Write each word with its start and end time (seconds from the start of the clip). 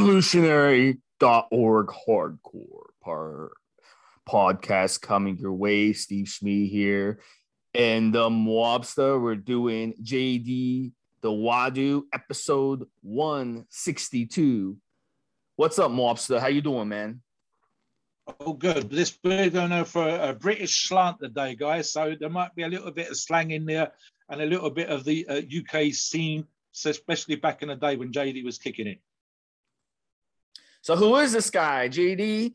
evolutionary.org 0.00 1.86
hardcore 1.88 2.86
par- 3.02 3.52
podcast 4.26 5.02
coming 5.02 5.36
your 5.36 5.52
way. 5.52 5.92
Steve 5.92 6.24
Schmee 6.24 6.70
here. 6.70 7.20
And 7.74 8.14
the 8.14 8.24
um, 8.24 8.46
Mobster, 8.46 9.20
we're 9.20 9.34
doing 9.34 9.92
JD 10.02 10.92
Dawodu 11.22 12.04
episode 12.14 12.86
162. 13.02 14.78
What's 15.56 15.78
up, 15.78 15.90
Mobster? 15.90 16.40
How 16.40 16.48
you 16.48 16.62
doing, 16.62 16.88
man? 16.88 17.20
Oh, 18.40 18.54
good. 18.54 18.88
This 18.88 19.18
we're 19.22 19.50
going 19.50 19.84
for 19.84 20.08
a 20.08 20.32
British 20.32 20.88
slant 20.88 21.18
today, 21.20 21.54
guys. 21.56 21.92
So 21.92 22.16
there 22.18 22.30
might 22.30 22.54
be 22.54 22.62
a 22.62 22.68
little 22.68 22.90
bit 22.90 23.10
of 23.10 23.18
slang 23.18 23.50
in 23.50 23.66
there 23.66 23.92
and 24.30 24.40
a 24.40 24.46
little 24.46 24.70
bit 24.70 24.88
of 24.88 25.04
the 25.04 25.28
uh, 25.28 25.42
UK 25.42 25.92
scene, 25.92 26.46
especially 26.86 27.36
back 27.36 27.60
in 27.60 27.68
the 27.68 27.76
day 27.76 27.96
when 27.96 28.10
JD 28.10 28.46
was 28.46 28.56
kicking 28.56 28.86
it. 28.86 28.98
So 30.82 30.96
who 30.96 31.16
is 31.16 31.32
this 31.32 31.50
guy? 31.50 31.88
JD, 31.88 32.52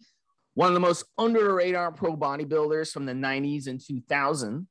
one 0.55 0.69
of 0.69 0.73
the 0.73 0.79
most 0.79 1.05
under 1.17 1.43
the 1.43 1.53
radar 1.53 1.91
pro 1.91 2.15
bodybuilders 2.15 2.91
from 2.91 3.05
the 3.05 3.13
90s 3.13 3.67
and 3.67 3.79
2000. 3.79 4.67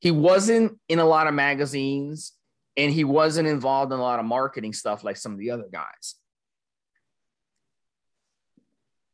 He 0.00 0.10
wasn't 0.10 0.78
in 0.88 0.98
a 0.98 1.04
lot 1.04 1.26
of 1.26 1.34
magazines 1.34 2.32
and 2.76 2.92
he 2.92 3.04
wasn't 3.04 3.48
involved 3.48 3.92
in 3.92 3.98
a 3.98 4.02
lot 4.02 4.18
of 4.18 4.26
marketing 4.26 4.72
stuff 4.72 5.02
like 5.02 5.16
some 5.16 5.32
of 5.32 5.38
the 5.38 5.50
other 5.50 5.68
guys. 5.72 6.16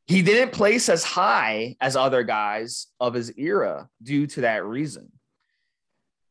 He 0.07 0.23
didn't 0.23 0.53
place 0.53 0.89
as 0.89 1.05
high 1.05 1.77
as 1.81 1.95
other 1.95 2.25
guys 2.25 2.89
of 2.99 3.15
his 3.15 3.33
era 3.39 3.89
due 4.03 4.27
to 4.29 4.43
that 4.43 4.65
reason. 4.65 5.13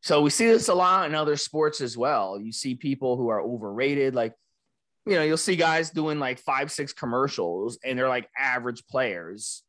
So 0.02 0.20
we 0.20 0.30
see 0.30 0.46
this 0.46 0.68
a 0.68 0.74
lot 0.74 1.08
in 1.08 1.14
other 1.14 1.36
sports 1.36 1.80
as 1.80 1.96
well. 1.96 2.38
You 2.38 2.52
see 2.52 2.74
people 2.74 3.16
who 3.16 3.28
are 3.28 3.40
overrated, 3.40 4.14
like 4.14 4.34
you 5.06 5.14
know, 5.14 5.22
you'll 5.22 5.36
see 5.36 5.56
guys 5.56 5.90
doing 5.90 6.18
like 6.18 6.38
five, 6.38 6.70
six 6.70 6.92
commercials 6.92 7.78
and 7.84 7.98
they're 7.98 8.08
like 8.08 8.28
average 8.38 8.86
players 8.86 9.62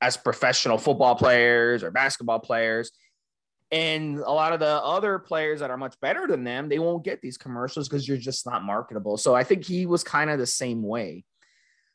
as 0.00 0.16
professional 0.16 0.78
football 0.78 1.14
players 1.14 1.84
or 1.84 1.90
basketball 1.90 2.40
players. 2.40 2.90
And 3.70 4.18
a 4.18 4.30
lot 4.30 4.52
of 4.52 4.60
the 4.60 4.66
other 4.66 5.18
players 5.18 5.60
that 5.60 5.70
are 5.70 5.76
much 5.76 5.98
better 6.00 6.26
than 6.26 6.44
them, 6.44 6.68
they 6.68 6.78
won't 6.78 7.04
get 7.04 7.22
these 7.22 7.38
commercials 7.38 7.88
because 7.88 8.06
you're 8.06 8.18
just 8.18 8.44
not 8.44 8.64
marketable. 8.64 9.16
So 9.16 9.34
I 9.34 9.44
think 9.44 9.64
he 9.64 9.86
was 9.86 10.04
kind 10.04 10.28
of 10.28 10.38
the 10.38 10.46
same 10.46 10.82
way. 10.82 11.24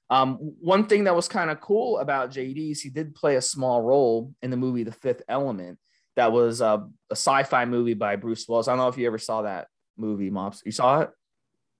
Um, 0.09 0.37
one 0.61 0.87
thing 0.87 1.03
that 1.03 1.15
was 1.15 1.27
kind 1.27 1.51
of 1.51 1.59
cool 1.59 1.99
about 1.99 2.31
JD 2.31 2.71
is 2.71 2.81
he 2.81 2.89
did 2.89 3.13
play 3.13 3.35
a 3.35 3.41
small 3.41 3.81
role 3.81 4.33
in 4.41 4.49
the 4.49 4.57
movie 4.57 4.83
The 4.83 4.91
Fifth 4.91 5.21
Element. 5.27 5.77
That 6.15 6.31
was 6.31 6.61
a, 6.61 6.87
a 7.11 7.15
sci-fi 7.15 7.65
movie 7.65 7.93
by 7.93 8.15
Bruce 8.15 8.47
Willis. 8.47 8.67
I 8.67 8.71
don't 8.71 8.79
know 8.79 8.87
if 8.87 8.97
you 8.97 9.05
ever 9.05 9.19
saw 9.19 9.43
that 9.43 9.67
movie, 9.97 10.29
Mops. 10.29 10.63
You 10.65 10.71
saw 10.71 11.01
it? 11.01 11.11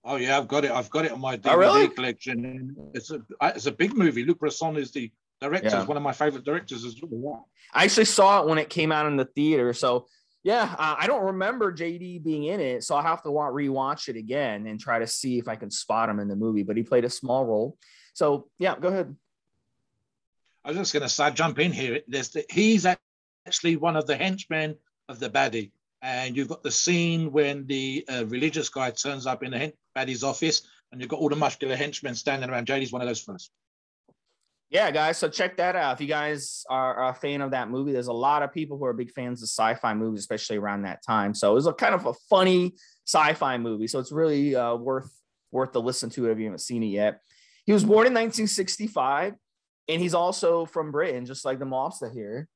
Oh 0.08 0.16
yeah, 0.16 0.38
I've 0.38 0.48
got 0.48 0.64
it. 0.64 0.72
I've 0.72 0.90
got 0.90 1.04
it 1.04 1.12
on 1.12 1.20
my 1.20 1.36
DVD 1.36 1.52
oh, 1.54 1.58
really? 1.58 1.88
collection. 1.90 2.76
It's 2.94 3.12
a 3.12 3.22
it's 3.42 3.66
a 3.66 3.72
big 3.74 3.94
movie. 3.94 4.24
Luc 4.24 4.40
Besson 4.40 4.78
is 4.78 4.92
the 4.92 5.12
director. 5.42 5.68
Yeah. 5.68 5.84
one 5.84 5.98
of 5.98 6.04
my 6.04 6.14
favorite 6.14 6.46
directors 6.46 6.86
as 6.86 6.96
well. 7.04 7.50
I 7.74 7.84
actually 7.84 8.06
saw 8.06 8.42
it 8.42 8.48
when 8.48 8.58
it 8.58 8.70
came 8.70 8.94
out 8.94 9.06
in 9.06 9.18
the 9.18 9.26
theater. 9.26 9.74
So 9.74 10.08
yeah, 10.44 10.74
uh, 10.80 10.96
I 10.98 11.08
don't 11.08 11.26
remember 11.26 11.74
JD 11.74 12.24
being 12.24 12.46
in 12.46 12.62
it, 12.62 12.86
so 12.86 12.96
I'll 12.96 13.04
have 13.04 13.22
to 13.24 13.32
want, 13.32 13.54
rewatch 13.54 14.08
it 14.08 14.16
again 14.16 14.66
and 14.66 14.80
try 14.80 15.00
to 15.00 15.08
see 15.08 15.40
if 15.40 15.50
I 15.50 15.58
can 15.58 15.70
spot 15.70 16.08
him 16.08 16.22
in 16.22 16.30
the 16.30 16.38
movie. 16.38 16.64
But 16.64 16.78
he 16.78 16.84
played 16.84 17.04
a 17.04 17.10
small 17.10 17.46
role. 17.46 17.78
So 18.14 18.48
yeah, 18.60 18.80
go 18.80 18.88
ahead. 18.88 19.14
I 20.64 20.70
was 20.70 20.78
just 20.78 20.94
going 20.94 21.08
to 21.08 21.36
jump 21.36 21.60
in 21.60 21.74
here. 21.74 22.00
There's 22.08 22.30
the, 22.30 22.46
he's 22.50 22.86
actually 23.46 23.76
one 23.76 23.98
of 23.98 24.08
the 24.08 24.16
henchmen 24.16 24.76
of 25.10 25.20
the 25.20 25.30
baddie 25.30 25.72
and 26.02 26.36
you've 26.36 26.50
got 26.50 26.64
the 26.64 26.72
scene 26.72 27.32
when 27.32 27.66
the 27.66 28.06
uh, 28.10 28.26
religious 28.28 28.70
guy 28.70 28.92
turns 28.92 29.26
up 29.26 29.44
in 29.44 29.52
the 29.52 29.74
baddie's 29.96 30.24
office, 30.24 30.64
and 30.92 31.02
you've 31.02 31.10
got 31.10 31.20
all 31.20 31.30
the 31.30 31.36
muscular 31.36 31.76
henchmen 31.76 32.16
standing 32.16 32.50
around. 32.50 32.68
JD's 32.68 32.92
one 32.92 33.02
of 33.02 33.08
those 33.08 33.22
first. 33.22 33.52
Yeah, 34.70 34.92
guys. 34.92 35.18
So 35.18 35.30
check 35.30 35.58
that 35.58 35.76
out. 35.78 35.94
If 35.94 36.02
you 36.02 36.08
guys 36.08 36.66
are 36.70 37.10
a 37.10 37.14
fan 37.14 37.42
of 37.42 37.52
that 37.52 37.70
movie, 37.70 37.94
there's 37.94 38.08
a 38.08 38.14
lot 38.14 38.44
of 38.44 38.52
people 38.52 38.78
who 38.78 38.86
are 38.86 38.94
big 38.94 39.12
fans 39.12 39.42
of 39.42 39.48
sci-fi 39.48 39.94
movies, 39.94 40.20
especially 40.20 40.58
around 40.58 40.82
that 40.82 41.02
time. 41.06 41.34
So 41.34 41.52
it 41.52 41.56
was 41.56 41.68
a 41.68 41.74
kind 41.74 41.96
of 41.96 42.06
a 42.06 42.14
funny 42.30 42.76
sci-fi 43.06 43.58
movie. 43.58 43.88
So 43.88 44.00
it's 44.00 44.12
really 44.12 44.56
uh, 44.56 44.76
worth 44.76 45.10
worth 45.52 45.72
the 45.72 45.82
listen 45.82 46.10
to 46.12 46.30
if 46.30 46.38
you 46.38 46.46
haven't 46.46 46.60
seen 46.60 46.84
it 46.84 46.88
yet. 46.88 47.22
He 47.66 47.72
was 47.72 47.84
born 47.84 48.08
in 48.08 48.14
1965, 48.14 49.36
and 49.88 50.02
he's 50.02 50.14
also 50.14 50.66
from 50.66 50.92
Britain, 50.92 51.26
just 51.26 51.46
like 51.46 51.60
the 51.60 51.66
mobster 51.66 52.14
here 52.14 52.50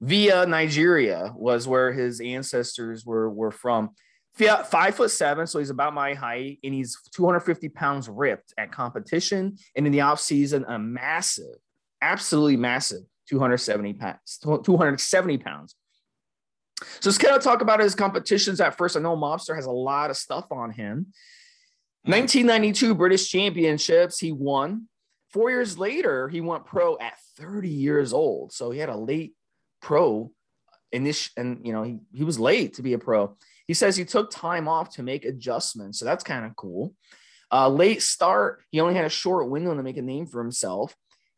via 0.00 0.46
Nigeria 0.46 1.32
was 1.36 1.68
where 1.68 1.92
his 1.92 2.20
ancestors 2.20 3.04
were 3.04 3.30
were 3.30 3.52
from. 3.52 3.90
Five 4.36 4.94
foot 4.94 5.10
seven, 5.10 5.46
so 5.46 5.58
he's 5.58 5.70
about 5.70 5.92
my 5.92 6.14
height, 6.14 6.60
and 6.64 6.72
he's 6.72 6.96
250 7.14 7.68
pounds 7.70 8.08
ripped 8.08 8.54
at 8.56 8.72
competition, 8.72 9.56
and 9.76 9.86
in 9.86 9.92
the 9.92 10.00
off 10.00 10.20
season, 10.20 10.64
a 10.66 10.78
massive, 10.78 11.56
absolutely 12.00 12.56
massive 12.56 13.02
270 13.28 13.94
pounds. 13.94 14.38
270 14.42 15.38
pounds. 15.38 15.74
So 17.00 17.10
let's 17.10 17.18
kind 17.18 17.36
of 17.36 17.42
talk 17.42 17.60
about 17.60 17.80
his 17.80 17.94
competitions 17.94 18.60
at 18.60 18.76
first. 18.76 18.96
I 18.96 19.00
know 19.00 19.16
Mobster 19.16 19.54
has 19.54 19.66
a 19.66 19.70
lot 19.70 20.10
of 20.10 20.16
stuff 20.16 20.50
on 20.50 20.70
him. 20.70 21.06
Hmm. 22.04 22.12
1992 22.12 22.94
British 22.94 23.28
Championships, 23.28 24.18
he 24.18 24.32
won. 24.32 24.88
Four 25.32 25.50
years 25.50 25.78
later, 25.78 26.28
he 26.28 26.40
went 26.40 26.64
pro 26.64 26.98
at 26.98 27.14
30 27.36 27.68
years 27.68 28.12
old. 28.12 28.52
So 28.52 28.70
he 28.70 28.80
had 28.80 28.88
a 28.88 28.96
late 28.96 29.34
pro 29.80 30.30
in 30.92 31.04
this 31.04 31.30
and 31.36 31.66
you 31.66 31.72
know 31.72 31.82
he, 31.82 31.98
he 32.12 32.24
was 32.24 32.38
late 32.38 32.74
to 32.74 32.82
be 32.82 32.92
a 32.92 32.98
pro. 32.98 33.36
He 33.66 33.74
says 33.74 33.96
he 33.96 34.04
took 34.04 34.30
time 34.30 34.68
off 34.68 34.90
to 34.94 35.02
make 35.02 35.24
adjustments 35.24 35.98
so 35.98 36.04
that's 36.04 36.24
kind 36.24 36.44
of 36.44 36.56
cool. 36.56 36.94
Uh, 37.52 37.68
late 37.68 38.02
start 38.02 38.62
he 38.70 38.80
only 38.80 38.94
had 38.94 39.04
a 39.04 39.10
short 39.10 39.48
window 39.48 39.74
to 39.74 39.82
make 39.82 39.96
a 39.96 40.02
name 40.02 40.26
for 40.26 40.42
himself. 40.42 40.94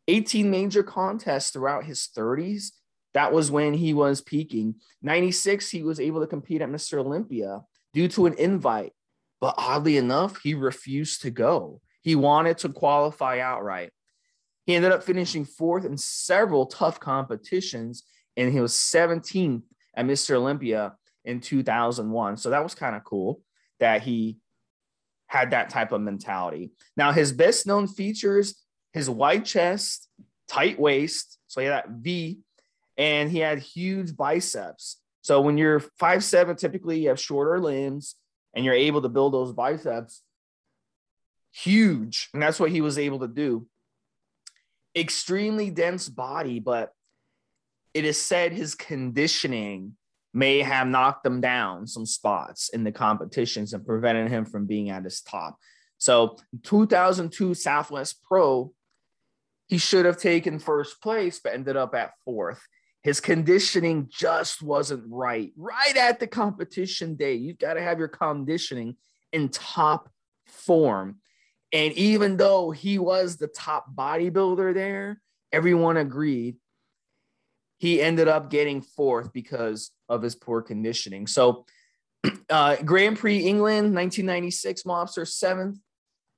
18 0.08 0.50
major 0.50 0.82
contests 0.82 1.50
throughout 1.50 1.84
his 1.84 2.08
30s 2.16 2.72
that 3.14 3.32
was 3.32 3.50
when 3.50 3.74
he 3.74 3.94
was 3.94 4.20
peaking. 4.20 4.76
96 5.02 5.70
he 5.70 5.82
was 5.82 6.00
able 6.00 6.20
to 6.20 6.26
compete 6.26 6.62
at 6.62 6.68
mr 6.68 6.98
olympia 6.98 7.62
due 7.92 8.08
to 8.08 8.26
an 8.26 8.34
invite 8.34 8.92
but 9.42 9.56
oddly 9.58 9.96
enough 9.96 10.40
he 10.40 10.54
refused 10.54 11.22
to 11.22 11.30
go. 11.30 11.80
He 12.02 12.14
wanted 12.14 12.58
to 12.58 12.68
qualify 12.68 13.40
outright. 13.40 13.90
He 14.66 14.76
ended 14.76 14.92
up 14.92 15.02
finishing 15.02 15.44
fourth 15.44 15.84
in 15.84 15.98
several 15.98 16.66
tough 16.66 17.00
competitions 17.00 18.04
and 18.36 18.52
he 18.52 18.60
was 18.60 18.72
17th 18.72 19.62
at 19.96 20.06
Mr. 20.06 20.34
Olympia 20.36 20.94
in 21.24 21.40
2001. 21.40 22.36
So 22.36 22.50
that 22.50 22.62
was 22.62 22.74
kind 22.74 22.96
of 22.96 23.04
cool 23.04 23.42
that 23.80 24.02
he 24.02 24.38
had 25.26 25.50
that 25.50 25.70
type 25.70 25.92
of 25.92 26.00
mentality. 26.00 26.72
Now, 26.96 27.12
his 27.12 27.32
best 27.32 27.66
known 27.66 27.86
features 27.86 28.62
his 28.92 29.08
wide 29.08 29.44
chest, 29.44 30.08
tight 30.48 30.78
waist. 30.78 31.38
So 31.48 31.60
he 31.60 31.66
had 31.66 31.84
that 31.84 31.90
V, 31.90 32.40
and 32.98 33.30
he 33.30 33.38
had 33.38 33.58
huge 33.58 34.16
biceps. 34.16 34.98
So 35.22 35.40
when 35.40 35.56
you're 35.56 35.80
five 35.98 36.22
seven, 36.24 36.56
typically 36.56 37.00
you 37.00 37.08
have 37.08 37.20
shorter 37.20 37.58
limbs 37.60 38.16
and 38.54 38.64
you're 38.64 38.74
able 38.74 39.02
to 39.02 39.08
build 39.08 39.32
those 39.32 39.52
biceps 39.52 40.22
huge. 41.52 42.28
And 42.32 42.42
that's 42.42 42.58
what 42.58 42.70
he 42.70 42.80
was 42.80 42.98
able 42.98 43.20
to 43.20 43.28
do. 43.28 43.66
Extremely 44.96 45.70
dense 45.70 46.08
body, 46.08 46.60
but 46.60 46.92
it 47.94 48.04
is 48.04 48.20
said 48.20 48.52
his 48.52 48.74
conditioning 48.74 49.96
may 50.34 50.60
have 50.60 50.86
knocked 50.86 51.26
him 51.26 51.40
down 51.40 51.86
some 51.86 52.06
spots 52.06 52.70
in 52.70 52.84
the 52.84 52.92
competitions 52.92 53.72
and 53.72 53.84
prevented 53.84 54.30
him 54.30 54.44
from 54.44 54.66
being 54.66 54.90
at 54.90 55.04
his 55.04 55.20
top. 55.20 55.58
So 55.98 56.38
2002 56.64 57.54
Southwest 57.54 58.22
Pro, 58.24 58.72
he 59.68 59.78
should 59.78 60.06
have 60.06 60.16
taken 60.16 60.58
first 60.58 61.02
place, 61.02 61.40
but 61.42 61.52
ended 61.52 61.76
up 61.76 61.94
at 61.94 62.12
fourth. 62.24 62.66
His 63.02 63.20
conditioning 63.20 64.08
just 64.10 64.62
wasn't 64.62 65.04
right. 65.08 65.52
Right 65.56 65.96
at 65.96 66.18
the 66.18 66.26
competition 66.26 67.14
day, 67.16 67.34
you've 67.34 67.58
got 67.58 67.74
to 67.74 67.82
have 67.82 67.98
your 67.98 68.08
conditioning 68.08 68.96
in 69.32 69.48
top 69.48 70.08
form. 70.46 71.16
And 71.72 71.92
even 71.94 72.36
though 72.36 72.70
he 72.70 72.98
was 72.98 73.36
the 73.36 73.48
top 73.48 73.94
bodybuilder 73.94 74.74
there, 74.74 75.20
everyone 75.52 75.96
agreed 75.96 76.56
he 77.82 78.00
ended 78.00 78.28
up 78.28 78.48
getting 78.48 78.80
fourth 78.80 79.32
because 79.32 79.90
of 80.08 80.22
his 80.22 80.36
poor 80.36 80.62
conditioning. 80.62 81.26
So, 81.26 81.66
uh, 82.48 82.76
Grand 82.76 83.18
Prix 83.18 83.38
England, 83.38 83.92
1996, 83.92 84.84
Mobster 84.84 85.26
seventh. 85.26 85.78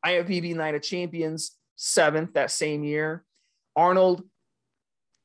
IFBB 0.07 0.55
Night 0.55 0.75
of 0.75 0.81
Champions, 0.81 1.59
seventh 1.77 2.33
that 2.33 2.51
same 2.51 2.83
year. 2.83 3.27
Arnold 3.77 4.23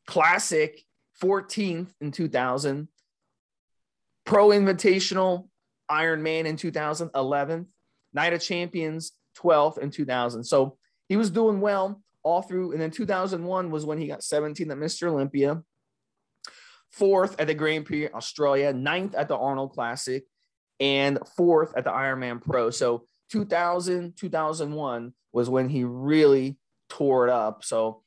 Classic, 0.08 0.84
14th 1.24 1.88
in 2.02 2.12
2000. 2.12 2.90
Pro 4.26 4.50
Invitational 4.50 5.48
Iron 5.88 6.22
Man 6.22 6.46
in 6.46 6.58
2011. 6.58 7.66
Night 8.14 8.34
of 8.34 8.42
Champions, 8.42 9.14
12th 9.38 9.78
in 9.78 9.90
2000. 9.90 10.44
So 10.44 10.78
he 11.08 11.16
was 11.16 11.30
doing 11.30 11.62
well 11.62 12.02
all 12.24 12.42
through. 12.42 12.74
And 12.74 12.82
then 12.82 12.92
2001 12.92 13.72
was 13.72 13.86
when 13.86 13.98
he 13.98 14.08
got 14.08 14.20
17th 14.20 14.70
at 14.70 14.78
Mr. 14.78 15.08
Olympia, 15.08 15.64
fourth 16.92 17.40
at 17.40 17.48
the 17.48 17.54
Grand 17.54 17.86
Prix 17.86 18.10
Australia, 18.10 18.74
ninth 18.74 19.16
at 19.16 19.28
the 19.28 19.38
Arnold 19.38 19.72
Classic, 19.72 20.24
and 20.80 21.20
fourth 21.36 21.76
at 21.76 21.84
the 21.84 21.92
Ironman 21.92 22.42
Pro. 22.42 22.70
So 22.70 23.06
2000, 23.32 24.16
2001 24.16 25.14
was 25.32 25.50
when 25.50 25.70
he 25.70 25.84
really 25.84 26.58
tore 26.90 27.28
it 27.28 27.32
up. 27.32 27.64
So, 27.64 28.02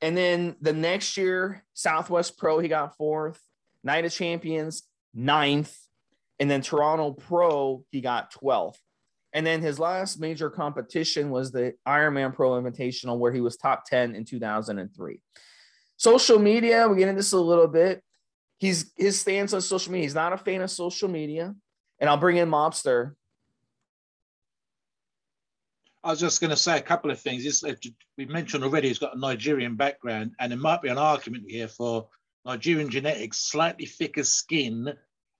and 0.00 0.16
then 0.16 0.56
the 0.60 0.72
next 0.72 1.16
year, 1.16 1.64
Southwest 1.74 2.38
Pro, 2.38 2.58
he 2.58 2.68
got 2.68 2.96
fourth, 2.96 3.40
Night 3.84 4.04
of 4.04 4.12
Champions, 4.12 4.82
ninth, 5.14 5.76
and 6.38 6.50
then 6.50 6.62
Toronto 6.62 7.12
Pro, 7.12 7.84
he 7.90 8.00
got 8.00 8.32
12th. 8.32 8.78
And 9.32 9.46
then 9.46 9.62
his 9.62 9.78
last 9.78 10.18
major 10.18 10.50
competition 10.50 11.30
was 11.30 11.52
the 11.52 11.74
Ironman 11.86 12.34
Pro 12.34 12.60
Invitational, 12.60 13.18
where 13.18 13.30
he 13.30 13.40
was 13.40 13.56
top 13.56 13.84
10 13.84 14.16
in 14.16 14.24
2003. 14.24 15.20
Social 16.00 16.38
media, 16.38 16.88
we 16.88 16.96
get 16.96 17.08
into 17.08 17.18
this 17.18 17.32
a 17.32 17.38
little 17.38 17.68
bit. 17.68 18.02
He's 18.56 18.90
his 18.96 19.20
stance 19.20 19.52
on 19.52 19.60
social 19.60 19.92
media. 19.92 20.06
He's 20.06 20.14
not 20.14 20.32
a 20.32 20.38
fan 20.38 20.62
of 20.62 20.70
social 20.70 21.08
media. 21.08 21.54
And 21.98 22.08
I'll 22.08 22.16
bring 22.16 22.38
in 22.38 22.48
Mobster. 22.48 23.12
I 26.02 26.10
was 26.10 26.20
just 26.20 26.40
going 26.40 26.50
to 26.52 26.56
say 26.56 26.78
a 26.78 26.82
couple 26.82 27.10
of 27.10 27.20
things. 27.20 27.62
we 28.16 28.24
mentioned 28.24 28.64
already 28.64 28.88
he's 28.88 28.98
got 28.98 29.14
a 29.14 29.18
Nigerian 29.18 29.76
background, 29.76 30.32
and 30.40 30.50
there 30.50 30.58
might 30.58 30.80
be 30.80 30.88
an 30.88 30.96
argument 30.96 31.44
here 31.46 31.68
for 31.68 32.08
Nigerian 32.46 32.88
genetics, 32.88 33.36
slightly 33.36 33.84
thicker 33.84 34.24
skin 34.24 34.94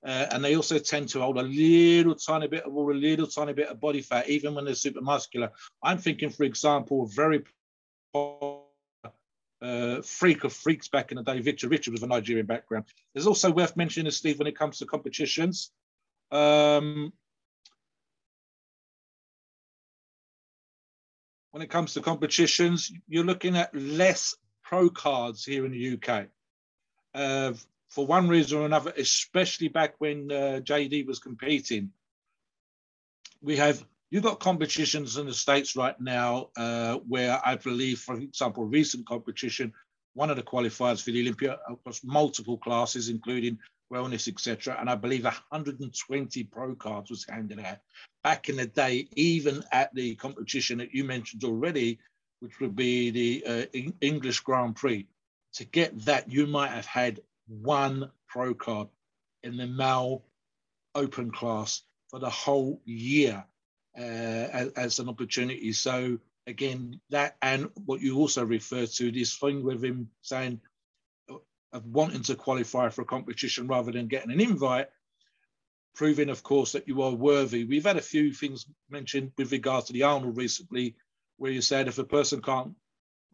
uh, 0.04 0.26
and 0.30 0.42
they 0.42 0.56
also 0.56 0.78
tend 0.78 1.08
to 1.10 1.20
hold 1.20 1.38
a 1.38 1.42
little 1.42 2.14
tiny 2.14 2.48
bit 2.48 2.64
of 2.64 2.72
a 2.72 2.80
little 2.80 3.26
tiny 3.26 3.52
bit 3.52 3.68
of 3.68 3.80
body 3.80 4.00
fat, 4.00 4.28
even 4.28 4.54
when 4.54 4.64
they're 4.64 4.74
super 4.74 5.02
muscular. 5.02 5.50
I'm 5.82 5.98
thinking, 5.98 6.30
for 6.30 6.44
example, 6.44 7.06
very 7.06 7.44
uh, 9.62 10.02
freak 10.02 10.44
of 10.44 10.52
freaks 10.52 10.88
back 10.88 11.10
in 11.12 11.16
the 11.16 11.22
day, 11.22 11.40
Victor 11.40 11.68
Richard 11.68 11.92
with 11.92 12.02
a 12.02 12.06
Nigerian 12.06 12.46
background. 12.46 12.86
There's 13.12 13.26
also 13.26 13.50
worth 13.50 13.76
mentioning, 13.76 14.10
Steve, 14.10 14.38
when 14.38 14.48
it 14.48 14.56
comes 14.56 14.78
to 14.78 14.86
competitions. 14.86 15.70
Um, 16.30 17.12
when 21.50 21.62
it 21.62 21.70
comes 21.70 21.94
to 21.94 22.00
competitions, 22.00 22.92
you're 23.08 23.24
looking 23.24 23.56
at 23.56 23.74
less 23.74 24.34
pro 24.62 24.88
cards 24.88 25.44
here 25.44 25.66
in 25.66 25.72
the 25.72 25.98
UK. 25.98 26.28
Uh, 27.14 27.52
for 27.88 28.06
one 28.06 28.28
reason 28.28 28.58
or 28.58 28.66
another, 28.66 28.92
especially 28.96 29.68
back 29.68 29.94
when 29.98 30.30
uh, 30.30 30.60
JD 30.62 31.06
was 31.06 31.18
competing. 31.18 31.90
We 33.42 33.56
have 33.56 33.84
you've 34.10 34.24
got 34.24 34.40
competitions 34.40 35.16
in 35.16 35.26
the 35.26 35.34
states 35.34 35.76
right 35.76 35.98
now 36.00 36.48
uh, 36.56 36.96
where 37.08 37.40
I 37.44 37.56
believe, 37.56 38.00
for 38.00 38.16
example, 38.16 38.64
recent 38.64 39.06
competition, 39.06 39.72
one 40.14 40.30
of 40.30 40.36
the 40.36 40.42
qualifiers 40.42 41.02
for 41.02 41.12
the 41.12 41.20
Olympia 41.20 41.58
across 41.68 42.02
multiple 42.02 42.58
classes, 42.58 43.08
including 43.08 43.58
wellness, 43.92 44.28
etc. 44.28 44.76
And 44.78 44.90
I 44.90 44.96
believe 44.96 45.24
120 45.24 46.44
pro 46.44 46.74
cards 46.74 47.10
was 47.10 47.24
handed 47.28 47.60
out 47.60 47.78
back 48.22 48.48
in 48.48 48.56
the 48.56 48.66
day, 48.66 49.08
even 49.14 49.62
at 49.72 49.94
the 49.94 50.16
competition 50.16 50.78
that 50.78 50.92
you 50.92 51.04
mentioned 51.04 51.44
already, 51.44 51.98
which 52.40 52.58
would 52.60 52.74
be 52.74 53.10
the 53.10 53.44
uh, 53.46 53.80
English 54.00 54.40
Grand 54.40 54.76
Prix. 54.76 55.06
To 55.54 55.64
get 55.64 56.04
that, 56.04 56.30
you 56.30 56.46
might 56.46 56.70
have 56.70 56.86
had 56.86 57.20
one 57.48 58.10
pro 58.28 58.54
card 58.54 58.88
in 59.42 59.56
the 59.56 59.66
male 59.66 60.22
open 60.94 61.30
class 61.30 61.82
for 62.08 62.18
the 62.18 62.30
whole 62.30 62.80
year 62.84 63.44
as, 63.96 64.68
as, 64.76 64.98
an 64.98 65.08
opportunity. 65.08 65.72
So 65.72 66.18
again, 66.46 67.00
that 67.10 67.36
and 67.42 67.70
what 67.84 68.00
you 68.00 68.18
also 68.18 68.44
refer 68.44 68.86
to 68.86 69.10
this 69.10 69.36
thing 69.36 69.64
with 69.64 69.82
him 69.82 70.10
saying 70.22 70.60
uh, 71.30 71.36
of 71.72 71.86
wanting 71.86 72.22
to 72.22 72.34
qualify 72.34 72.88
for 72.88 73.02
a 73.02 73.06
competition 73.06 73.66
rather 73.66 73.92
than 73.92 74.08
getting 74.08 74.30
an 74.30 74.40
invite, 74.40 74.88
proving, 75.94 76.28
of 76.28 76.42
course, 76.42 76.72
that 76.72 76.88
you 76.88 77.02
are 77.02 77.12
worthy. 77.12 77.64
We've 77.64 77.84
had 77.84 77.96
a 77.96 78.02
few 78.02 78.32
things 78.32 78.66
mentioned 78.90 79.32
with 79.36 79.52
regards 79.52 79.86
to 79.86 79.92
the 79.92 80.04
Arnold 80.04 80.36
recently, 80.36 80.96
where 81.36 81.52
you 81.52 81.62
said 81.62 81.88
if 81.88 81.98
a 81.98 82.04
person 82.04 82.42
can't 82.42 82.74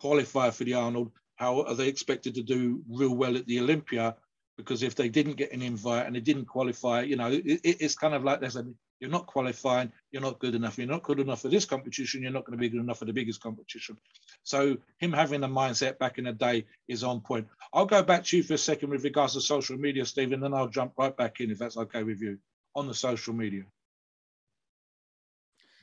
qualify 0.01 0.51
for 0.51 0.65
the 0.65 0.75
Arnold, 0.75 1.13
how 1.37 1.63
are 1.63 1.75
they 1.75 1.89
expected 1.89 2.35
to 2.35 2.43
do 2.43 2.83
real 2.89 3.15
well 3.15 3.37
at 3.37 3.47
the 3.47 3.61
Olympia? 3.61 4.17
Because 4.57 4.83
if 4.83 4.95
they 4.95 5.11
didn't 5.11 5.37
get 5.37 5.53
an 5.53 5.61
invite 5.61 6.07
and 6.07 6.17
they 6.17 6.21
didn't 6.21 6.47
qualify, 6.47 7.03
you 7.03 7.17
know, 7.17 7.31
it, 7.31 7.61
it's 7.63 7.95
kind 7.95 8.15
of 8.15 8.25
like 8.25 8.41
there's 8.41 8.57
a 8.57 8.67
you're 9.01 9.11
not 9.11 9.27
qualifying, 9.27 9.93
you're 10.11 10.23
not 10.23 10.39
good 10.39 10.55
enough, 10.55 10.79
you're 10.79 10.87
not 10.87 11.03
good 11.03 11.21
enough 11.21 11.43
for 11.43 11.49
this 11.49 11.65
competition, 11.65 12.23
you're 12.23 12.33
not 12.33 12.45
going 12.45 12.57
to 12.57 12.61
be 12.61 12.69
good 12.69 12.81
enough 12.81 12.99
for 12.99 13.05
the 13.05 13.13
biggest 13.13 13.41
competition. 13.41 13.97
So 14.43 14.77
him 14.99 15.13
having 15.13 15.41
the 15.41 15.49
mindset 15.49 15.99
back 15.99 16.19
in 16.19 16.25
the 16.25 16.33
day 16.33 16.65
is 16.89 17.05
on 17.05 17.21
point. 17.21 17.47
I'll 17.73 17.87
go 17.87 18.03
back 18.03 18.25
to 18.25 18.37
you 18.37 18.43
for 18.43 18.55
a 18.55 18.59
second 18.59 18.91
with 18.91 19.05
regards 19.05 19.35
to 19.35 19.41
social 19.41 19.77
media, 19.77 20.07
Stephen, 20.07 20.41
then 20.41 20.55
I'll 20.55 20.69
jump 20.69 20.93
right 20.99 21.17
back 21.17 21.41
in 21.41 21.51
if 21.51 21.59
that's 21.59 21.77
okay 21.77 22.03
with 22.03 22.21
you 22.21 22.39
on 22.75 22.87
the 22.87 22.95
social 22.95 23.35
media. 23.35 23.65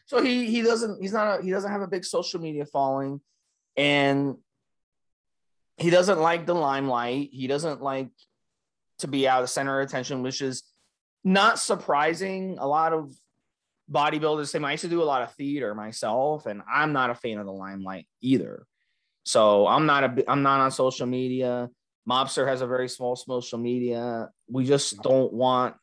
So 0.06 0.22
he 0.22 0.50
he 0.50 0.62
doesn't 0.62 1.02
he's 1.02 1.14
not 1.14 1.40
a, 1.40 1.44
he 1.44 1.50
doesn't 1.50 1.72
have 1.72 1.82
a 1.82 1.88
big 1.88 2.04
social 2.04 2.40
media 2.42 2.66
following, 2.66 3.22
and 3.78 4.36
he 5.78 5.90
doesn't 5.90 6.20
like 6.20 6.46
the 6.46 6.54
limelight. 6.54 7.30
He 7.32 7.48
doesn't 7.48 7.82
like 7.82 8.10
to 9.00 9.08
be 9.08 9.28
out 9.28 9.44
of 9.44 9.50
center 9.50 9.80
of 9.80 9.88
attention, 9.88 10.22
which 10.22 10.42
is 10.42 10.64
not 11.24 11.60
surprising. 11.60 12.58
A 12.60 12.68
lot 12.68 12.94
of 12.94 13.14
bodybuilders 13.92 14.50
say, 14.50 14.60
I 14.60 14.72
used 14.72 14.84
to 14.84 14.90
do 14.90 15.02
a 15.02 15.06
lot 15.06 15.22
of 15.22 15.34
theater 15.36 15.74
myself, 15.76 16.46
and 16.46 16.62
I'm 16.72 16.94
not 16.94 17.10
a 17.10 17.16
fan 17.16 17.38
of 17.38 17.46
the 17.46 17.54
limelight 17.54 18.08
either. 18.22 18.66
So 19.24 19.68
I'm 19.68 19.86
not 19.86 20.04
a 20.04 20.30
I'm 20.30 20.44
not 20.44 20.60
on 20.60 20.72
social 20.72 21.08
media. 21.08 21.70
Mobster 22.10 22.46
has 22.48 22.62
a 22.62 22.68
very 22.68 22.90
small 22.90 23.16
social 23.16 23.58
media. 23.58 24.30
We 24.50 24.66
just 24.66 25.02
don't 25.02 25.32
want 25.32 25.76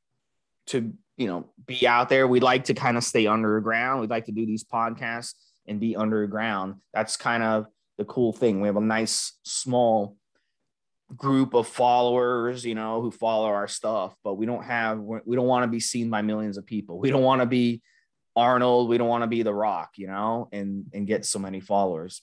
to, 0.67 0.93
you 1.17 1.27
know, 1.27 1.47
be 1.67 1.87
out 1.87 2.11
there. 2.11 2.29
We 2.29 2.41
like 2.41 2.65
to 2.65 2.75
kind 2.75 2.99
of 2.99 3.05
stay 3.05 3.27
underground. 3.27 4.01
We'd 4.03 4.11
like 4.11 4.27
to 4.27 4.33
do 4.33 4.45
these 4.45 4.65
podcasts 4.65 5.35
and 5.67 5.81
be 5.81 5.97
underground. 5.97 6.75
That's 6.93 7.17
kind 7.17 7.43
of 7.43 7.67
the 7.97 8.05
cool 8.05 8.35
thing. 8.35 8.61
We 8.61 8.69
have 8.69 8.77
a 8.77 8.83
nice 8.83 9.39
small 9.45 10.17
group 11.17 11.55
of 11.55 11.67
followers, 11.67 12.65
you 12.65 12.75
know, 12.75 13.01
who 13.01 13.11
follow 13.11 13.47
our 13.47 13.69
stuff, 13.69 14.15
but 14.23 14.35
we 14.35 14.47
don't 14.47 14.65
have 14.65 14.99
we 14.99 15.37
don't 15.37 15.47
want 15.47 15.65
to 15.65 15.69
be 15.69 15.81
seen 15.81 16.11
by 16.11 16.23
millions 16.23 16.57
of 16.57 16.67
people. 16.67 16.99
We 16.99 17.11
don't 17.11 17.23
want 17.23 17.43
to 17.43 17.47
be 17.47 17.83
Arnold, 18.37 18.89
we 18.89 18.99
don't 18.99 19.09
want 19.09 19.23
to 19.23 19.29
be 19.29 19.43
The 19.43 19.55
Rock, 19.55 19.93
you 19.97 20.07
know, 20.07 20.49
and 20.53 20.87
and 20.93 21.07
get 21.07 21.27
so 21.27 21.39
many 21.39 21.61
followers. 21.61 22.23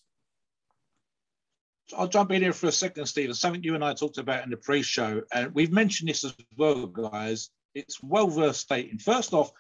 I'll 1.98 2.08
jump 2.08 2.32
in 2.32 2.42
here 2.42 2.54
for 2.54 2.68
a 2.68 2.72
second, 2.72 3.06
Stephen. 3.06 3.34
Something 3.34 3.64
you 3.64 3.76
and 3.76 3.84
I 3.84 3.94
talked 3.94 4.18
about 4.18 4.44
in 4.44 4.50
the 4.50 4.58
pre-show, 4.58 5.22
and 5.34 5.54
we've 5.54 5.72
mentioned 5.72 6.10
this 6.10 6.26
as 6.26 6.34
well, 6.58 6.86
guys. 6.86 7.50
It's 7.76 8.02
well 8.04 8.30
worth 8.30 8.58
stating. 8.58 8.98
First 8.98 9.34
off, 9.34 9.52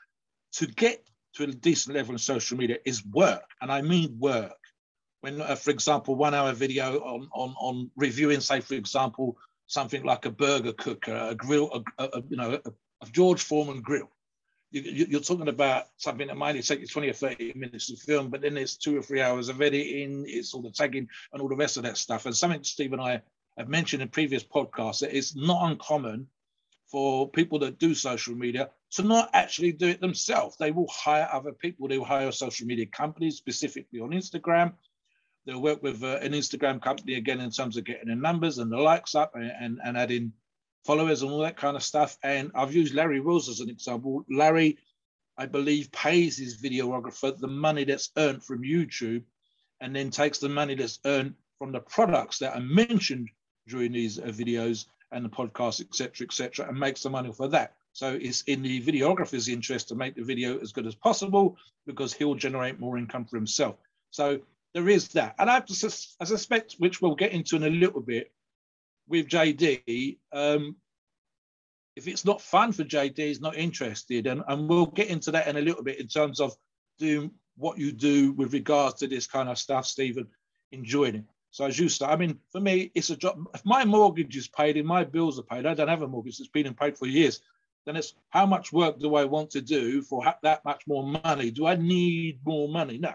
to 0.53 0.67
get 0.67 1.07
to 1.35 1.43
a 1.43 1.47
decent 1.47 1.95
level 1.95 2.13
in 2.13 2.17
social 2.17 2.57
media 2.57 2.77
is 2.85 3.05
work, 3.05 3.43
and 3.61 3.71
I 3.71 3.81
mean 3.81 4.17
work 4.19 4.57
when, 5.21 5.41
uh, 5.41 5.55
for 5.55 5.71
example, 5.71 6.15
one 6.15 6.33
hour 6.33 6.53
video 6.53 6.99
on, 6.99 7.29
on, 7.33 7.55
on 7.59 7.91
reviewing, 7.95 8.39
say, 8.39 8.61
for 8.61 8.75
example, 8.75 9.37
something 9.67 10.03
like 10.03 10.25
a 10.25 10.31
burger 10.31 10.73
cooker, 10.73 11.15
a 11.29 11.35
grill, 11.35 11.83
a, 11.97 12.03
a, 12.03 12.23
you 12.29 12.37
know, 12.37 12.59
a, 12.65 12.69
a, 13.01 13.09
George 13.11 13.41
Foreman 13.41 13.81
grill. 13.81 14.09
You, 14.69 15.17
are 15.17 15.21
talking 15.21 15.47
about 15.47 15.85
something 15.95 16.27
that 16.27 16.35
might 16.35 16.61
take 16.61 16.81
you 16.81 16.87
20 16.87 17.09
or 17.09 17.13
30 17.13 17.53
minutes 17.55 17.87
to 17.87 17.95
film, 17.95 18.29
but 18.29 18.41
then 18.41 18.53
there's 18.53 18.75
two 18.75 18.97
or 18.97 19.01
three 19.01 19.21
hours 19.21 19.47
of 19.47 19.61
editing, 19.61 20.25
it's 20.27 20.53
all 20.53 20.61
the 20.61 20.71
tagging 20.71 21.07
and 21.31 21.41
all 21.41 21.47
the 21.47 21.55
rest 21.55 21.77
of 21.77 21.83
that 21.83 21.97
stuff. 21.97 22.25
And 22.25 22.35
something 22.35 22.63
Steve 22.63 22.91
and 22.91 23.01
I 23.01 23.21
have 23.57 23.69
mentioned 23.69 24.01
in 24.01 24.09
previous 24.09 24.43
podcasts 24.43 24.99
that 24.99 25.15
it's 25.15 25.35
not 25.35 25.71
uncommon 25.71 26.27
for 26.91 27.29
people 27.29 27.59
that 27.59 27.79
do 27.79 27.93
social 27.93 28.35
media 28.35 28.69
to 28.91 29.03
not 29.03 29.29
actually 29.33 29.71
do 29.71 29.87
it 29.87 30.01
themselves. 30.01 30.57
They 30.57 30.71
will 30.71 30.87
hire 30.89 31.29
other 31.31 31.51
people. 31.51 31.87
They 31.87 31.97
will 31.97 32.05
hire 32.05 32.31
social 32.31 32.67
media 32.67 32.85
companies, 32.85 33.37
specifically 33.37 33.99
on 33.99 34.11
Instagram, 34.11 34.73
They'll 35.47 35.61
work 35.61 35.81
with 35.81 36.03
uh, 36.03 36.17
an 36.17 36.33
Instagram 36.33 36.81
company 36.81 37.13
again 37.13 37.39
in 37.39 37.51
terms 37.51 37.77
of 37.77 37.85
getting 37.85 38.09
the 38.09 38.15
numbers 38.15 38.57
and 38.57 38.69
the 38.69 38.77
likes 38.77 39.15
up 39.15 39.33
and, 39.33 39.49
and, 39.57 39.79
and 39.81 39.97
adding 39.97 40.33
followers 40.85 41.21
and 41.21 41.31
all 41.31 41.39
that 41.39 41.55
kind 41.55 41.77
of 41.77 41.83
stuff. 41.83 42.17
And 42.21 42.51
I've 42.53 42.75
used 42.75 42.93
Larry 42.93 43.21
Wheels 43.21 43.47
as 43.47 43.61
an 43.61 43.69
example. 43.69 44.25
Larry, 44.29 44.77
I 45.37 45.45
believe, 45.45 45.89
pays 45.93 46.37
his 46.37 46.61
videographer 46.61 47.37
the 47.39 47.47
money 47.47 47.85
that's 47.85 48.11
earned 48.17 48.43
from 48.43 48.61
YouTube 48.61 49.23
and 49.79 49.95
then 49.95 50.09
takes 50.09 50.39
the 50.39 50.49
money 50.49 50.75
that's 50.75 50.99
earned 51.05 51.33
from 51.59 51.71
the 51.71 51.79
products 51.79 52.39
that 52.39 52.53
are 52.53 52.61
mentioned 52.61 53.29
during 53.69 53.93
these 53.93 54.19
uh, 54.19 54.23
videos 54.23 54.87
and 55.13 55.23
the 55.23 55.29
podcast, 55.29 55.79
etc., 55.79 56.27
etc., 56.27 56.67
and 56.67 56.77
makes 56.77 57.03
the 57.03 57.09
money 57.09 57.31
for 57.31 57.47
that. 57.47 57.75
So 57.93 58.19
it's 58.21 58.41
in 58.43 58.61
the 58.63 58.81
videographer's 58.81 59.47
interest 59.47 59.87
to 59.89 59.95
make 59.95 60.15
the 60.15 60.23
video 60.23 60.59
as 60.59 60.73
good 60.73 60.85
as 60.85 60.95
possible 60.95 61.55
because 61.85 62.11
he'll 62.11 62.35
generate 62.35 62.81
more 62.81 62.97
income 62.97 63.23
for 63.23 63.37
himself. 63.37 63.77
So 64.11 64.41
there 64.73 64.89
is 64.89 65.09
that. 65.09 65.35
And 65.39 65.49
I, 65.49 65.55
have 65.55 65.65
to, 65.65 65.97
I 66.19 66.25
suspect, 66.25 66.75
which 66.77 67.01
we'll 67.01 67.15
get 67.15 67.31
into 67.31 67.55
in 67.55 67.63
a 67.63 67.69
little 67.69 68.01
bit 68.01 68.31
with 69.07 69.27
JD, 69.27 70.17
um, 70.33 70.75
if 71.95 72.07
it's 72.07 72.25
not 72.25 72.41
fun 72.41 72.71
for 72.71 72.83
JD, 72.83 73.17
he's 73.17 73.41
not 73.41 73.57
interested. 73.57 74.27
And, 74.27 74.43
and 74.47 74.69
we'll 74.69 74.85
get 74.85 75.07
into 75.07 75.31
that 75.31 75.47
in 75.47 75.57
a 75.57 75.61
little 75.61 75.83
bit 75.83 75.99
in 75.99 76.07
terms 76.07 76.39
of 76.39 76.55
doing 76.99 77.31
what 77.55 77.77
you 77.77 77.91
do 77.91 78.33
with 78.33 78.53
regards 78.53 78.95
to 78.99 79.07
this 79.07 79.25
kind 79.25 79.49
of 79.49 79.57
stuff, 79.57 79.85
Stephen, 79.85 80.27
enjoying 80.71 81.15
it. 81.15 81.25
So 81.49 81.65
as 81.65 81.79
you 81.79 81.89
say, 81.89 82.05
I 82.05 82.15
mean, 82.15 82.37
for 82.51 82.61
me, 82.61 82.91
it's 82.93 83.09
a 83.09 83.15
job. 83.15 83.39
If 83.55 83.65
my 83.65 83.83
mortgage 83.83 84.35
is 84.37 84.47
paid 84.47 84.77
and 84.77 84.85
my 84.85 85.03
bills 85.03 85.39
are 85.39 85.43
paid, 85.43 85.65
I 85.65 85.73
don't 85.73 85.87
have 85.87 86.03
a 86.03 86.07
mortgage. 86.07 86.39
It's 86.39 86.49
been 86.49 86.71
paid 86.73 86.97
for 86.97 87.07
years 87.07 87.41
then 87.87 87.95
it's 87.95 88.13
how 88.29 88.45
much 88.45 88.73
work 88.73 88.99
do 88.99 89.15
I 89.15 89.23
want 89.23 89.49
to 89.51 89.61
do 89.61 90.01
for 90.01 90.21
that 90.43 90.65
much 90.65 90.85
more 90.87 91.03
money? 91.23 91.51
Do 91.51 91.65
I 91.65 91.75
need 91.75 92.41
more 92.45 92.67
money? 92.67 92.97
No. 92.97 93.13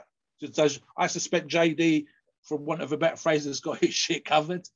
I 0.97 1.07
suspect 1.07 1.49
JD, 1.49 2.07
for 2.43 2.59
want 2.59 2.83
of 2.83 2.93
a 2.93 2.97
better 2.97 3.17
phrase, 3.17 3.45
has 3.45 3.61
got 3.61 3.79
his 3.85 3.95
shit 3.95 4.25
covered. 4.25 4.69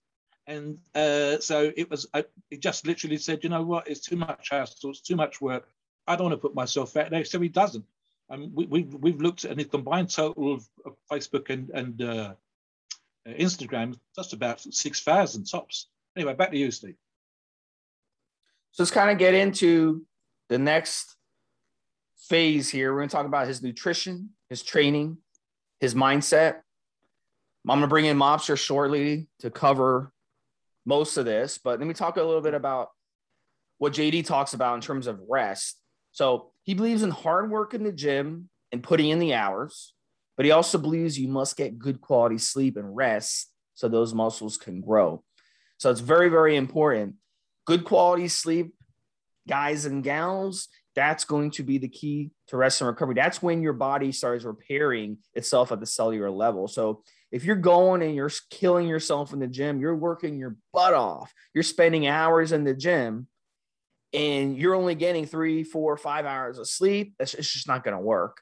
And 0.47 0.79
uh, 0.95 1.39
so 1.41 1.73
it 1.77 1.91
was, 1.91 2.07
uh, 2.15 2.23
he 2.51 2.57
just 2.57 2.87
literally 2.87 3.19
said, 3.19 3.43
you 3.43 3.51
know 3.51 3.63
what, 3.63 3.89
it's 3.89 4.01
too 4.01 4.17
much 4.17 4.49
hassle, 4.51 4.91
it's 4.91 5.01
too 5.01 5.17
much 5.17 5.41
work. 5.41 5.69
I 6.07 6.15
don't 6.15 6.29
want 6.29 6.35
to 6.35 6.49
put 6.49 6.55
myself 6.55 6.97
out 6.97 7.11
there. 7.11 7.25
So 7.25 7.41
he 7.41 7.49
doesn't. 7.49 7.85
And 8.29 8.53
we, 8.55 8.67
we, 8.67 8.83
we've 8.83 9.21
looked 9.21 9.45
at 9.45 9.57
the 9.57 9.65
combined 9.65 10.11
total 10.11 10.55
of, 10.55 10.69
of 10.85 10.97
Facebook 11.11 11.51
and, 11.51 11.71
and 11.71 12.03
uh, 12.03 12.35
Instagram, 13.27 13.99
just 14.15 14.33
about 14.33 14.61
6,000 14.61 15.45
tops. 15.45 15.89
Anyway, 16.17 16.35
back 16.35 16.51
to 16.53 16.57
you, 16.57 16.71
Steve. 16.71 16.97
So 18.73 18.83
let's 18.83 18.91
kind 18.91 19.11
of 19.11 19.19
get 19.19 19.35
into 19.35 20.05
the 20.49 20.59
next 20.59 21.17
phase 22.29 22.69
here. 22.71 22.93
We're 22.93 23.01
going 23.01 23.09
to 23.09 23.17
talk 23.17 23.27
about 23.27 23.49
his 23.49 23.63
nutrition, 23.63 24.31
his 24.49 24.63
training, 24.63 25.19
his 25.81 25.95
mindset. 25.95 26.57
I'm 27.69 27.79
going 27.79 27.81
to 27.81 27.87
bring 27.89 28.05
in 28.05 28.17
Mobster 28.17 28.59
shortly 28.59 29.29
to 29.41 29.51
cover 29.51 30.13
most 30.85 31.17
of 31.17 31.25
this, 31.25 31.59
but 31.59 31.79
let 31.79 31.89
me 31.89 31.95
talk 31.95 32.17
a 32.17 32.23
little 32.23 32.41
bit 32.41 32.55
about 32.55 32.91
what 33.79 33.93
JD 33.93 34.25
talks 34.25 34.55
about 34.55 34.77
in 34.77 34.81
terms 34.81 35.07
of 35.07 35.21
rest. 35.29 35.79
So 36.13 36.53
he 36.63 36.75
believes 36.75 37.03
in 37.03 37.11
hard 37.11 37.51
work 37.51 37.75
in 37.75 37.83
the 37.83 37.93
gym 37.93 38.49
and 38.73 38.83
putting 38.83 39.11
in 39.11 39.19
the 39.19 39.35
hours, 39.35 39.95
but 40.37 40.47
he 40.47 40.53
also 40.53 40.79
believes 40.79 41.19
you 41.19 41.29
must 41.29 41.57
get 41.57 41.79
good 41.79 42.01
quality 42.01 42.39
sleep 42.39 42.77
and 42.77 42.97
rest 42.97 43.51
so 43.75 43.89
those 43.89 44.15
muscles 44.15 44.57
can 44.57 44.81
grow. 44.81 45.23
So 45.79 45.91
it's 45.91 46.01
very, 46.01 46.29
very 46.29 46.57
important 46.57 47.17
good 47.67 47.85
quality 47.85 48.29
sleep, 48.29 48.73
guys 49.49 49.85
and 49.85 50.03
gals, 50.03 50.69
that's 50.97 51.25
going 51.25 51.51
to 51.53 51.63
be 51.63 51.79
the 51.79 51.89
key 51.89 52.31
to 52.49 52.57
rest 52.57 52.81
and 52.81 52.89
recovery. 52.89 53.15
That's 53.15 53.43
when 53.43 53.63
your 53.63 53.75
body 53.75 54.11
starts 54.11 54.45
repairing 54.45 55.19
itself 55.35 55.71
at 55.71 55.79
the 55.79 55.87
cellular 55.87 56.31
level. 56.31 56.67
So 56.67 57.03
if 57.31 57.45
you're 57.45 57.55
going 57.55 58.03
and 58.03 58.15
you're 58.15 58.31
killing 58.51 58.89
yourself 58.89 59.33
in 59.33 59.39
the 59.39 59.47
gym, 59.47 59.79
you're 59.79 59.95
working 59.95 60.39
your 60.39 60.57
butt 60.73 60.95
off, 60.95 61.33
you're 61.53 61.63
spending 61.63 62.07
hours 62.07 62.51
in 62.53 62.65
the 62.65 62.75
gym, 62.75 63.29
and 64.13 64.57
you're 64.57 64.75
only 64.75 64.95
getting 64.95 65.27
three, 65.27 65.63
four, 65.63 65.97
five 65.99 66.25
hours 66.25 66.59
of 66.59 66.67
sleep, 66.67 67.15
it's 67.21 67.33
just 67.33 67.69
not 67.69 67.85
going 67.85 67.97
to 67.97 68.03
work. 68.03 68.41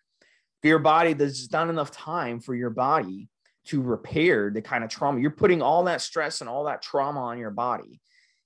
For 0.63 0.69
your 0.69 0.79
body, 0.79 1.13
there's 1.13 1.51
not 1.51 1.69
enough 1.69 1.91
time 1.91 2.41
for 2.41 2.55
your 2.55 2.71
body 2.71 3.29
to 3.67 3.83
repair 3.83 4.51
the 4.51 4.63
kind 4.63 4.85
of 4.85 4.91
trauma. 4.91 5.21
You're 5.21 5.31
putting 5.31 5.61
all 5.61 5.85
that 5.85 6.03
stress 6.03 6.41
and 6.41 6.49
all 6.49 6.65
that 6.65 6.83
trauma 6.83 7.21
on 7.21 7.39
your 7.39 7.51
body 7.51 8.01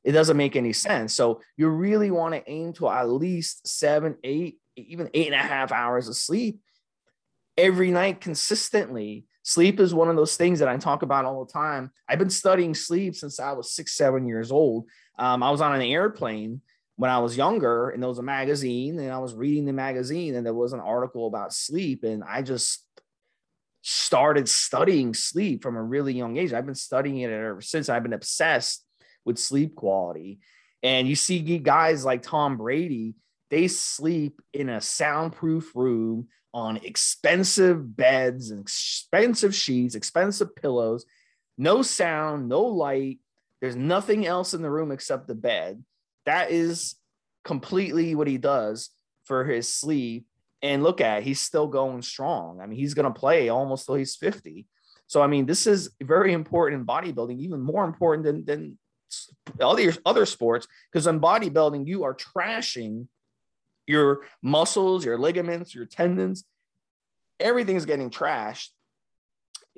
it 0.08 0.12
doesn't 0.12 0.38
make 0.38 0.56
any 0.56 0.72
sense. 0.72 1.12
So 1.12 1.42
you 1.58 1.68
really 1.68 2.10
want 2.10 2.34
to 2.34 2.50
aim 2.50 2.72
to 2.74 2.88
at 2.88 3.10
least 3.10 3.68
seven, 3.68 4.16
eight, 4.24 4.56
even 4.74 5.10
eight 5.12 5.26
and 5.26 5.34
a 5.34 5.46
half 5.46 5.70
hours 5.70 6.08
of 6.08 6.16
sleep 6.16 6.60
every 7.58 7.90
night 7.90 8.22
consistently. 8.22 9.26
Sleep 9.42 9.78
is 9.78 9.92
one 9.92 10.08
of 10.08 10.16
those 10.16 10.34
things 10.34 10.60
that 10.60 10.68
I 10.68 10.78
talk 10.78 11.02
about 11.02 11.26
all 11.26 11.44
the 11.44 11.52
time. 11.52 11.90
I've 12.08 12.18
been 12.18 12.30
studying 12.30 12.74
sleep 12.74 13.16
since 13.16 13.38
I 13.38 13.52
was 13.52 13.74
six, 13.74 13.96
seven 13.96 14.26
years 14.26 14.50
old. 14.50 14.86
Um, 15.18 15.42
I 15.42 15.50
was 15.50 15.60
on 15.60 15.74
an 15.74 15.82
airplane 15.82 16.62
when 16.96 17.10
I 17.10 17.18
was 17.18 17.36
younger, 17.36 17.90
and 17.90 18.02
there 18.02 18.08
was 18.08 18.18
a 18.18 18.22
magazine, 18.22 18.98
and 18.98 19.12
I 19.12 19.18
was 19.18 19.34
reading 19.34 19.66
the 19.66 19.74
magazine, 19.74 20.36
and 20.36 20.46
there 20.46 20.54
was 20.54 20.72
an 20.72 20.80
article 20.80 21.26
about 21.26 21.52
sleep, 21.52 22.02
and 22.02 22.24
I 22.24 22.40
just 22.40 22.82
started 23.82 24.48
studying 24.48 25.12
sleep 25.12 25.62
from 25.62 25.76
a 25.76 25.82
really 25.82 26.14
young 26.14 26.38
age. 26.38 26.54
I've 26.54 26.64
been 26.64 26.74
studying 26.74 27.18
it 27.18 27.30
ever 27.30 27.60
since. 27.60 27.90
I've 27.90 28.02
been 28.02 28.14
obsessed 28.14 28.86
with 29.24 29.38
sleep 29.38 29.74
quality. 29.74 30.40
And 30.82 31.08
you 31.08 31.16
see 31.16 31.58
guys 31.58 32.04
like 32.04 32.22
Tom 32.22 32.56
Brady, 32.56 33.14
they 33.50 33.68
sleep 33.68 34.40
in 34.52 34.68
a 34.68 34.80
soundproof 34.80 35.74
room 35.74 36.28
on 36.54 36.78
expensive 36.78 37.96
beds 37.96 38.50
and 38.50 38.60
expensive 38.60 39.54
sheets, 39.54 39.94
expensive 39.94 40.54
pillows, 40.56 41.04
no 41.56 41.82
sound, 41.82 42.48
no 42.48 42.62
light. 42.62 43.18
There's 43.60 43.76
nothing 43.76 44.26
else 44.26 44.54
in 44.54 44.62
the 44.62 44.70
room 44.70 44.92
except 44.92 45.26
the 45.26 45.34
bed. 45.34 45.82
That 46.26 46.50
is 46.50 46.96
completely 47.44 48.14
what 48.14 48.28
he 48.28 48.38
does 48.38 48.90
for 49.24 49.44
his 49.44 49.68
sleep. 49.68 50.26
And 50.62 50.82
look 50.82 51.00
at, 51.00 51.22
he's 51.22 51.40
still 51.40 51.68
going 51.68 52.02
strong. 52.02 52.60
I 52.60 52.66
mean, 52.66 52.78
he's 52.78 52.94
going 52.94 53.12
to 53.12 53.18
play 53.18 53.48
almost 53.48 53.86
till 53.86 53.94
he's 53.94 54.16
50. 54.16 54.66
So, 55.06 55.22
I 55.22 55.26
mean, 55.26 55.46
this 55.46 55.66
is 55.66 55.90
very 56.02 56.32
important 56.32 56.80
in 56.80 56.86
bodybuilding, 56.86 57.38
even 57.38 57.60
more 57.60 57.84
important 57.84 58.24
than, 58.24 58.44
than 58.44 58.78
other 59.60 59.94
other 60.04 60.26
sports 60.26 60.66
because 60.92 61.06
in 61.06 61.20
bodybuilding 61.20 61.86
you 61.86 62.04
are 62.04 62.14
trashing 62.14 63.06
your 63.88 64.20
muscles, 64.42 65.04
your 65.04 65.18
ligaments, 65.18 65.74
your 65.74 65.86
tendons. 65.86 66.44
Everything's 67.40 67.86
getting 67.86 68.10
trashed, 68.10 68.68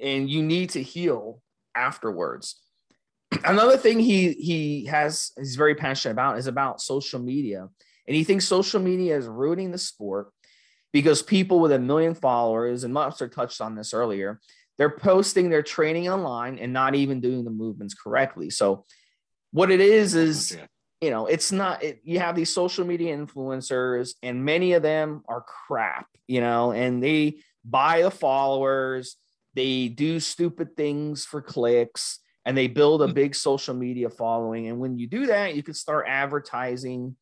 and 0.03 0.29
you 0.29 0.43
need 0.43 0.71
to 0.71 0.83
heal 0.83 1.41
afterwards. 1.75 2.61
Another 3.45 3.77
thing 3.77 4.01
he 4.01 4.33
he 4.33 4.87
has 4.87 5.33
he's 5.37 5.57
very 5.57 5.75
passionate 5.75 6.13
about 6.13 6.39
is 6.39 6.47
about 6.47 6.81
social 6.81 7.21
media, 7.21 7.69
and 8.07 8.17
he 8.17 8.25
thinks 8.25 8.47
social 8.47 8.81
media 8.81 9.17
is 9.17 9.27
ruining 9.27 9.71
the 9.71 9.79
sport 9.79 10.33
because 10.93 11.23
people 11.23 11.61
with 11.61 11.73
a 11.73 11.79
million 11.79 12.15
followers 12.15 12.83
and 12.83 12.95
Mobster 12.95 13.31
touched 13.31 13.61
on 13.61 13.77
this 13.77 13.95
earlier. 13.95 14.41
They're 14.77 14.91
posting 14.91 15.51
their 15.51 15.63
training 15.63 16.09
online 16.09 16.59
and 16.59 16.73
not 16.73 16.95
even 16.95 17.21
doing 17.21 17.45
the 17.45 17.51
movements 17.51 17.95
correctly. 17.95 18.49
So 18.49 18.87
what 19.53 19.71
it 19.71 19.81
is 19.81 20.15
is 20.15 20.57
you 21.01 21.11
know 21.11 21.27
it's 21.27 21.51
not 21.51 21.83
it, 21.83 22.01
you 22.05 22.19
have 22.19 22.37
these 22.37 22.53
social 22.53 22.85
media 22.85 23.17
influencers 23.17 24.15
and 24.23 24.45
many 24.45 24.75
of 24.75 24.83
them 24.83 25.23
are 25.29 25.45
crap 25.67 26.07
you 26.27 26.41
know 26.41 26.73
and 26.73 27.03
they 27.03 27.39
buy 27.65 28.03
the 28.03 28.11
followers 28.11 29.17
they 29.55 29.89
do 29.89 30.21
stupid 30.21 30.77
things 30.77 31.25
for 31.25 31.43
clicks 31.43 32.21
and 32.45 32.57
they 32.57 32.67
build 32.67 33.03
a 33.03 33.07
hmm. 33.07 33.13
big 33.13 33.35
social 33.35 33.75
media 33.75 34.09
following. 34.09 34.69
And 34.69 34.79
when 34.79 34.99
you 34.99 35.07
do 35.07 35.27
that 35.27 35.55
you 35.55 35.63
can 35.63 35.75
start 35.75 36.07
advertising 36.09 37.17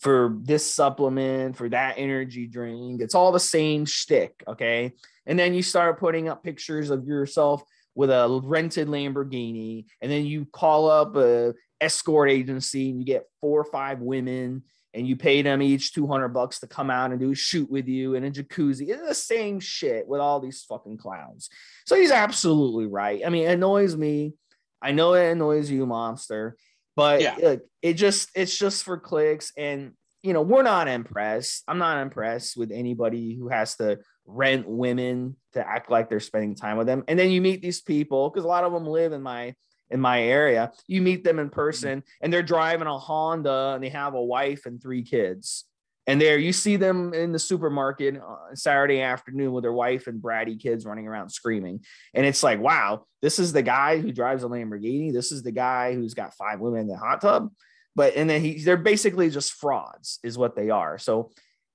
for 0.00 0.36
this 0.42 0.66
supplement 0.66 1.56
for 1.56 1.68
that 1.68 1.94
energy 1.96 2.48
drink. 2.48 3.00
It's 3.00 3.14
all 3.14 3.30
the 3.30 3.40
same 3.40 3.84
shtick 3.84 4.42
okay? 4.48 4.92
And 5.26 5.38
then 5.38 5.54
you 5.54 5.62
start 5.62 6.00
putting 6.00 6.28
up 6.28 6.42
pictures 6.42 6.90
of 6.90 7.06
yourself 7.06 7.62
with 7.94 8.10
a 8.10 8.40
rented 8.42 8.88
Lamborghini, 8.88 9.84
and 10.00 10.10
then 10.10 10.24
you 10.24 10.46
call 10.46 10.90
up 10.90 11.14
a 11.14 11.52
escort 11.82 12.30
agency 12.30 12.90
and 12.90 12.98
you 12.98 13.04
get 13.04 13.26
four 13.40 13.60
or 13.60 13.64
five 13.64 14.00
women 14.00 14.62
and 14.94 15.06
you 15.06 15.16
pay 15.16 15.42
them 15.42 15.62
each 15.62 15.92
200 15.94 16.28
bucks 16.28 16.60
to 16.60 16.66
come 16.66 16.90
out 16.90 17.10
and 17.10 17.20
do 17.20 17.32
a 17.32 17.34
shoot 17.34 17.70
with 17.70 17.88
you 17.88 18.14
in 18.14 18.24
a 18.24 18.30
jacuzzi. 18.30 18.88
It's 18.88 19.06
the 19.06 19.14
same 19.14 19.58
shit 19.58 20.06
with 20.06 20.20
all 20.20 20.40
these 20.40 20.64
fucking 20.68 20.98
clowns. 20.98 21.48
So 21.86 21.96
he's 21.96 22.10
absolutely 22.10 22.86
right. 22.86 23.22
I 23.24 23.30
mean, 23.30 23.48
it 23.48 23.54
annoys 23.54 23.96
me. 23.96 24.34
I 24.82 24.92
know 24.92 25.14
it 25.14 25.30
annoys 25.30 25.70
you, 25.70 25.86
Mobster, 25.86 26.52
but 26.96 27.22
yeah. 27.22 27.36
Look, 27.40 27.62
it 27.80 27.94
just 27.94 28.30
it's 28.34 28.56
just 28.56 28.84
for 28.84 28.98
clicks 28.98 29.52
and 29.56 29.92
you 30.22 30.32
know, 30.32 30.42
we're 30.42 30.62
not 30.62 30.88
impressed. 30.88 31.64
I'm 31.66 31.78
not 31.78 32.00
impressed 32.00 32.56
with 32.56 32.70
anybody 32.70 33.34
who 33.34 33.48
has 33.48 33.76
to 33.76 33.98
rent 34.24 34.68
women 34.68 35.36
to 35.54 35.66
act 35.66 35.90
like 35.90 36.08
they're 36.08 36.20
spending 36.20 36.54
time 36.54 36.76
with 36.76 36.86
them. 36.86 37.02
And 37.08 37.18
then 37.18 37.30
you 37.30 37.40
meet 37.40 37.60
these 37.60 37.80
people 37.80 38.30
because 38.30 38.44
a 38.44 38.48
lot 38.48 38.64
of 38.64 38.72
them 38.72 38.86
live 38.86 39.12
in 39.12 39.22
my 39.22 39.54
in 39.92 40.00
my 40.00 40.22
area. 40.22 40.72
You 40.86 41.02
meet 41.02 41.22
them 41.22 41.38
in 41.38 41.46
mm-hmm. 41.46 41.54
person 41.54 42.02
and 42.20 42.32
they're 42.32 42.42
driving 42.42 42.88
a 42.88 42.98
Honda 42.98 43.72
and 43.74 43.84
they 43.84 43.90
have 43.90 44.14
a 44.14 44.22
wife 44.22 44.66
and 44.66 44.82
three 44.82 45.02
kids. 45.02 45.64
And 46.08 46.20
there 46.20 46.36
you 46.36 46.52
see 46.52 46.76
them 46.76 47.14
in 47.14 47.30
the 47.30 47.38
supermarket 47.38 48.20
on 48.20 48.56
Saturday 48.56 49.00
afternoon 49.00 49.52
with 49.52 49.62
their 49.62 49.72
wife 49.72 50.08
and 50.08 50.20
bratty 50.20 50.60
kids 50.60 50.84
running 50.84 51.06
around 51.06 51.30
screaming. 51.30 51.84
And 52.12 52.26
it's 52.26 52.42
like, 52.42 52.58
wow, 52.58 53.06
this 53.20 53.38
is 53.38 53.52
the 53.52 53.62
guy 53.62 53.98
who 53.98 54.10
drives 54.10 54.42
a 54.42 54.48
Lamborghini. 54.48 55.12
This 55.12 55.30
is 55.30 55.44
the 55.44 55.52
guy 55.52 55.94
who's 55.94 56.14
got 56.14 56.34
five 56.34 56.58
women 56.58 56.80
in 56.80 56.86
the 56.88 56.96
hot 56.96 57.20
tub. 57.20 57.50
But 57.94 58.16
and 58.16 58.28
then 58.28 58.40
he 58.40 58.62
they're 58.62 58.76
basically 58.76 59.30
just 59.30 59.52
frauds, 59.52 60.18
is 60.24 60.36
what 60.36 60.56
they 60.56 60.70
are. 60.70 60.98
So 60.98 61.30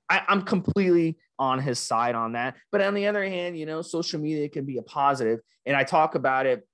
I, 0.10 0.24
I'm 0.28 0.42
completely 0.42 1.20
on 1.40 1.60
his 1.60 1.80
side 1.80 2.16
on 2.16 2.34
that. 2.34 2.56
But 2.72 2.82
on 2.82 2.96
the 2.96 3.08
other 3.08 3.24
hand, 3.24 3.58
you 3.58 3.66
know, 3.66 3.82
social 3.82 4.20
media 4.20 4.50
can 4.50 4.66
be 4.66 4.78
a 4.78 4.82
positive, 4.82 5.40
and 5.66 5.78
I 5.78 5.84
talk 5.84 6.16
about 6.16 6.48
it 6.48 6.68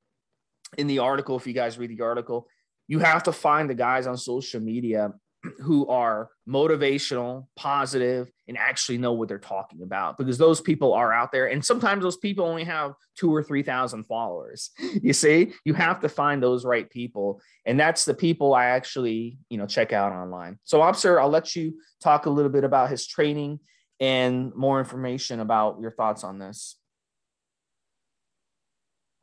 in 0.78 0.88
the 0.88 1.00
article. 1.00 1.36
If 1.38 1.48
you 1.48 1.54
guys 1.54 1.78
read 1.78 1.96
the 1.96 2.04
article, 2.04 2.48
you 2.88 3.00
have 3.00 3.24
to 3.24 3.32
find 3.32 3.70
the 3.70 3.76
guys 3.76 4.08
on 4.08 4.18
social 4.18 4.60
media 4.60 5.14
who 5.62 5.88
are 5.88 6.30
motivational, 6.48 7.48
positive, 7.56 8.32
and 8.48 8.58
actually 8.58 8.98
know 8.98 9.14
what 9.14 9.30
they're 9.30 9.40
talking 9.40 9.82
about 9.82 10.18
because 10.18 10.38
those 10.38 10.62
people 10.62 10.94
are 10.94 11.14
out 11.14 11.32
there. 11.32 11.48
And 11.48 11.64
sometimes 11.64 12.04
those 12.04 12.18
people 12.18 12.46
only 12.46 12.64
have 12.66 12.94
two 13.18 13.34
or 13.34 13.44
3,000 13.44 14.06
followers. 14.06 14.72
You 15.02 15.14
see, 15.14 15.54
you 15.66 15.74
have 15.74 16.00
to 16.02 16.10
find 16.10 16.42
those 16.42 16.66
right 16.66 16.90
people. 16.90 17.42
And 17.66 17.80
that's 17.80 18.06
the 18.06 18.14
people 18.14 18.54
I 18.54 18.66
actually, 18.66 19.38
you 19.50 19.58
know, 19.58 19.66
check 19.66 19.92
out 19.92 20.12
online. 20.12 20.60
So, 20.64 20.82
Officer, 20.82 21.20
I'll 21.20 21.30
let 21.30 21.56
you 21.56 21.74
talk 22.02 22.26
a 22.26 22.30
little 22.30 22.52
bit 22.52 22.64
about 22.64 22.90
his 22.90 23.08
training 23.08 23.60
and 24.00 24.54
more 24.56 24.80
information 24.80 25.40
about 25.40 25.80
your 25.82 25.92
thoughts 25.92 26.24
on 26.24 26.40
this. 26.40 26.78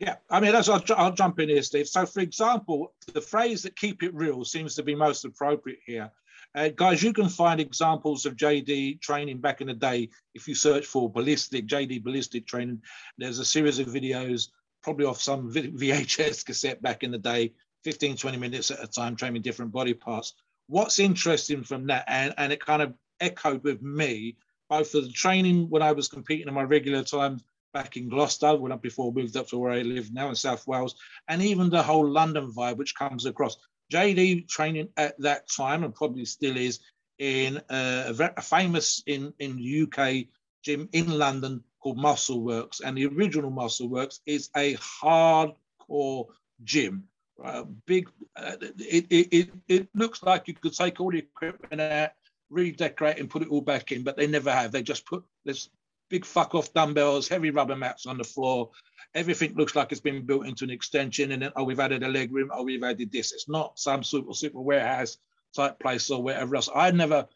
Yeah, 0.00 0.16
I 0.30 0.40
mean, 0.40 0.54
I'll, 0.57 0.83
I'll 0.97 1.12
jump 1.12 1.40
in 1.40 1.50
here, 1.50 1.62
Steve. 1.62 1.87
So, 1.87 2.07
for 2.07 2.21
example, 2.21 2.95
the 3.12 3.21
phrase 3.21 3.62
that 3.62 3.76
keep 3.76 4.02
it 4.02 4.14
real 4.14 4.47
seems 4.47 4.75
to 4.76 4.83
be 4.83 4.95
most 4.95 5.26
appropriate 5.26 5.80
here. 5.85 6.11
Uh, 6.54 6.69
guys, 6.69 7.02
you 7.02 7.12
can 7.12 7.28
find 7.28 7.61
examples 7.61 8.25
of 8.25 8.35
JD 8.35 9.02
training 9.02 9.38
back 9.38 9.61
in 9.61 9.66
the 9.66 9.75
day 9.75 10.09
if 10.35 10.49
you 10.49 10.54
search 10.54 10.87
for 10.87 11.12
ballistic, 11.12 11.66
JD 11.66 12.02
ballistic 12.02 12.47
training. 12.47 12.80
There's 13.19 13.40
a 13.40 13.45
series 13.45 13.78
of 13.78 13.88
videos, 13.88 14.49
probably 14.83 15.04
off 15.04 15.21
some 15.21 15.52
VHS 15.52 16.47
cassette 16.47 16.80
back 16.80 17.04
in 17.04 17.11
the 17.11 17.19
day, 17.19 17.52
15, 17.85 18.16
20 18.16 18.38
minutes 18.38 18.71
at 18.71 18.83
a 18.83 18.87
time, 18.87 19.14
training 19.14 19.42
different 19.42 19.71
body 19.71 19.92
parts. 19.92 20.33
What's 20.66 20.99
interesting 20.99 21.62
from 21.62 21.87
that, 21.88 22.04
and, 22.09 22.33
and 22.38 22.54
it 22.54 22.64
kind 22.64 22.80
of 22.80 22.95
echoed 23.21 23.62
with 23.64 23.83
me, 23.83 24.38
both 24.71 24.90
for 24.90 25.02
the 25.02 25.11
training 25.11 25.69
when 25.69 25.83
I 25.83 25.92
was 25.92 26.09
competing 26.09 26.49
in 26.49 26.54
my 26.54 26.62
regular 26.62 27.04
time 27.04 27.40
back 27.73 27.97
in 27.97 28.09
Gloucester 28.09 28.57
when 28.57 28.73
I 28.73 28.77
before 28.77 29.12
moved 29.12 29.37
up 29.37 29.49
to 29.49 29.59
where 29.59 29.73
I 29.73 29.83
live 29.83 30.12
now 30.12 30.29
in 30.29 30.35
South 30.35 30.67
Wales, 30.67 30.95
and 31.29 31.43
even 31.43 31.71
the 31.71 31.83
whole 31.83 32.09
London 32.09 32.53
vibe 32.53 32.77
which 32.77 32.95
comes 32.95 33.27
across. 33.27 33.57
JD 33.93 34.49
training 34.49 34.89
at 34.97 35.21
that 35.21 35.49
time 35.50 35.83
and 35.83 35.95
probably 35.95 36.25
still 36.25 36.57
is 36.57 36.81
in 37.19 37.61
a, 37.69 38.15
a 38.37 38.43
famous 38.43 39.03
in 39.07 39.33
in 39.39 39.59
UK 39.83 40.27
gym 40.65 40.89
in 40.93 41.11
London 41.19 41.62
called 41.81 41.99
Muscle 41.99 42.43
Works, 42.43 42.81
and 42.81 42.97
the 42.97 43.07
original 43.07 43.50
Muscle 43.50 43.89
Works 43.89 44.21
is 44.27 44.50
a 44.57 44.77
hardcore 44.77 46.27
gym. 46.62 47.05
Uh, 47.43 47.65
big, 47.87 48.09
uh, 48.37 48.57
it, 48.61 49.07
it, 49.11 49.29
it, 49.33 49.50
it 49.67 49.89
looks 49.95 50.23
like 50.23 50.47
you 50.47 50.53
could 50.53 50.75
take 50.75 51.00
all 51.00 51.11
the 51.11 51.19
equipment 51.19 51.81
out, 51.81 52.11
redecorate 52.50 53.19
and 53.19 53.31
put 53.31 53.41
it 53.41 53.49
all 53.49 53.62
back 53.62 53.93
in, 53.93 54.03
but 54.03 54.17
they 54.17 54.27
never 54.27 54.53
have. 54.53 54.73
They 54.73 54.83
just 54.83 55.07
put 55.07 55.25
this 55.47 55.71
big 56.11 56.25
fuck 56.25 56.55
off 56.55 56.75
dumbbells, 56.75 57.29
heavy 57.29 57.50
rubber 57.50 57.76
mats 57.76 58.05
on 58.05 58.19
the 58.19 58.25
floor. 58.25 58.71
Everything 59.14 59.55
looks 59.55 59.75
like 59.75 59.93
it's 59.93 60.00
been 60.00 60.26
built 60.26 60.47
into 60.47 60.64
an 60.64 60.71
extension, 60.71 61.33
and 61.33 61.43
then 61.43 61.52
oh, 61.57 61.64
we've 61.64 61.81
added 61.81 62.02
a 62.02 62.09
leg 62.09 62.33
room, 62.33 62.50
oh, 62.52 62.64
we've 62.64 62.83
added 62.83 63.11
this. 63.11 63.33
It's 63.33 63.49
not 63.49 63.79
some 63.79 64.02
super 64.05 64.35
super 64.35 64.61
warehouse 64.61 65.17
type 65.55 65.79
place 65.79 66.11
or 66.11 66.23
whatever 66.23 66.57
else. 66.57 66.69
I 66.75 66.90
never 66.90 67.26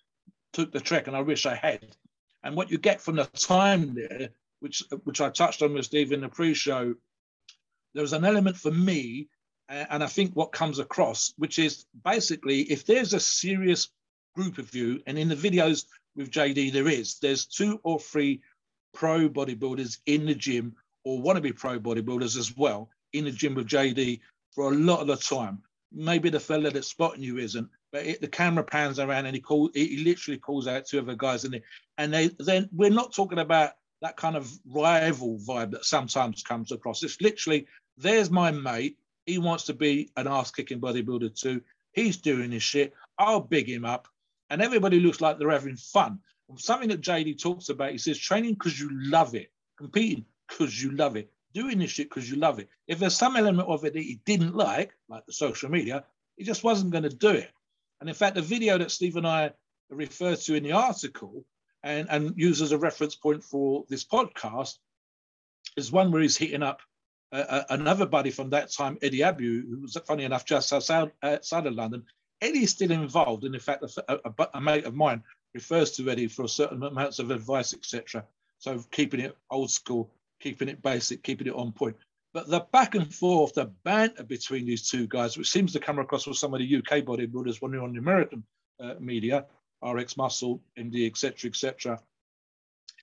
took 0.52 0.73
the 0.73 0.81
trek, 0.81 1.07
and 1.07 1.16
I 1.16 1.23
wish 1.23 1.47
I 1.47 1.54
had. 1.54 1.97
And 2.43 2.54
what 2.54 2.71
you 2.71 2.78
get 2.78 3.00
from 3.00 3.16
the 3.16 3.25
time 3.25 3.95
there, 3.95 4.28
which 4.61 4.83
which 5.04 5.21
I 5.21 5.31
touched 5.31 5.62
on 5.62 5.73
with 5.73 5.87
Steve 5.87 6.12
in 6.12 6.21
the 6.21 6.28
pre-show, 6.28 6.95
there 7.95 8.02
was 8.02 8.12
an 8.12 8.25
element 8.25 8.57
for 8.57 8.71
me, 8.71 9.28
and 9.69 10.02
I 10.02 10.09
think 10.09 10.35
what 10.35 10.52
comes 10.52 10.78
across, 10.78 11.33
which 11.38 11.59
is 11.59 11.87
basically 12.04 12.61
if 12.62 12.85
there's 12.85 13.14
a 13.14 13.21
serious 13.21 13.88
group 14.35 14.59
of 14.59 14.75
you, 14.75 15.00
and 15.07 15.19
in 15.19 15.28
the 15.28 15.37
videos 15.37 15.87
with 16.16 16.31
JD 16.31 16.73
there 16.73 16.88
is, 16.88 17.19
there's 17.21 17.47
two 17.47 17.81
or 17.83 17.99
three 17.99 18.43
pro 18.95 19.29
bodybuilders 19.29 19.99
in 20.07 20.25
the 20.25 20.35
gym 20.35 20.75
or 21.05 21.21
want 21.21 21.37
to 21.37 21.43
be 21.43 21.53
pro 21.53 21.79
bodybuilders 21.79 22.39
as 22.39 22.57
well 22.57 22.89
in 23.13 23.25
the 23.25 23.31
gym 23.31 23.55
with 23.55 23.69
JD 23.69 24.21
for 24.55 24.73
a 24.73 24.75
lot 24.75 25.01
of 25.01 25.07
the 25.07 25.17
time. 25.17 25.63
Maybe 25.93 26.31
the 26.31 26.41
fella 26.41 26.71
that's 26.71 26.89
spotting 26.89 27.23
you 27.23 27.39
isn't, 27.39 27.69
but 27.93 28.07
it, 28.07 28.21
the 28.21 28.29
camera 28.29 28.65
pans 28.65 28.99
around 28.99 29.27
and 29.27 29.35
he 29.35 29.41
call 29.41 29.71
he 29.75 30.03
literally 30.05 30.39
calls 30.39 30.67
out 30.67 30.87
two 30.87 30.99
other 30.99 31.15
guys 31.15 31.45
in 31.45 31.53
there, 31.53 31.61
and 31.99 32.13
they 32.13 32.31
then 32.41 32.69
we're 32.73 32.91
not 32.91 33.15
talking 33.15 33.39
about 33.39 33.73
that 34.03 34.17
kind 34.17 34.37
of 34.37 34.51
rival 34.67 35.39
vibe 35.39 35.71
that 35.71 35.85
sometimes 35.85 36.43
comes 36.43 36.73
across. 36.73 37.03
It's 37.05 37.21
literally 37.21 37.67
there's 37.97 38.31
my 38.31 38.51
mate. 38.51 38.99
He 39.27 39.38
wants 39.38 39.64
to 39.64 39.75
be 39.75 40.11
an 40.16 40.27
ass 40.27 40.51
kicking 40.51 40.81
bodybuilder 40.81 41.40
too. 41.40 41.62
He's 41.92 42.16
doing 42.16 42.51
his 42.51 42.62
shit. 42.62 42.92
I'll 43.16 43.40
big 43.40 43.68
him 43.68 43.85
up, 43.85 44.09
and 44.51 44.61
everybody 44.61 44.99
looks 44.99 45.21
like 45.21 45.38
they're 45.38 45.51
having 45.51 45.77
fun 45.77 46.18
something 46.57 46.88
that 46.88 47.00
JD 47.00 47.40
talks 47.40 47.68
about. 47.68 47.92
He 47.92 47.98
says 47.98 48.18
training 48.18 48.54
because 48.54 48.78
you 48.78 48.88
love 48.92 49.35
it, 49.35 49.50
competing 49.78 50.24
because 50.48 50.83
you 50.83 50.90
love 50.92 51.16
it, 51.16 51.30
doing 51.52 51.78
this 51.78 51.90
shit 51.90 52.09
because 52.09 52.30
you 52.30 52.37
love 52.37 52.59
it. 52.59 52.68
If 52.87 52.98
there's 52.98 53.16
some 53.16 53.37
element 53.37 53.68
of 53.68 53.85
it 53.85 53.94
that 53.94 54.02
he 54.02 54.20
didn't 54.24 54.54
like, 54.54 54.92
like 55.09 55.26
the 55.26 55.33
social 55.33 55.70
media, 55.70 56.04
he 56.37 56.44
just 56.44 56.64
wasn't 56.64 56.92
going 56.92 57.04
to 57.04 57.11
do 57.11 57.30
it. 57.30 57.50
And 58.00 58.09
in 58.09 58.14
fact, 58.14 58.35
the 58.35 58.42
video 58.42 58.76
that 58.78 58.90
Steve 58.90 59.16
and 59.16 59.26
I 59.26 59.52
refer 59.90 60.37
to 60.37 60.54
in 60.54 60.62
the 60.62 60.72
article 60.72 61.44
and, 61.83 62.09
and 62.11 62.35
use 62.37 62.61
as 62.61 62.72
a 62.72 62.78
reference 62.78 63.14
point 63.14 63.44
for 63.44 63.85
this 63.88 64.04
podcast 64.04 64.78
is 65.76 65.92
one 65.92 66.11
where 66.11 66.22
he's 66.22 66.37
hitting 66.37 66.62
up 66.62 66.80
uh, 67.33 67.44
uh 67.48 67.64
another 67.70 68.07
buddy 68.07 68.30
from 68.30 68.50
that 68.50 68.72
time, 68.72 68.98
Eddie 69.02 69.20
Abbew, 69.20 69.68
who 69.68 69.80
was 69.83 69.96
funny 70.07 70.24
enough 70.24 70.44
just 70.44 70.72
outside, 70.72 71.11
outside 71.22 71.66
of 71.66 71.74
London. 71.74 72.04
Eddie's 72.40 72.70
still 72.70 72.90
involved, 72.90 73.44
and 73.44 73.54
in 73.54 73.61
fact, 73.61 73.83
a, 73.83 74.20
a, 74.24 74.48
a, 74.54 74.61
mate 74.61 74.85
of 74.85 74.94
mine 74.94 75.22
refers 75.55 75.93
to 75.93 76.11
Eddie 76.11 76.27
for 76.27 76.45
a 76.45 76.49
certain 76.49 76.83
amounts 76.83 77.19
of 77.19 77.31
advice, 77.31 77.73
etc. 77.73 78.25
So 78.59 78.83
keeping 78.90 79.21
it 79.21 79.37
old 79.51 79.71
school, 79.71 80.11
keeping 80.40 80.69
it 80.69 80.83
basic, 80.83 81.23
keeping 81.23 81.47
it 81.47 81.55
on 81.55 81.73
point. 81.73 81.97
But 82.33 82.49
the 82.49 82.61
back 82.73 82.97
and 82.97 83.14
forth, 83.14 83.55
the 83.55 83.67
banter 83.85 84.25
between 84.25 84.67
these 84.67 84.88
two 84.88 85.07
guys, 85.07 85.38
which 85.38 85.51
seems 85.51 85.73
to 85.73 85.81
come 85.81 86.01
across 86.01 86.27
with 86.27 86.37
some 86.37 86.53
of 86.53 86.59
the 86.61 86.77
UK 86.77 87.05
bodybuilders 87.05 87.62
when 87.62 87.73
you're 87.73 87.85
on 87.85 87.93
the 87.93 88.01
American 88.01 88.45
uh, 88.81 88.95
media, 88.99 89.47
RX 89.83 90.17
Muscle, 90.17 90.61
MD, 90.77 91.07
etc., 91.07 91.49
etc. 91.49 92.01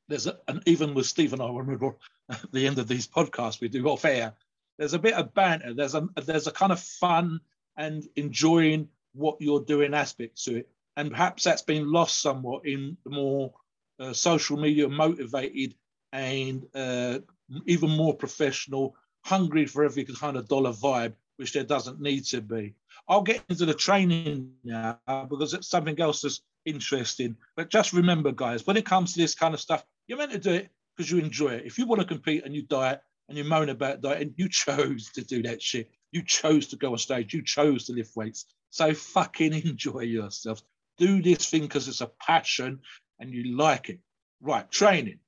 There's 0.10 0.28
a, 0.28 0.38
and 0.50 0.62
even 0.66 0.94
with 0.94 1.06
Steve 1.06 1.32
and 1.32 1.42
I, 1.42 1.50
when 1.50 1.66
we're 1.68 1.94
at 2.30 2.52
the 2.52 2.68
end 2.68 2.80
of 2.80 2.90
these 2.90 3.08
podcasts 3.08 3.62
we 3.62 3.70
do 3.70 3.88
off 3.88 4.04
air, 4.04 4.34
there's 4.78 4.94
a 4.94 5.00
bit 5.00 5.14
of 5.14 5.34
banter. 5.34 5.74
There's 5.74 5.96
a 5.96 6.10
there's 6.26 6.48
a 6.48 6.52
kind 6.52 6.74
of 6.74 6.80
fun 6.82 7.40
and 7.78 8.04
enjoying 8.18 8.90
what 9.14 9.38
you're 9.40 9.64
doing 9.64 9.94
aspect 9.94 10.44
to 10.44 10.58
it 10.58 10.70
and 10.98 11.12
perhaps 11.12 11.44
that's 11.44 11.62
been 11.62 11.92
lost 11.92 12.22
somewhat 12.22 12.66
in 12.66 12.98
the 13.04 13.10
more 13.10 13.54
uh, 14.00 14.14
social 14.14 14.58
media 14.58 14.90
motivated 14.90 15.76
and 16.12 16.66
uh, 16.76 17.20
even 17.66 17.90
more 17.90 18.16
professional, 18.16 18.96
hungry 19.24 19.66
for 19.66 19.84
every 19.84 20.04
kind 20.04 20.38
of 20.38 20.48
dollar 20.48 20.72
vibe, 20.72 21.14
which 21.38 21.54
there 21.54 21.64
doesn't 21.64 22.02
need 22.02 22.26
to 22.26 22.42
be. 22.42 22.74
I'll 23.08 23.22
get 23.22 23.44
into 23.50 23.66
the 23.66 23.74
training 23.74 24.54
now 24.64 25.00
because 25.30 25.54
it's 25.54 25.68
something 25.68 26.00
else 26.00 26.22
that's 26.22 26.42
interesting. 26.66 27.36
But 27.56 27.70
just 27.70 27.94
remember, 27.94 28.32
guys, 28.32 28.66
when 28.68 28.78
it 28.78 28.86
comes 28.86 29.14
to 29.14 29.20
this 29.20 29.36
kind 29.36 29.54
of 29.54 29.62
stuff, 29.62 29.86
you're 30.08 30.18
meant 30.18 30.32
to 30.32 30.40
do 30.40 30.54
it 30.54 30.70
because 30.96 31.12
you 31.12 31.20
enjoy 31.20 31.50
it. 31.50 31.66
If 31.66 31.78
you 31.78 31.86
want 31.86 32.02
to 32.02 32.08
compete 32.08 32.46
and 32.46 32.54
you 32.54 32.64
diet 32.64 33.02
and 33.30 33.38
you 33.38 33.44
moan 33.44 33.70
about 33.70 34.02
diet 34.02 34.22
and 34.22 34.34
you 34.36 34.50
chose 34.50 35.10
to 35.14 35.24
do 35.24 35.42
that 35.44 35.62
shit, 35.62 35.90
you 36.12 36.24
chose 36.24 36.68
to 36.68 36.76
go 36.76 36.92
on 36.92 36.98
stage, 36.98 37.34
you 37.34 37.42
chose 37.42 37.86
to 37.86 37.94
lift 37.94 38.16
weights. 38.16 38.46
So 38.70 38.94
fucking 38.94 39.54
enjoy 39.66 40.02
yourselves 40.02 40.64
do 41.02 41.22
this 41.22 41.50
thing 41.50 41.64
because 41.64 41.88
it's 41.88 42.02
a 42.02 42.12
passion 42.22 42.80
and 43.20 43.34
you 43.34 43.58
like 43.58 43.90
it. 43.90 44.00
Right, 44.40 44.70
training. 44.70 45.20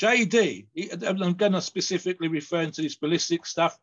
JD, 0.00 0.66
I'm 1.06 1.34
going 1.34 1.52
to 1.52 1.60
specifically 1.62 2.26
refer 2.26 2.66
to 2.66 2.82
this 2.82 2.96
ballistic 2.96 3.46
stuff. 3.46 3.78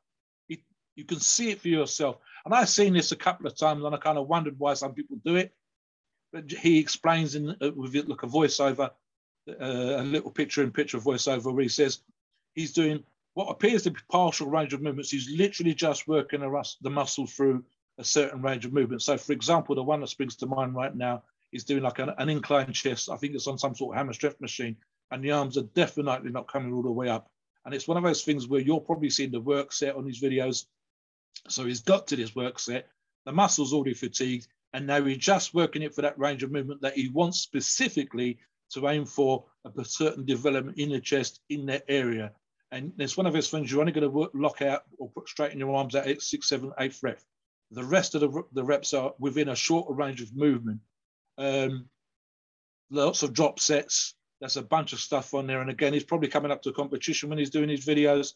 You 0.97 1.05
can 1.05 1.21
see 1.21 1.51
it 1.51 1.61
for 1.61 1.69
yourself. 1.69 2.17
And 2.43 2.53
I've 2.53 2.67
seen 2.67 2.93
this 2.93 3.13
a 3.13 3.15
couple 3.15 3.47
of 3.47 3.57
times 3.57 3.83
and 3.83 3.95
I 3.95 3.97
kind 3.97 4.17
of 4.17 4.27
wondered 4.27 4.59
why 4.59 4.73
some 4.73 4.93
people 4.93 5.17
do 5.23 5.37
it. 5.37 5.53
But 6.33 6.51
he 6.51 6.79
explains 6.79 7.35
in 7.35 7.49
uh, 7.49 7.71
with 7.73 7.95
it 7.95 8.09
like 8.09 8.23
a 8.23 8.27
voiceover, 8.27 8.89
uh, 9.49 9.55
a 9.57 10.03
little 10.03 10.31
picture 10.31 10.63
in 10.63 10.71
picture 10.71 10.99
voiceover 10.99 11.53
where 11.53 11.63
he 11.63 11.69
says 11.69 11.99
he's 12.55 12.73
doing 12.73 13.03
what 13.35 13.49
appears 13.49 13.83
to 13.83 13.91
be 13.91 13.99
partial 14.11 14.49
range 14.49 14.73
of 14.73 14.81
movements. 14.81 15.09
He's 15.09 15.31
literally 15.31 15.73
just 15.73 16.09
working 16.09 16.41
the 16.41 16.89
muscle 16.89 17.25
through 17.25 17.63
a 17.97 18.03
certain 18.03 18.41
range 18.41 18.65
of 18.65 18.73
movement. 18.73 19.01
So, 19.01 19.17
for 19.17 19.33
example, 19.33 19.75
the 19.75 19.83
one 19.83 20.01
that 20.01 20.07
springs 20.07 20.35
to 20.37 20.45
mind 20.45 20.75
right 20.75 20.95
now 20.95 21.23
is 21.51 21.63
doing 21.63 21.83
like 21.83 21.99
an, 21.99 22.11
an 22.17 22.73
chest. 22.73 23.09
I 23.09 23.17
think 23.17 23.35
it's 23.35 23.47
on 23.47 23.57
some 23.57 23.75
sort 23.75 23.93
of 23.93 23.97
hammer 23.97 24.13
strength 24.13 24.41
machine, 24.41 24.77
and 25.11 25.23
the 25.23 25.31
arms 25.31 25.57
are 25.57 25.63
definitely 25.63 26.31
not 26.31 26.51
coming 26.51 26.73
all 26.73 26.83
the 26.83 26.91
way 26.91 27.09
up. 27.09 27.29
And 27.65 27.73
it's 27.73 27.87
one 27.87 27.97
of 27.97 28.03
those 28.03 28.23
things 28.23 28.47
where 28.47 28.61
you're 28.61 28.79
probably 28.79 29.09
seeing 29.09 29.31
the 29.31 29.39
work 29.39 29.71
set 29.71 29.95
on 29.95 30.05
these 30.05 30.21
videos. 30.21 30.65
So 31.49 31.65
he's 31.65 31.81
got 31.81 32.07
to 32.07 32.15
this 32.15 32.35
work 32.35 32.59
set, 32.59 32.87
the 33.25 33.31
muscle's 33.31 33.73
already 33.73 33.93
fatigued, 33.93 34.47
and 34.73 34.87
now 34.87 35.03
he's 35.03 35.17
just 35.17 35.53
working 35.53 35.81
it 35.81 35.93
for 35.93 36.01
that 36.01 36.17
range 36.17 36.43
of 36.43 36.51
movement 36.51 36.81
that 36.81 36.95
he 36.95 37.09
wants 37.09 37.39
specifically 37.39 38.39
to 38.71 38.87
aim 38.87 39.05
for 39.05 39.45
a 39.65 39.85
certain 39.85 40.25
development 40.25 40.77
in 40.77 40.89
the 40.89 40.99
chest 40.99 41.41
in 41.49 41.65
that 41.67 41.83
area. 41.87 42.31
And 42.71 42.93
it's 42.97 43.17
one 43.17 43.25
of 43.25 43.33
those 43.33 43.49
things 43.49 43.69
you're 43.69 43.81
only 43.81 43.91
going 43.91 44.03
to 44.03 44.09
work, 44.09 44.31
lock 44.33 44.61
out 44.61 44.83
or 44.97 45.09
put 45.09 45.27
straight 45.27 45.51
in 45.51 45.59
your 45.59 45.75
arms 45.75 45.93
at 45.93 46.07
eight, 46.07 46.21
six, 46.21 46.47
seven, 46.47 46.71
eight 46.79 46.97
rep. 47.03 47.19
The 47.71 47.83
rest 47.83 48.15
of 48.15 48.21
the, 48.21 48.43
the 48.51 48.63
reps 48.63 48.93
are 48.93 49.13
within 49.17 49.49
a 49.49 49.55
shorter 49.55 49.93
range 49.93 50.21
of 50.21 50.35
movement. 50.35 50.81
Um, 51.37 51.89
lots 52.89 53.23
of 53.23 53.33
drop 53.33 53.59
sets. 53.59 54.13
There's 54.39 54.57
a 54.57 54.61
bunch 54.61 54.93
of 54.93 54.99
stuff 54.99 55.33
on 55.33 55.47
there. 55.47 55.61
And 55.61 55.69
again, 55.69 55.93
he's 55.93 56.03
probably 56.03 56.27
coming 56.27 56.51
up 56.51 56.63
to 56.63 56.73
competition 56.73 57.29
when 57.29 57.37
he's 57.37 57.49
doing 57.49 57.69
his 57.69 57.85
videos. 57.85 58.33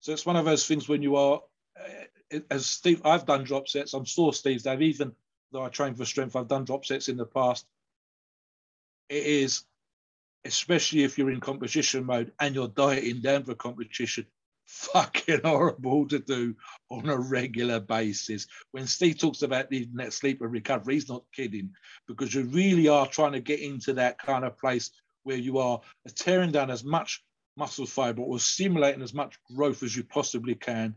So 0.00 0.12
it's 0.12 0.26
one 0.26 0.36
of 0.36 0.44
those 0.44 0.66
things 0.66 0.88
when 0.88 1.02
you 1.02 1.16
are, 1.16 1.40
uh, 1.78 2.38
as 2.50 2.66
Steve, 2.66 3.02
I've 3.04 3.26
done 3.26 3.44
drop 3.44 3.68
sets. 3.68 3.94
I'm 3.94 4.04
sure 4.04 4.32
Steve's. 4.32 4.64
They've 4.64 4.82
even 4.82 5.12
though 5.52 5.62
I 5.62 5.68
train 5.68 5.94
for 5.94 6.04
strength, 6.04 6.34
I've 6.34 6.48
done 6.48 6.64
drop 6.64 6.84
sets 6.84 7.08
in 7.08 7.16
the 7.16 7.26
past. 7.26 7.66
It 9.08 9.24
is, 9.24 9.64
especially 10.44 11.04
if 11.04 11.18
you're 11.18 11.30
in 11.30 11.40
competition 11.40 12.04
mode 12.04 12.32
and 12.40 12.54
you're 12.54 12.68
dieting 12.68 13.20
down 13.20 13.44
for 13.44 13.54
competition, 13.54 14.26
fucking 14.72 15.40
horrible 15.44 16.08
to 16.08 16.18
do 16.18 16.54
on 16.88 17.08
a 17.08 17.16
regular 17.16 17.78
basis. 17.78 18.46
When 18.70 18.86
Steve 18.86 19.18
talks 19.18 19.42
about 19.42 19.70
needing 19.70 19.96
that 19.96 20.14
sleep 20.14 20.40
and 20.40 20.50
recovery, 20.50 20.94
he's 20.94 21.08
not 21.08 21.24
kidding 21.34 21.70
because 22.08 22.34
you 22.34 22.44
really 22.44 22.88
are 22.88 23.06
trying 23.06 23.32
to 23.32 23.40
get 23.40 23.60
into 23.60 23.92
that 23.94 24.18
kind 24.18 24.44
of 24.44 24.58
place 24.58 24.90
where 25.24 25.36
you 25.36 25.58
are 25.58 25.80
tearing 26.14 26.52
down 26.52 26.70
as 26.70 26.84
much 26.84 27.22
muscle 27.56 27.86
fiber 27.86 28.22
or 28.22 28.38
stimulating 28.38 29.02
as 29.02 29.12
much 29.12 29.38
growth 29.54 29.82
as 29.82 29.94
you 29.94 30.04
possibly 30.04 30.54
can. 30.54 30.94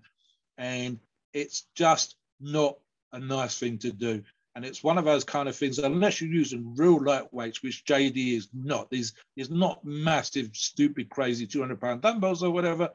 And 0.57 0.97
it's 1.33 1.67
just 1.75 2.15
not 2.39 2.77
a 3.11 3.19
nice 3.19 3.59
thing 3.59 3.77
to 3.79 3.91
do. 3.91 4.23
And 4.55 4.63
it's 4.63 4.81
one 4.81 4.97
of 4.97 5.03
those 5.03 5.25
kind 5.25 5.49
of 5.49 5.55
things, 5.55 5.79
unless 5.79 6.21
you're 6.21 6.31
using 6.31 6.75
real 6.77 7.03
light 7.03 7.33
weights, 7.33 7.61
which 7.61 7.83
JD 7.83 8.37
is 8.37 8.47
not. 8.53 8.89
These 8.89 9.13
is 9.35 9.49
not 9.49 9.83
massive, 9.83 10.51
stupid, 10.53 11.09
crazy 11.09 11.45
200 11.45 11.81
pound 11.81 12.01
dumbbells 12.01 12.41
or 12.41 12.51
whatever, 12.51 12.89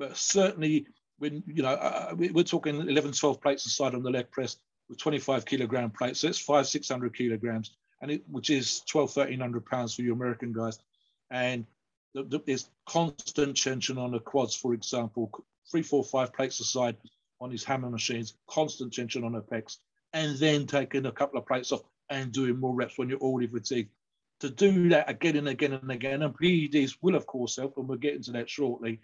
but 0.00 0.16
certainly 0.16 0.86
when, 1.18 1.44
you 1.46 1.62
know, 1.62 1.68
uh, 1.68 2.08
uh 2.10 2.14
we're 2.16 2.42
talking 2.42 2.80
11, 2.80 3.12
12 3.12 3.40
plates 3.40 3.66
aside 3.66 3.94
on 3.94 4.02
the 4.02 4.10
leg 4.10 4.30
press 4.30 4.56
with 4.88 4.98
25 4.98 5.44
kilogram 5.44 5.90
plates. 5.90 6.20
So 6.20 6.28
it's 6.28 6.38
five, 6.38 6.66
600 6.66 7.14
kilograms, 7.14 7.76
and 8.00 8.10
it, 8.10 8.24
which 8.28 8.50
is 8.50 8.80
12, 8.88 9.16
1300 9.16 9.66
pounds 9.66 9.94
for 9.94 10.02
you 10.02 10.12
American 10.12 10.52
guys. 10.52 10.80
And 11.30 11.66
there's 12.14 12.68
constant 12.86 13.56
tension 13.56 13.98
on 13.98 14.10
the 14.10 14.18
quads, 14.18 14.56
for 14.56 14.74
example, 14.74 15.30
three, 15.70 15.82
four, 15.82 16.02
five 16.02 16.32
plates 16.32 16.58
aside 16.58 16.96
on 17.40 17.52
his 17.52 17.62
hammer 17.62 17.90
machines, 17.90 18.34
constant 18.48 18.92
tension 18.92 19.22
on 19.22 19.32
the 19.32 19.42
pecs 19.42 19.76
and 20.12 20.36
then 20.38 20.66
taking 20.66 21.06
a 21.06 21.12
couple 21.12 21.38
of 21.38 21.46
plates 21.46 21.72
off 21.72 21.82
and 22.08 22.32
doing 22.32 22.58
more 22.58 22.74
reps 22.74 22.98
when 22.98 23.08
you're 23.08 23.18
already 23.18 23.46
fatigued. 23.46 23.90
To 24.40 24.50
do 24.50 24.88
that 24.88 25.08
again 25.08 25.36
and 25.36 25.48
again 25.48 25.74
and 25.74 25.90
again, 25.90 26.22
and 26.22 26.34
PEDs 26.34 26.96
will, 27.02 27.14
of 27.14 27.26
course, 27.26 27.56
help, 27.56 27.76
and 27.76 27.86
we'll 27.86 27.98
get 27.98 28.14
into 28.14 28.32
that 28.32 28.48
shortly. 28.48 29.00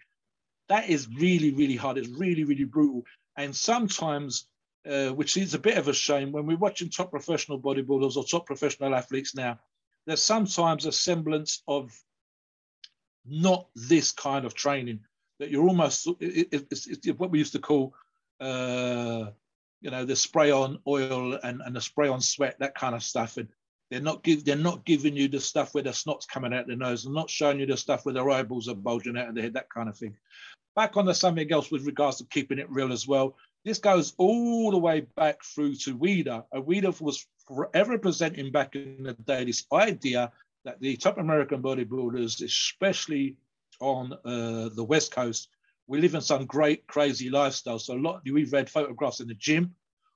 That 0.69 0.89
is 0.89 1.09
really, 1.09 1.53
really 1.53 1.77
hard. 1.77 1.99
It's 1.99 2.09
really, 2.09 2.45
really 2.45 2.65
brutal. 2.65 3.05
And 3.37 3.55
sometimes, 3.55 4.47
uh, 4.89 5.11
which 5.11 5.37
is 5.37 5.55
a 5.55 5.59
bit 5.59 5.79
of 5.79 5.89
a 5.89 5.95
shame, 5.95 6.33
when 6.33 6.47
we're 6.47 6.57
watching 6.57 6.91
top 6.91 7.11
professional 7.11 7.61
bodybuilders 7.61 8.17
or 8.17 8.25
top 8.25 8.47
professional 8.47 8.95
athletes 8.95 9.35
now, 9.35 9.59
there's 10.07 10.23
sometimes 10.23 10.87
a 10.87 10.93
semblance 10.93 11.63
of 11.67 11.93
not 13.25 13.67
this 13.75 14.13
kind 14.13 14.45
of 14.45 14.55
training 14.55 15.01
that 15.39 15.51
you're 15.51 15.67
almost, 15.67 16.07
it, 16.21 16.49
it, 16.53 16.67
it's, 16.71 16.87
it's 16.87 17.07
what 17.19 17.31
we 17.31 17.39
used 17.39 17.53
to 17.53 17.59
call 17.59 17.95
uh, 18.41 19.27
you 19.81 19.91
know, 19.91 20.05
the 20.05 20.17
spray 20.17 20.51
on 20.51 20.79
oil 20.87 21.39
and, 21.43 21.61
and 21.65 21.77
the 21.77 21.81
spray 21.81 22.09
on 22.09 22.21
sweat, 22.21 22.57
that 22.59 22.75
kind 22.75 22.95
of 22.95 23.03
stuff. 23.03 23.37
And 23.37 23.49
they're 23.90 24.01
not 24.01 24.22
give 24.22 24.44
they're 24.44 24.57
not 24.57 24.85
giving 24.85 25.16
you 25.16 25.29
the 25.29 25.40
stuff 25.40 25.75
where 25.75 25.83
the 25.83 25.92
snot's 25.92 26.27
coming 26.27 26.53
out 26.53 26.66
the 26.66 26.77
nose, 26.77 27.05
and 27.05 27.14
not 27.14 27.31
showing 27.31 27.61
you 27.61 27.66
the 27.66 27.77
stuff 27.77 28.05
where 28.05 28.14
their 28.14 28.29
eyeballs 28.31 28.68
are 28.68 28.75
bulging 28.75 29.16
out 29.16 29.29
of 29.29 29.35
the 29.35 29.42
head, 29.42 29.55
that 29.55 29.70
kind 29.70 29.88
of 29.88 29.96
thing. 29.96 30.16
Back 30.75 30.96
on 30.96 31.07
to 31.07 31.14
something 31.14 31.51
else 31.51 31.70
with 31.70 31.87
regards 31.87 32.18
to 32.18 32.25
keeping 32.25 32.59
it 32.59 32.70
real 32.70 32.92
as 32.92 33.07
well. 33.07 33.37
This 33.64 33.79
goes 33.79 34.14
all 34.18 34.70
the 34.70 34.79
way 34.79 35.01
back 35.16 35.42
through 35.42 35.75
to. 35.77 35.90
And 35.90 36.64
Weider 36.64 37.01
was 37.01 37.27
forever 37.49 37.99
presenting 37.99 38.53
back 38.53 38.77
in 38.77 39.05
the 39.05 39.14
day 39.14 39.44
this 39.44 39.64
idea 39.72 40.33
that 40.64 40.81
the 40.81 40.96
top 40.96 41.18
American 41.18 41.62
bodybuilders, 41.62 42.44
especially 42.44 43.37
on 43.81 44.12
uh, 44.25 44.68
the 44.75 44.85
West 44.85 45.12
Coast, 45.12 45.49
we 45.87 46.01
live 46.01 46.14
in 46.14 46.20
some 46.20 46.44
great, 46.46 46.87
crazy 46.87 47.31
lifestyle. 47.31 47.79
So 47.79 47.94
a 47.94 47.99
lot, 47.99 48.22
we've 48.31 48.53
read 48.53 48.68
photographs 48.68 49.20
in 49.20 49.29
the 49.29 49.35
gym 49.35 49.75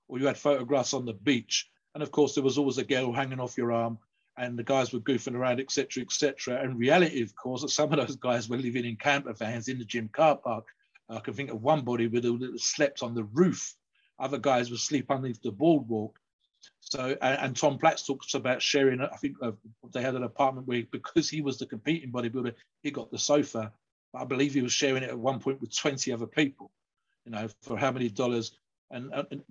or 0.08 0.18
you 0.18 0.26
had 0.26 0.36
photographs 0.36 0.92
on 0.92 1.06
the 1.06 1.12
beach. 1.12 1.70
And 1.94 2.02
of 2.02 2.10
course, 2.10 2.34
there 2.34 2.44
was 2.44 2.58
always 2.58 2.78
a 2.78 2.84
girl 2.84 3.12
hanging 3.12 3.40
off 3.40 3.58
your 3.58 3.72
arm 3.72 3.98
and 4.36 4.58
the 4.58 4.64
guys 4.64 4.92
were 4.92 5.00
goofing 5.00 5.34
around, 5.34 5.60
etc., 5.60 6.02
etc. 6.02 6.62
And 6.62 6.78
reality, 6.78 7.22
of 7.22 7.34
course, 7.34 7.62
that 7.62 7.68
some 7.68 7.92
of 7.92 7.98
those 7.98 8.16
guys 8.16 8.48
were 8.48 8.56
living 8.56 8.84
in 8.84 8.96
camper 8.96 9.34
vans 9.34 9.68
in 9.68 9.78
the 9.78 9.84
gym 9.84 10.08
car 10.08 10.36
park. 10.36 10.66
I 11.08 11.18
can 11.20 11.34
think 11.34 11.50
of 11.50 11.62
one 11.62 11.82
body 11.82 12.06
that 12.06 12.52
slept 12.60 13.02
on 13.02 13.14
the 13.14 13.24
roof. 13.24 13.74
Other 14.18 14.38
guys 14.38 14.70
would 14.70 14.80
sleep 14.80 15.10
underneath 15.10 15.42
the 15.42 15.50
boardwalk. 15.50 16.18
So, 16.80 17.16
and, 17.20 17.56
Tom 17.56 17.78
Platz 17.78 18.06
talks 18.06 18.34
about 18.34 18.62
sharing. 18.62 19.00
I 19.00 19.16
think 19.16 19.36
uh, 19.42 19.52
they 19.92 20.02
had 20.02 20.14
an 20.14 20.22
apartment 20.22 20.66
where, 20.66 20.84
because 20.90 21.28
he 21.28 21.40
was 21.40 21.58
the 21.58 21.66
competing 21.66 22.12
bodybuilder, 22.12 22.54
he 22.82 22.90
got 22.90 23.10
the 23.10 23.18
sofa 23.18 23.72
But 24.12 24.22
I 24.22 24.24
believe 24.24 24.54
he 24.54 24.62
was 24.62 24.72
sharing 24.72 25.02
it 25.02 25.10
at 25.10 25.18
one 25.18 25.40
point 25.40 25.60
with 25.60 25.76
20 25.76 26.12
other 26.12 26.26
people, 26.26 26.70
you 27.24 27.32
know, 27.32 27.48
for 27.62 27.76
how 27.76 27.92
many 27.92 28.08
dollars 28.08 28.52
and, 28.90 29.12
and, 29.12 29.42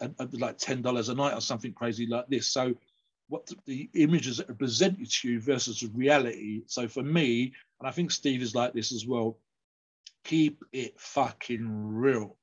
and, 0.00 0.14
and 0.18 0.40
like 0.40 0.58
$10 0.58 1.08
a 1.08 1.14
night 1.14 1.34
or 1.34 1.40
something 1.40 1.72
crazy 1.72 2.06
like 2.06 2.28
this. 2.28 2.46
So 2.46 2.74
what 3.28 3.50
the 3.66 3.88
images 3.94 4.36
that 4.36 4.50
are 4.50 4.54
presented 4.54 5.10
to 5.10 5.28
you 5.28 5.40
versus 5.40 5.82
reality. 5.94 6.62
So 6.66 6.88
for 6.88 7.02
me, 7.02 7.54
and 7.80 7.88
I 7.88 7.92
think 7.92 8.10
Steve 8.10 8.42
is 8.42 8.54
like 8.54 8.72
this 8.74 8.92
as 8.92 9.06
well, 9.06 9.38
keep 10.24 10.62
it 10.72 11.00
fucking 11.00 11.94
real. 11.94 12.36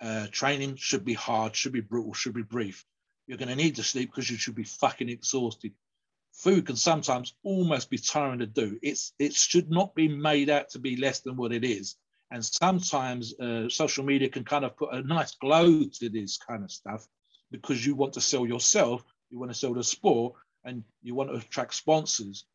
Uh, 0.00 0.26
training 0.30 0.76
should 0.76 1.04
be 1.04 1.14
hard, 1.14 1.56
should 1.56 1.72
be 1.72 1.80
brutal, 1.80 2.12
should 2.12 2.34
be 2.34 2.42
brief. 2.42 2.84
You're 3.26 3.38
going 3.38 3.48
to 3.48 3.56
need 3.56 3.76
to 3.76 3.82
sleep 3.82 4.10
because 4.10 4.30
you 4.30 4.36
should 4.36 4.54
be 4.54 4.64
fucking 4.64 5.08
exhausted 5.08 5.72
food 6.34 6.66
can 6.66 6.76
sometimes 6.76 7.34
almost 7.42 7.90
be 7.90 7.98
tiring 7.98 8.40
to 8.40 8.46
do. 8.46 8.78
It's 8.82 9.12
it 9.18 9.34
should 9.34 9.70
not 9.70 9.94
be 9.94 10.08
made 10.08 10.50
out 10.50 10.70
to 10.70 10.78
be 10.78 10.96
less 10.96 11.20
than 11.20 11.36
what 11.36 11.52
it 11.52 11.64
is. 11.64 11.96
And 12.30 12.44
sometimes 12.44 13.38
uh, 13.38 13.68
social 13.68 14.04
media 14.04 14.28
can 14.28 14.44
kind 14.44 14.64
of 14.64 14.76
put 14.76 14.92
a 14.92 15.02
nice 15.02 15.34
glow 15.36 15.84
to 15.84 16.08
this 16.08 16.36
kind 16.38 16.64
of 16.64 16.70
stuff 16.70 17.06
because 17.50 17.84
you 17.84 17.94
want 17.94 18.14
to 18.14 18.20
sell 18.20 18.46
yourself, 18.46 19.04
you 19.30 19.38
want 19.38 19.52
to 19.52 19.58
sell 19.58 19.74
the 19.74 19.84
sport, 19.84 20.34
and 20.64 20.82
you 21.02 21.14
want 21.14 21.30
to 21.30 21.36
attract 21.36 21.74
sponsors. 21.74 22.46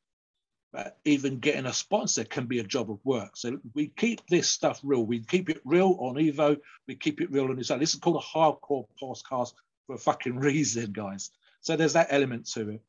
But 0.71 0.97
even 1.05 1.39
getting 1.39 1.65
a 1.65 1.73
sponsor 1.73 2.23
can 2.23 2.45
be 2.45 2.60
a 2.60 2.63
job 2.63 2.91
of 2.91 2.99
work. 3.03 3.36
So 3.36 3.60
we 3.73 3.88
keep 3.88 4.21
this 4.27 4.49
stuff 4.49 4.79
real. 4.84 5.05
We 5.05 5.21
keep 5.21 5.49
it 5.49 5.62
real 5.65 5.95
on 5.99 6.15
Evo. 6.15 6.58
We 6.88 6.95
keep 6.95 7.21
it 7.21 7.32
real 7.32 7.45
on 7.45 7.55
this. 7.55 7.69
This 7.69 7.93
is 7.93 7.99
called 7.99 8.17
a 8.23 8.38
hardcore 8.38 8.86
podcast 9.01 9.53
for 9.88 9.95
a 9.95 9.97
fucking 9.97 10.36
reason, 10.39 10.91
guys. 10.91 11.32
So 11.62 11.75
there's 11.75 11.93
that 11.93 12.08
element 12.12 12.47
to 12.51 12.69
it. 12.69 12.82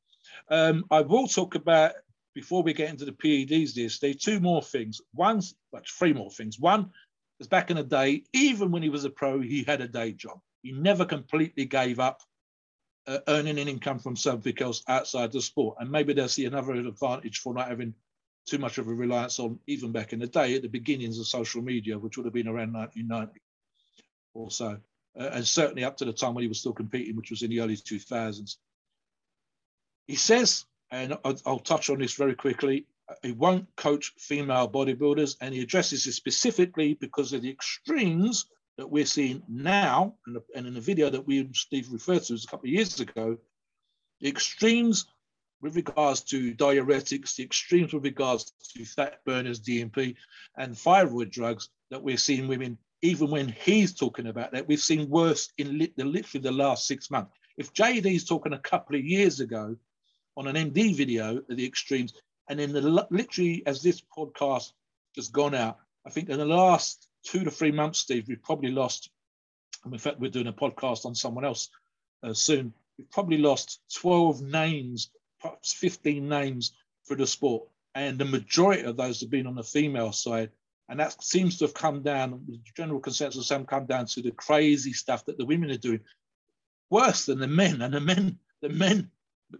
Um, 0.51 0.85
I 0.91 1.01
will 1.01 1.27
talk 1.27 1.55
about 1.55 1.93
before 2.35 2.63
we 2.63 2.73
get 2.73 2.91
into 2.91 3.05
the 3.05 3.13
PEDs 3.13 3.75
this 3.75 3.99
two 4.17 4.41
more 4.41 4.63
things. 4.63 5.01
One, 5.13 5.43
well, 5.73 5.83
three 5.87 6.13
more 6.13 6.31
things. 6.31 6.59
One 6.59 6.91
is 7.41 7.49
back 7.49 7.71
in 7.71 7.77
the 7.77 7.83
day, 7.83 8.25
even 8.33 8.71
when 8.71 8.83
he 8.83 8.89
was 8.89 9.05
a 9.05 9.11
pro, 9.11 9.41
he 9.41 9.65
had 9.65 9.81
a 9.81 9.89
day 9.89 10.13
job. 10.13 10.41
He 10.63 10.73
never 10.73 11.05
completely 11.05 11.65
gave 11.65 11.99
up 11.99 12.23
uh, 13.07 13.19
earning 13.29 13.59
an 13.59 13.69
income 13.69 13.99
from 13.99 14.17
something 14.17 14.55
else 14.61 14.83
outside 14.89 15.33
the 15.33 15.41
sport. 15.41 15.79
And 15.81 15.91
maybe 15.91 16.13
they'll 16.13 16.29
see 16.29 16.45
another 16.45 16.75
advantage 16.75 17.39
for 17.39 17.55
not 17.55 17.69
having 17.69 17.95
too 18.47 18.59
much 18.59 18.79
of 18.79 18.89
a 18.89 18.95
reliance 18.95 19.39
on, 19.39 19.59
even 19.67 19.93
back 19.93 20.13
in 20.13 20.19
the 20.19 20.27
day, 20.27 20.55
at 20.55 20.63
the 20.63 20.69
beginnings 20.69 21.19
of 21.19 21.27
social 21.27 21.63
media, 21.63 21.99
which 21.99 22.17
would 22.17 22.27
have 22.27 22.35
been 22.35 22.49
around 22.49 22.73
1990 22.73 23.41
or 24.35 24.51
so. 24.51 24.79
Uh, 25.19 25.31
and 25.33 25.47
certainly 25.47 25.85
up 25.85 25.97
to 25.97 26.05
the 26.05 26.13
time 26.13 26.35
when 26.35 26.43
he 26.43 26.49
was 26.49 26.61
still 26.61 26.73
competing, 26.73 27.17
which 27.17 27.31
was 27.31 27.43
in 27.43 27.51
the 27.51 27.61
early 27.61 27.77
2000s. 27.77 28.57
He 30.07 30.17
says, 30.17 30.67
and 30.91 31.17
I'll, 31.25 31.59
touch 31.59 31.91
on 31.91 31.99
this 31.99 32.15
very 32.15 32.35
quickly, 32.35 32.87
he 33.23 33.33
won't 33.33 33.67
coach 33.77 34.13
female 34.19 34.69
bodybuilders, 34.69 35.37
and 35.41 35.55
he 35.55 35.63
addresses 35.63 36.07
it 36.07 36.13
specifically 36.13 36.95
because 36.95 37.33
of 37.33 37.43
the 37.43 37.51
extremes 37.51 38.47
that 38.77 38.91
we're 38.91 39.07
seeing 39.07 39.43
now, 39.49 40.15
and, 40.27 40.67
in 40.67 40.75
the 40.75 40.81
video 40.81 41.11
that 41.11 41.27
we 41.27 41.49
Steve 41.53 41.89
referred 41.91 42.23
to 42.25 42.35
a 42.35 42.51
couple 42.51 42.69
of 42.69 42.73
years 42.73 43.01
ago, 43.01 43.37
the 44.21 44.29
extremes 44.29 45.07
with 45.61 45.77
regards 45.77 46.23
to 46.23 46.55
diuretics, 46.55 47.37
the 47.37 47.43
extremes 47.43 47.93
with 47.93 48.05
regards 48.05 48.53
to 48.75 48.85
fat 48.85 49.21
burners, 49.27 49.61
DNP, 49.61 50.17
and 50.57 50.77
thyroid 50.77 51.31
drugs 51.31 51.69
that 51.91 52.03
we're 52.03 52.17
seeing 52.17 52.49
women, 52.49 52.79
even 53.03 53.31
when 53.31 53.49
he's 53.49 53.95
talking 53.95 54.27
about 54.27 54.53
that, 54.53 54.67
we've 54.67 54.81
seen 54.81 55.09
worse 55.09 55.53
in 55.59 55.91
literally 55.97 56.43
the 56.43 56.53
last 56.53 56.87
six 56.87 57.11
months. 57.11 57.33
If 57.57 57.75
JD's 57.75 58.25
talking 58.25 58.53
a 58.53 58.59
couple 58.59 58.97
of 58.97 59.05
years 59.05 59.41
ago 59.41 59.77
on 60.37 60.47
an 60.47 60.57
MD 60.57 60.95
video 60.97 61.39
at 61.39 61.57
the 61.57 61.67
extremes. 61.67 62.15
And 62.49 62.61
in 62.61 62.73
the 62.73 62.81
literally, 63.11 63.63
as 63.67 63.83
this 63.83 64.03
podcast 64.17 64.73
has 65.17 65.29
gone 65.29 65.55
out, 65.55 65.79
I 66.07 66.11
think 66.11 66.29
in 66.29 66.39
the 66.39 66.45
last 66.45 67.09
two 67.23 67.45
to 67.45 67.51
three 67.51 67.73
months, 67.73 68.01
Steve, 68.01 68.27
we've 68.29 68.43
probably 68.43 68.71
lost. 68.71 69.11
And 69.85 69.93
in 69.93 69.99
fact, 69.99 70.21
we're 70.21 70.31
doing 70.31 70.47
a 70.47 70.53
podcast 70.53 71.07
on 71.07 71.15
someone 71.15 71.45
else 71.45 71.71
uh, 72.23 72.35
soon. 72.35 72.73
We've 72.99 73.11
probably 73.11 73.39
lost 73.39 73.81
12 73.95 74.43
names, 74.43 75.11
perhaps 75.41 75.73
15 75.73 76.29
names 76.29 76.73
for 77.05 77.17
the 77.17 77.27
sport. 77.27 77.69
And 77.95 78.19
the 78.19 78.25
majority 78.25 78.83
of 78.83 78.97
those 78.97 79.21
have 79.21 79.31
been 79.31 79.47
on 79.47 79.55
the 79.55 79.63
female 79.63 80.13
side. 80.13 80.51
And 80.89 80.99
that 81.01 81.23
seems 81.23 81.59
to 81.59 81.67
have 81.67 81.75
come 81.75 82.03
down, 82.03 82.45
the 82.49 82.59
general 82.77 83.01
consensus 83.01 83.49
has 83.49 83.67
come 83.67 83.87
down 83.87 84.07
to 84.07 84.23
the 84.23 84.33
crazy 84.33 84.93
stuff 84.93 85.25
that 85.27 85.39
the 85.39 85.45
women 85.45 85.71
are 85.71 85.77
doing, 85.77 86.01
worse 86.91 87.27
than 87.27 87.39
the 87.39 87.47
men. 87.47 87.81
And 87.81 87.95
the 87.95 88.01
men, 88.01 88.39
the 88.61 88.71
men 88.71 89.11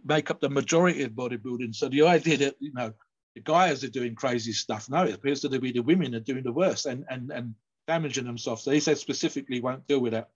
make 0.03 0.31
up 0.31 0.39
the 0.39 0.49
majority 0.49 1.03
of 1.03 1.11
bodybuilding. 1.11 1.75
So 1.75 1.89
the 1.89 2.03
idea 2.03 2.37
that 2.37 2.55
you 2.59 2.73
know 2.73 2.93
the 3.35 3.41
guys 3.41 3.83
are 3.83 3.89
doing 3.89 4.15
crazy 4.15 4.53
stuff, 4.53 4.89
no, 4.89 5.03
it 5.03 5.15
appears 5.15 5.41
to 5.41 5.59
be 5.59 5.71
the 5.71 5.79
women 5.79 6.15
are 6.15 6.19
doing 6.19 6.43
the 6.43 6.51
worst 6.51 6.85
and 6.85 7.05
and 7.09 7.31
and 7.31 7.55
damaging 7.87 8.25
themselves. 8.25 8.63
So 8.63 8.71
he 8.71 8.79
said 8.79 8.97
specifically 8.97 9.61
won't 9.61 9.87
deal 9.87 9.99
with 9.99 10.13
that. 10.13 10.29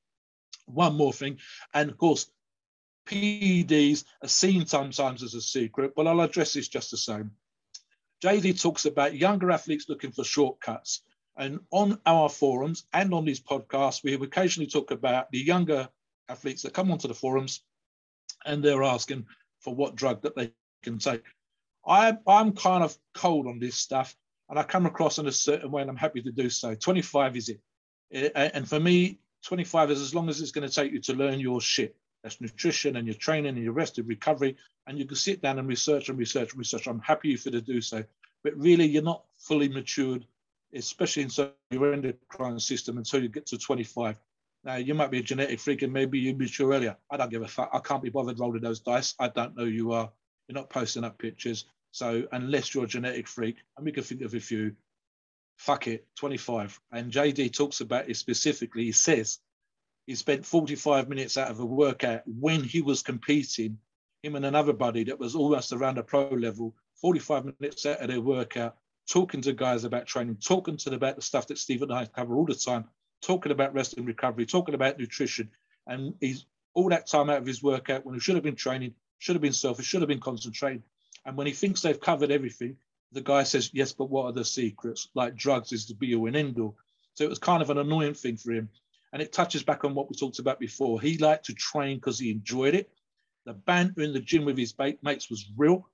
One 0.66 0.96
more 0.96 1.14
thing, 1.14 1.40
and 1.74 1.90
of 1.90 1.98
course, 1.98 2.32
PEDs 3.06 4.04
are 4.24 4.28
seen 4.28 4.66
sometimes 4.66 5.22
as 5.22 5.36
a 5.36 5.42
secret, 5.42 5.94
but 5.96 6.08
I'll 6.08 6.22
address 6.22 6.54
this 6.54 6.68
just 6.68 6.92
the 6.92 6.98
same. 6.98 7.32
JD 8.24 8.62
talks 8.62 8.86
about 8.86 9.16
younger 9.16 9.52
athletes 9.52 9.86
looking 9.88 10.12
for 10.12 10.24
shortcuts. 10.24 11.02
And 11.38 11.60
on 11.72 12.00
our 12.06 12.30
forums 12.30 12.86
and 12.94 13.14
on 13.14 13.26
these 13.26 13.42
podcasts, 13.42 14.04
we 14.04 14.14
occasionally 14.14 14.68
talk 14.68 14.92
about 14.92 15.30
the 15.32 15.40
younger 15.40 15.90
athletes 16.30 16.62
that 16.64 16.74
come 16.74 16.92
onto 16.92 17.08
the 17.08 17.14
forums 17.14 17.62
and 18.46 18.64
they're 18.64 18.84
asking 18.84 19.26
for 19.66 19.76
what 19.76 19.96
drug 19.96 20.22
that 20.22 20.36
they 20.36 20.52
can 20.84 21.00
take. 21.00 21.24
I, 21.86 22.18
I'm 22.28 22.54
kind 22.54 22.84
of 22.84 22.96
cold 23.16 23.48
on 23.48 23.60
this 23.60 23.76
stuff 23.76 24.16
and 24.50 24.58
I 24.60 24.64
come 24.64 24.86
across 24.86 25.18
in 25.18 25.28
a 25.28 25.32
certain 25.32 25.72
way 25.72 25.82
and 25.82 25.90
I'm 25.90 25.98
happy 25.98 26.22
to 26.22 26.32
do 26.32 26.50
so. 26.50 26.76
25 26.76 27.36
is 27.36 27.50
it. 27.50 28.32
And 28.36 28.70
for 28.70 28.80
me, 28.80 29.20
25 29.44 29.92
is 29.92 30.02
as 30.02 30.14
long 30.14 30.30
as 30.30 30.40
it's 30.40 30.52
going 30.52 30.68
to 30.68 30.74
take 30.74 30.92
you 30.92 31.02
to 31.02 31.14
learn 31.14 31.40
your 31.40 31.60
shit. 31.60 31.96
That's 32.24 32.40
nutrition 32.40 32.96
and 32.96 33.08
your 33.08 33.16
training 33.16 33.56
and 33.56 33.64
your 33.64 33.74
rest 33.74 33.98
and 33.98 34.08
recovery. 34.08 34.56
And 34.88 34.98
you 35.00 35.06
can 35.06 35.18
sit 35.18 35.42
down 35.42 35.60
and 35.60 35.68
research 35.68 36.10
and 36.10 36.18
research 36.18 36.52
and 36.52 36.60
research. 36.60 36.88
I'm 36.88 37.00
happy 37.00 37.36
for 37.36 37.50
you 37.50 37.60
to 37.60 37.62
do 37.62 37.82
so. 37.82 38.04
But 38.44 38.56
really, 38.56 38.86
you're 38.86 39.04
not 39.04 39.24
fully 39.38 39.68
matured, 39.68 40.26
especially 40.74 41.24
in 41.24 41.30
your 41.72 41.92
endocrine 41.92 42.60
system 42.60 43.00
until 43.00 43.22
you 43.22 43.30
get 43.30 43.48
to 43.48 43.58
25. 43.58 44.20
Now, 44.66 44.78
you 44.78 44.96
might 44.96 45.12
be 45.12 45.20
a 45.20 45.24
genetic 45.24 45.60
freak 45.60 45.84
and 45.84 45.94
maybe 45.94 46.18
you 46.18 46.36
mature 46.36 46.74
earlier. 46.74 46.98
I 47.12 47.18
don't 47.18 47.30
give 47.30 47.44
a 47.44 47.48
fuck. 47.48 47.70
I 47.72 47.80
can't 47.80 48.02
be 48.02 48.10
bothered 48.10 48.40
rolling 48.40 48.62
those 48.62 48.80
dice. 48.80 49.14
I 49.20 49.28
don't 49.28 49.56
know 49.56 49.66
you 49.66 49.92
are. 49.92 50.12
You're 50.48 50.56
not 50.56 50.72
posting 50.72 51.04
up 51.04 51.20
pictures. 51.20 51.66
So 51.92 52.24
unless 52.32 52.74
you're 52.74 52.86
a 52.86 52.88
genetic 52.88 53.28
freak, 53.28 53.58
and 53.78 53.86
we 53.86 53.92
can 53.92 54.04
think 54.04 54.22
of 54.22 54.34
a 54.34 54.40
few, 54.40 54.76
fuck 55.58 55.88
it, 55.88 56.08
25. 56.16 56.80
And 56.92 57.12
JD 57.12 57.54
talks 57.54 57.82
about 57.82 58.10
it 58.10 58.18
specifically. 58.18 58.86
He 58.86 58.92
says 58.92 59.40
he 60.08 60.16
spent 60.16 60.46
45 60.46 61.10
minutes 61.10 61.38
out 61.38 61.52
of 61.52 61.60
a 61.60 61.66
workout 61.66 62.24
when 62.26 62.64
he 62.64 62.82
was 62.82 63.04
competing, 63.04 63.78
him 64.24 64.36
and 64.36 64.46
another 64.46 64.74
buddy 64.74 65.04
that 65.04 65.20
was 65.20 65.36
almost 65.36 65.74
around 65.74 66.00
a 66.00 66.04
pro 66.04 66.28
level, 66.30 66.76
45 67.02 67.54
minutes 67.60 67.86
out 67.86 68.02
of 68.02 68.08
their 68.08 68.20
workout, 68.20 68.78
talking 69.08 69.42
to 69.42 69.54
guys 69.54 69.84
about 69.84 70.08
training, 70.08 70.38
talking 70.44 70.76
to 70.78 70.90
them 70.90 70.98
about 70.98 71.18
the 71.18 71.22
stuff 71.22 71.46
that 71.48 71.60
Steve 71.60 71.84
and 71.84 71.94
I 71.94 72.06
cover 72.06 72.36
all 72.36 72.46
the 72.46 72.56
time, 72.56 72.86
talking 73.26 73.52
about 73.52 73.74
rest 73.74 73.98
and 73.98 74.06
recovery, 74.06 74.46
talking 74.46 74.76
about 74.76 75.00
nutrition. 75.00 75.50
And 75.88 76.14
he's 76.20 76.46
all 76.74 76.90
that 76.90 77.08
time 77.08 77.30
out 77.30 77.40
of 77.40 77.46
his 77.46 77.64
workout 77.64 78.06
when 78.06 78.14
he 78.14 78.20
should 78.20 78.36
have 78.36 78.44
been 78.44 78.56
training, 78.56 78.94
should 79.20 79.36
have 79.36 79.42
been 79.42 79.54
selfish, 79.54 79.86
should 79.86 80.02
have 80.02 80.10
been 80.10 80.20
concentrating. 80.20 80.84
And 81.26 81.36
when 81.36 81.48
he 81.48 81.54
thinks 81.54 81.82
they've 81.82 82.00
covered 82.00 82.32
everything, 82.32 82.78
the 83.12 83.22
guy 83.22 83.44
says, 83.44 83.72
Yes, 83.74 83.94
but 83.94 84.10
what 84.10 84.26
are 84.26 84.32
the 84.32 84.46
secrets? 84.46 85.10
Like 85.16 85.36
drugs 85.36 85.72
is 85.72 85.88
the 85.88 85.96
be 85.96 86.16
all 86.16 86.28
and 86.28 86.36
end 86.36 86.60
all. 86.60 86.76
So 87.16 87.24
it 87.24 87.30
was 87.30 87.40
kind 87.40 87.62
of 87.62 87.70
an 87.70 87.78
annoying 87.78 88.14
thing 88.14 88.38
for 88.38 88.52
him. 88.52 88.70
And 89.14 89.22
it 89.22 89.32
touches 89.32 89.64
back 89.64 89.86
on 89.86 89.96
what 89.96 90.10
we 90.10 90.16
talked 90.16 90.40
about 90.40 90.60
before. 90.60 91.00
He 91.00 91.18
liked 91.18 91.46
to 91.46 91.54
train 91.54 91.98
because 91.98 92.20
he 92.20 92.32
enjoyed 92.32 92.76
it. 92.76 92.92
The 93.46 93.54
banter 93.54 94.02
in 94.02 94.12
the 94.12 94.20
gym 94.20 94.44
with 94.44 94.58
his 94.58 94.74
mates 95.02 95.30
was 95.30 95.50
real. 95.56 95.88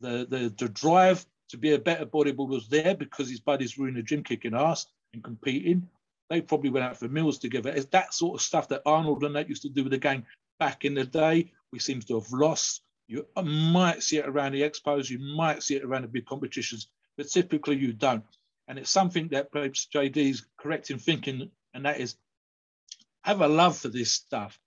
The, 0.00 0.26
the, 0.28 0.54
the 0.56 0.68
drive 0.68 1.26
to 1.50 1.58
be 1.58 1.74
a 1.74 1.78
better 1.78 2.06
bodybuilder 2.06 2.48
was 2.48 2.68
there 2.68 2.94
because 2.94 3.28
his 3.28 3.40
buddies 3.40 3.76
were 3.76 3.88
in 3.88 3.94
the 3.94 4.02
gym 4.02 4.24
kicking 4.24 4.54
ass 4.54 4.86
and 5.12 5.22
competing. 5.22 5.88
They 6.28 6.40
probably 6.40 6.70
went 6.70 6.84
out 6.84 6.96
for 6.96 7.08
meals 7.08 7.38
together. 7.38 7.70
It's 7.70 7.86
that 7.86 8.12
sort 8.12 8.34
of 8.34 8.42
stuff 8.42 8.68
that 8.68 8.82
Arnold 8.84 9.22
and 9.24 9.36
that 9.36 9.48
used 9.48 9.62
to 9.62 9.68
do 9.68 9.84
with 9.84 9.92
the 9.92 9.98
gang 9.98 10.24
back 10.58 10.84
in 10.84 10.94
the 10.94 11.04
day. 11.04 11.52
We 11.72 11.78
seem 11.78 12.00
to 12.02 12.14
have 12.14 12.32
lost. 12.32 12.82
You 13.08 13.26
might 13.40 14.02
see 14.02 14.16
it 14.18 14.26
around 14.26 14.52
the 14.52 14.62
expos, 14.62 15.08
you 15.08 15.20
might 15.20 15.62
see 15.62 15.76
it 15.76 15.84
around 15.84 16.02
the 16.02 16.08
big 16.08 16.26
competitions, 16.26 16.88
but 17.16 17.28
typically 17.28 17.76
you 17.76 17.92
don't. 17.92 18.24
And 18.66 18.78
it's 18.78 18.90
something 18.90 19.28
that 19.28 19.52
perhaps 19.52 19.86
JD 19.94 20.16
is 20.16 20.44
correct 20.56 20.90
in 20.90 20.98
thinking, 20.98 21.48
and 21.72 21.84
that 21.84 22.00
is 22.00 22.16
have 23.22 23.40
a 23.42 23.48
love 23.48 23.78
for 23.78 23.88
this 23.88 24.10
stuff. 24.10 24.58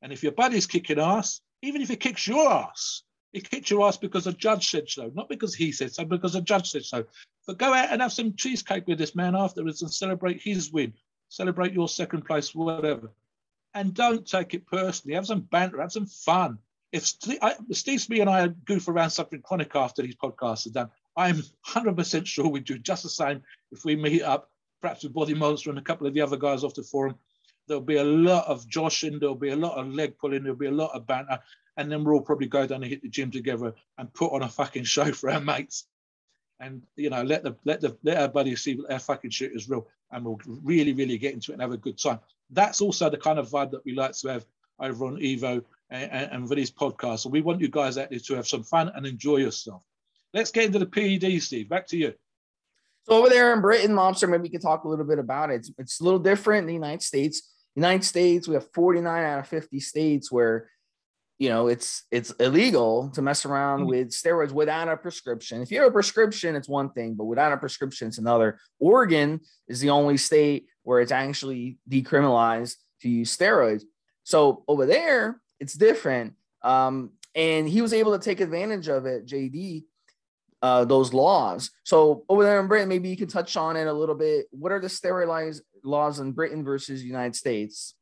And 0.00 0.12
if 0.12 0.22
your 0.22 0.32
buddy's 0.32 0.66
kicking 0.66 1.00
ass, 1.00 1.40
even 1.62 1.82
if 1.82 1.88
he 1.88 1.96
kicks 1.96 2.26
your 2.26 2.48
ass, 2.52 3.02
he 3.32 3.40
kicked 3.40 3.70
your 3.70 3.86
ass 3.86 3.96
because 3.96 4.26
a 4.26 4.32
judge 4.32 4.70
said 4.70 4.88
so, 4.88 5.10
not 5.14 5.28
because 5.28 5.54
he 5.54 5.72
said 5.72 5.92
so, 5.92 6.04
because 6.04 6.34
a 6.34 6.40
judge 6.40 6.70
said 6.70 6.84
so. 6.84 7.04
But 7.46 7.58
go 7.58 7.74
out 7.74 7.90
and 7.90 8.00
have 8.00 8.12
some 8.12 8.34
cheesecake 8.34 8.86
with 8.86 8.98
this 8.98 9.14
man 9.14 9.34
afterwards 9.34 9.82
and 9.82 9.92
celebrate 9.92 10.40
his 10.40 10.72
win, 10.72 10.94
celebrate 11.28 11.72
your 11.72 11.88
second 11.88 12.24
place, 12.24 12.54
whatever. 12.54 13.10
And 13.74 13.94
don't 13.94 14.26
take 14.26 14.54
it 14.54 14.66
personally. 14.66 15.14
Have 15.14 15.26
some 15.26 15.40
banter, 15.40 15.80
have 15.80 15.92
some 15.92 16.06
fun. 16.06 16.58
If 16.90 17.06
Steve, 17.06 17.38
I, 17.42 17.54
Steve 17.72 18.00
Smee 18.00 18.20
and 18.20 18.30
I 18.30 18.48
goof 18.48 18.88
around 18.88 19.10
something 19.10 19.42
chronic 19.42 19.76
after 19.76 20.02
these 20.02 20.16
podcasts 20.16 20.66
are 20.66 20.70
done, 20.70 20.90
I'm 21.16 21.42
100% 21.66 22.26
sure 22.26 22.48
we'd 22.48 22.64
do 22.64 22.78
just 22.78 23.02
the 23.02 23.10
same 23.10 23.42
if 23.70 23.84
we 23.84 23.94
meet 23.94 24.22
up, 24.22 24.50
perhaps 24.80 25.02
with 25.02 25.12
Body 25.12 25.34
Monster 25.34 25.70
and 25.70 25.78
a 25.78 25.82
couple 25.82 26.06
of 26.06 26.14
the 26.14 26.20
other 26.20 26.36
guys 26.36 26.64
off 26.64 26.74
the 26.74 26.82
forum, 26.82 27.16
there'll 27.66 27.82
be 27.82 27.96
a 27.96 28.04
lot 28.04 28.46
of 28.46 28.66
joshing, 28.68 29.18
there'll 29.18 29.34
be 29.34 29.50
a 29.50 29.56
lot 29.56 29.76
of 29.76 29.92
leg 29.92 30.16
pulling, 30.18 30.42
there'll 30.42 30.58
be 30.58 30.66
a 30.66 30.70
lot 30.70 30.94
of 30.94 31.06
banter, 31.06 31.38
and 31.76 31.92
then 31.92 32.02
we'll 32.02 32.14
all 32.14 32.20
probably 32.22 32.46
go 32.46 32.66
down 32.66 32.82
and 32.82 32.90
hit 32.90 33.02
the 33.02 33.08
gym 33.08 33.30
together 33.30 33.74
and 33.98 34.12
put 34.14 34.32
on 34.32 34.42
a 34.42 34.48
fucking 34.48 34.84
show 34.84 35.12
for 35.12 35.30
our 35.30 35.40
mates. 35.40 35.84
And 36.60 36.82
you 36.96 37.10
know, 37.10 37.22
let 37.22 37.44
the 37.44 37.56
let 37.64 37.80
the 37.80 37.96
let 38.02 38.16
our 38.16 38.28
buddies 38.28 38.62
see 38.62 38.74
that 38.74 38.92
our 38.92 38.98
fucking 38.98 39.30
shit 39.30 39.52
is 39.54 39.68
real, 39.68 39.86
and 40.10 40.24
we'll 40.24 40.40
really, 40.46 40.92
really 40.92 41.18
get 41.18 41.34
into 41.34 41.52
it 41.52 41.54
and 41.54 41.62
have 41.62 41.72
a 41.72 41.76
good 41.76 41.98
time. 41.98 42.20
That's 42.50 42.80
also 42.80 43.10
the 43.10 43.18
kind 43.18 43.38
of 43.38 43.48
vibe 43.48 43.70
that 43.72 43.84
we 43.84 43.92
like 43.92 44.12
to 44.18 44.28
have 44.28 44.46
over 44.80 45.06
on 45.06 45.16
Evo 45.16 45.62
and, 45.90 46.30
and 46.32 46.48
for 46.48 46.54
these 46.54 46.70
podcasts. 46.70 47.20
So 47.20 47.30
we 47.30 47.40
want 47.40 47.60
you 47.60 47.68
guys 47.68 47.98
out 47.98 48.10
there 48.10 48.18
to 48.18 48.34
have 48.34 48.48
some 48.48 48.62
fun 48.62 48.90
and 48.94 49.06
enjoy 49.06 49.36
yourself. 49.36 49.82
Let's 50.32 50.50
get 50.50 50.64
into 50.64 50.78
the 50.78 50.86
PED, 50.86 51.42
Steve. 51.42 51.68
Back 51.68 51.86
to 51.88 51.96
you. 51.96 52.14
So 53.04 53.14
over 53.14 53.28
there 53.28 53.54
in 53.54 53.62
Britain, 53.62 53.92
Mobster, 53.92 54.28
maybe 54.28 54.44
you 54.44 54.50
can 54.50 54.60
talk 54.60 54.84
a 54.84 54.88
little 54.88 55.04
bit 55.04 55.18
about 55.18 55.50
it. 55.50 55.56
It's, 55.56 55.72
it's 55.78 56.00
a 56.00 56.04
little 56.04 56.18
different 56.18 56.64
in 56.64 56.66
the 56.66 56.74
United 56.74 57.02
States. 57.02 57.54
United 57.74 58.04
States, 58.04 58.46
we 58.46 58.54
have 58.54 58.70
49 58.72 59.24
out 59.24 59.38
of 59.38 59.46
50 59.46 59.80
states 59.80 60.30
where 60.30 60.68
you 61.38 61.48
know 61.48 61.68
it's 61.68 62.04
it's 62.10 62.30
illegal 62.32 63.10
to 63.14 63.22
mess 63.22 63.44
around 63.44 63.80
mm-hmm. 63.80 63.90
with 63.90 64.10
steroids 64.10 64.52
without 64.52 64.88
a 64.88 64.96
prescription. 64.96 65.62
If 65.62 65.70
you 65.70 65.80
have 65.80 65.88
a 65.88 65.92
prescription, 65.92 66.56
it's 66.56 66.68
one 66.68 66.90
thing, 66.90 67.14
but 67.14 67.24
without 67.24 67.52
a 67.52 67.56
prescription, 67.56 68.08
it's 68.08 68.18
another. 68.18 68.58
Oregon 68.78 69.40
is 69.68 69.80
the 69.80 69.90
only 69.90 70.16
state 70.16 70.66
where 70.82 71.00
it's 71.00 71.12
actually 71.12 71.78
decriminalized 71.88 72.76
to 73.02 73.08
use 73.08 73.36
steroids. 73.36 73.82
So 74.24 74.64
over 74.68 74.84
there, 74.84 75.40
it's 75.60 75.74
different. 75.74 76.34
Um, 76.62 77.12
and 77.34 77.68
he 77.68 77.82
was 77.82 77.92
able 77.92 78.18
to 78.18 78.24
take 78.24 78.40
advantage 78.40 78.88
of 78.88 79.06
it, 79.06 79.26
JD, 79.26 79.84
uh, 80.60 80.84
those 80.84 81.12
laws. 81.12 81.70
So 81.84 82.24
over 82.28 82.42
there 82.42 82.60
in 82.60 82.66
Britain, 82.66 82.88
maybe 82.88 83.08
you 83.08 83.16
can 83.16 83.28
touch 83.28 83.56
on 83.56 83.76
it 83.76 83.86
a 83.86 83.92
little 83.92 84.14
bit. 84.14 84.46
What 84.50 84.72
are 84.72 84.80
the 84.80 84.88
steroid 84.88 85.60
laws 85.84 86.18
in 86.18 86.32
Britain 86.32 86.64
versus 86.64 87.04
United 87.04 87.36
States? 87.36 87.94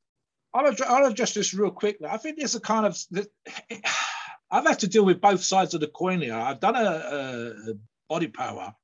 I'll, 0.57 0.75
I'll 0.87 1.11
address 1.11 1.35
this 1.35 1.55
real 1.55 1.71
quickly. 1.71 2.09
I 2.09 2.17
think 2.17 2.39
there's 2.39 2.55
a 2.55 2.61
kind 2.61 2.87
of 2.87 2.99
I've 4.51 4.67
had 4.67 4.79
to 4.81 4.89
deal 4.89 5.05
with 5.05 5.21
both 5.21 5.43
sides 5.43 5.75
of 5.75 5.81
the 5.81 5.89
coin 5.89 6.21
here. 6.21 6.35
I've 6.35 6.61
done 6.61 6.77
a, 6.77 6.81
a 7.71 7.75
body 8.09 8.29
power 8.29 8.75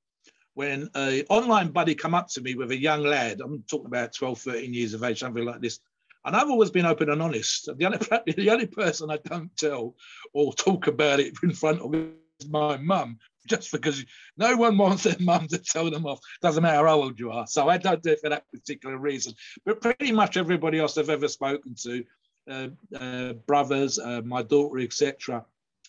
when 0.54 0.90
an 0.94 1.24
online 1.30 1.68
buddy 1.68 1.94
come 1.94 2.14
up 2.14 2.28
to 2.28 2.40
me 2.40 2.54
with 2.54 2.70
a 2.72 2.78
young 2.78 3.02
lad. 3.02 3.40
I'm 3.40 3.64
talking 3.70 3.86
about 3.86 4.14
12, 4.14 4.40
13 4.40 4.74
years 4.74 4.94
of 4.94 5.02
age, 5.02 5.20
something 5.20 5.44
like 5.44 5.60
this. 5.60 5.80
And 6.24 6.36
I've 6.36 6.50
always 6.50 6.70
been 6.70 6.86
open 6.86 7.10
and 7.10 7.22
honest. 7.22 7.68
The 7.76 7.86
only, 7.86 7.98
the 8.36 8.50
only 8.50 8.66
person 8.66 9.10
I 9.10 9.18
don't 9.24 9.56
tell 9.56 9.94
or 10.32 10.52
talk 10.52 10.86
about 10.86 11.20
it 11.20 11.34
in 11.42 11.52
front 11.52 11.80
of 11.80 11.94
is 11.94 12.48
my 12.48 12.76
mum 12.76 13.18
just 13.46 13.72
because 13.72 14.04
no 14.36 14.56
one 14.56 14.78
wants 14.78 15.04
their 15.04 15.16
mum 15.20 15.48
to 15.48 15.58
tell 15.58 15.90
them 15.90 16.06
off. 16.06 16.20
Doesn't 16.40 16.62
matter 16.62 16.86
how 16.86 17.02
old 17.02 17.18
you 17.18 17.30
are. 17.30 17.46
So 17.46 17.68
I 17.68 17.78
don't 17.78 18.02
do 18.02 18.10
it 18.10 18.20
for 18.20 18.28
that 18.28 18.50
particular 18.52 18.96
reason. 18.96 19.34
But 19.64 19.80
pretty 19.80 20.12
much 20.12 20.36
everybody 20.36 20.78
else 20.78 20.98
I've 20.98 21.10
ever 21.10 21.28
spoken 21.28 21.74
to, 21.82 22.04
uh, 22.50 22.68
uh, 22.98 23.32
brothers, 23.32 23.98
uh, 23.98 24.22
my 24.24 24.42
daughter, 24.42 24.78
etc., 24.80 25.44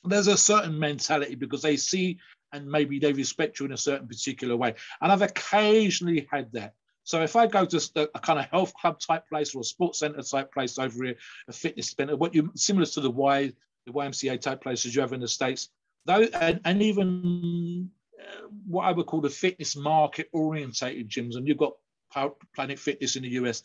there's 0.06 0.28
a 0.28 0.38
certain 0.38 0.78
mentality 0.78 1.36
because 1.36 1.62
they 1.62 1.78
see 1.78 2.18
and 2.52 2.70
maybe 2.70 3.00
they 3.00 3.14
respect 3.14 3.60
you 3.60 3.66
in 3.66 3.72
a 3.72 3.78
certain 3.78 4.08
particular 4.08 4.56
way. 4.56 4.76
And 5.02 5.12
I've 5.12 5.22
occasionally 5.22 6.28
had 6.32 6.52
that. 6.54 6.76
So 7.04 7.22
if 7.22 7.36
I 7.36 7.48
go 7.48 7.66
to 7.66 8.10
a 8.14 8.20
kind 8.20 8.40
of 8.40 8.46
health 8.46 8.74
club 8.76 9.00
type 9.00 9.28
place 9.28 9.54
or 9.54 9.62
a 9.62 9.66
sports 9.66 10.00
center 10.00 10.22
type 10.22 10.54
place 10.54 10.78
over 10.78 11.04
here, 11.04 11.16
a 11.48 11.54
fitness 11.54 11.94
center, 11.98 12.16
what 12.16 12.34
you 12.34 12.52
similar 12.56 12.86
to 12.86 13.02
the 13.02 13.12
Y, 13.12 13.52
the 13.86 13.92
YMCA 13.92 14.40
type 14.40 14.62
places 14.62 14.96
you 14.96 15.02
have 15.02 15.12
in 15.12 15.20
the 15.20 15.28
states, 15.28 15.70
though, 16.06 16.24
and, 16.34 16.60
and 16.66 16.82
even 16.82 17.90
uh, 18.20 18.48
what 18.68 18.84
I 18.86 18.92
would 18.92 19.06
call 19.06 19.22
the 19.22 19.30
fitness 19.30 19.76
market 19.76 20.30
orientated 20.34 21.10
gyms, 21.10 21.36
and 21.36 21.48
you've 21.48 21.58
got 21.58 21.74
Planet 22.56 22.80
Fitness 22.80 23.16
in 23.16 23.24
the 23.24 23.30
US, 23.30 23.64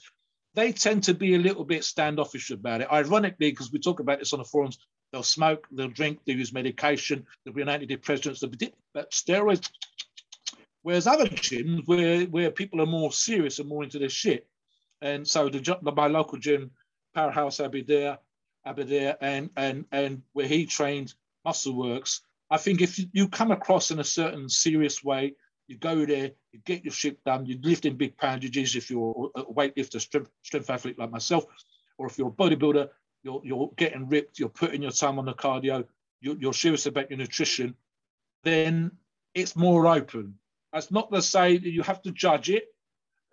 they 0.54 0.72
tend 0.72 1.04
to 1.04 1.14
be 1.14 1.34
a 1.34 1.38
little 1.38 1.64
bit 1.64 1.84
standoffish 1.84 2.50
about 2.50 2.80
it. 2.80 2.88
Ironically, 2.90 3.50
because 3.50 3.72
we 3.72 3.78
talk 3.78 4.00
about 4.00 4.18
this 4.18 4.32
on 4.32 4.38
the 4.38 4.44
forums, 4.44 4.78
they'll 5.12 5.22
smoke, 5.22 5.66
they'll 5.70 5.88
drink, 5.88 6.20
they 6.26 6.32
use 6.32 6.52
medication, 6.52 7.26
there'll 7.44 7.54
be 7.54 7.62
an 7.62 7.68
antidepressants, 7.68 8.40
but 8.94 9.10
steroids. 9.10 9.70
Whereas 10.82 11.06
other 11.06 11.26
gyms 11.26 11.86
where, 11.86 12.24
where 12.24 12.50
people 12.50 12.80
are 12.80 12.86
more 12.86 13.12
serious 13.12 13.58
and 13.58 13.68
more 13.68 13.84
into 13.84 13.98
their 13.98 14.08
shit. 14.08 14.46
And 15.02 15.26
so 15.26 15.48
the, 15.48 15.78
my 15.82 16.06
local 16.06 16.38
gym, 16.38 16.70
Powerhouse 17.14 17.60
Aberdare, 17.60 18.18
Aberdare, 18.64 19.16
and 19.20 19.50
and 19.56 19.84
and 19.92 20.22
where 20.32 20.46
he 20.46 20.66
trained 20.66 21.14
Muscle 21.44 21.74
Works, 21.74 22.22
I 22.50 22.56
think 22.56 22.80
if 22.80 22.98
you 23.12 23.28
come 23.28 23.50
across 23.50 23.90
in 23.90 23.98
a 23.98 24.04
certain 24.04 24.48
serious 24.48 25.04
way, 25.04 25.34
you 25.66 25.76
go 25.76 26.06
there, 26.06 26.32
you 26.52 26.60
get 26.64 26.84
your 26.84 26.92
shit 26.92 27.22
done, 27.24 27.44
you 27.44 27.58
lift 27.62 27.84
in 27.84 27.96
big 27.96 28.16
poundages 28.16 28.74
if 28.74 28.90
you're 28.90 29.30
a 29.36 29.44
weightlifter, 29.44 30.00
strength, 30.00 30.30
strength 30.42 30.70
athlete 30.70 30.98
like 30.98 31.10
myself, 31.10 31.44
or 31.98 32.06
if 32.06 32.16
you're 32.16 32.28
a 32.28 32.30
bodybuilder, 32.30 32.88
you're, 33.22 33.42
you're 33.44 33.70
getting 33.76 34.08
ripped, 34.08 34.38
you're 34.38 34.48
putting 34.48 34.82
your 34.82 34.90
time 34.90 35.18
on 35.18 35.26
the 35.26 35.34
cardio, 35.34 35.84
you're, 36.20 36.36
you're 36.38 36.54
serious 36.54 36.86
about 36.86 37.10
your 37.10 37.18
nutrition, 37.18 37.74
then 38.44 38.90
it's 39.34 39.54
more 39.54 39.86
open. 39.86 40.34
That's 40.72 40.90
not 40.90 41.12
to 41.12 41.20
say 41.20 41.58
that 41.58 41.70
you 41.70 41.82
have 41.82 42.00
to 42.02 42.12
judge 42.12 42.50
it 42.50 42.64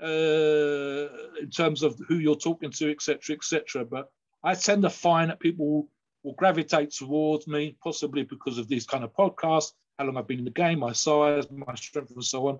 uh, 0.01 1.07
in 1.39 1.49
terms 1.49 1.83
of 1.83 1.99
who 2.07 2.15
you're 2.15 2.35
talking 2.35 2.71
to, 2.71 2.91
etc., 2.91 3.35
etc. 3.35 3.85
But 3.85 4.11
I 4.43 4.55
tend 4.55 4.81
to 4.83 4.89
find 4.89 5.29
that 5.29 5.39
people 5.39 5.87
will 6.25 6.33
gravitate 6.33 6.89
towards 6.89 7.47
me, 7.47 7.77
possibly 7.83 8.23
because 8.23 8.57
of 8.57 8.67
these 8.67 8.85
kind 8.85 9.03
of 9.03 9.13
podcasts, 9.13 9.73
how 9.99 10.05
long 10.05 10.17
I've 10.17 10.27
been 10.27 10.39
in 10.39 10.45
the 10.45 10.51
game, 10.51 10.79
my 10.79 10.91
size, 10.91 11.45
my 11.51 11.75
strength, 11.75 12.11
and 12.11 12.23
so 12.23 12.47
on. 12.47 12.59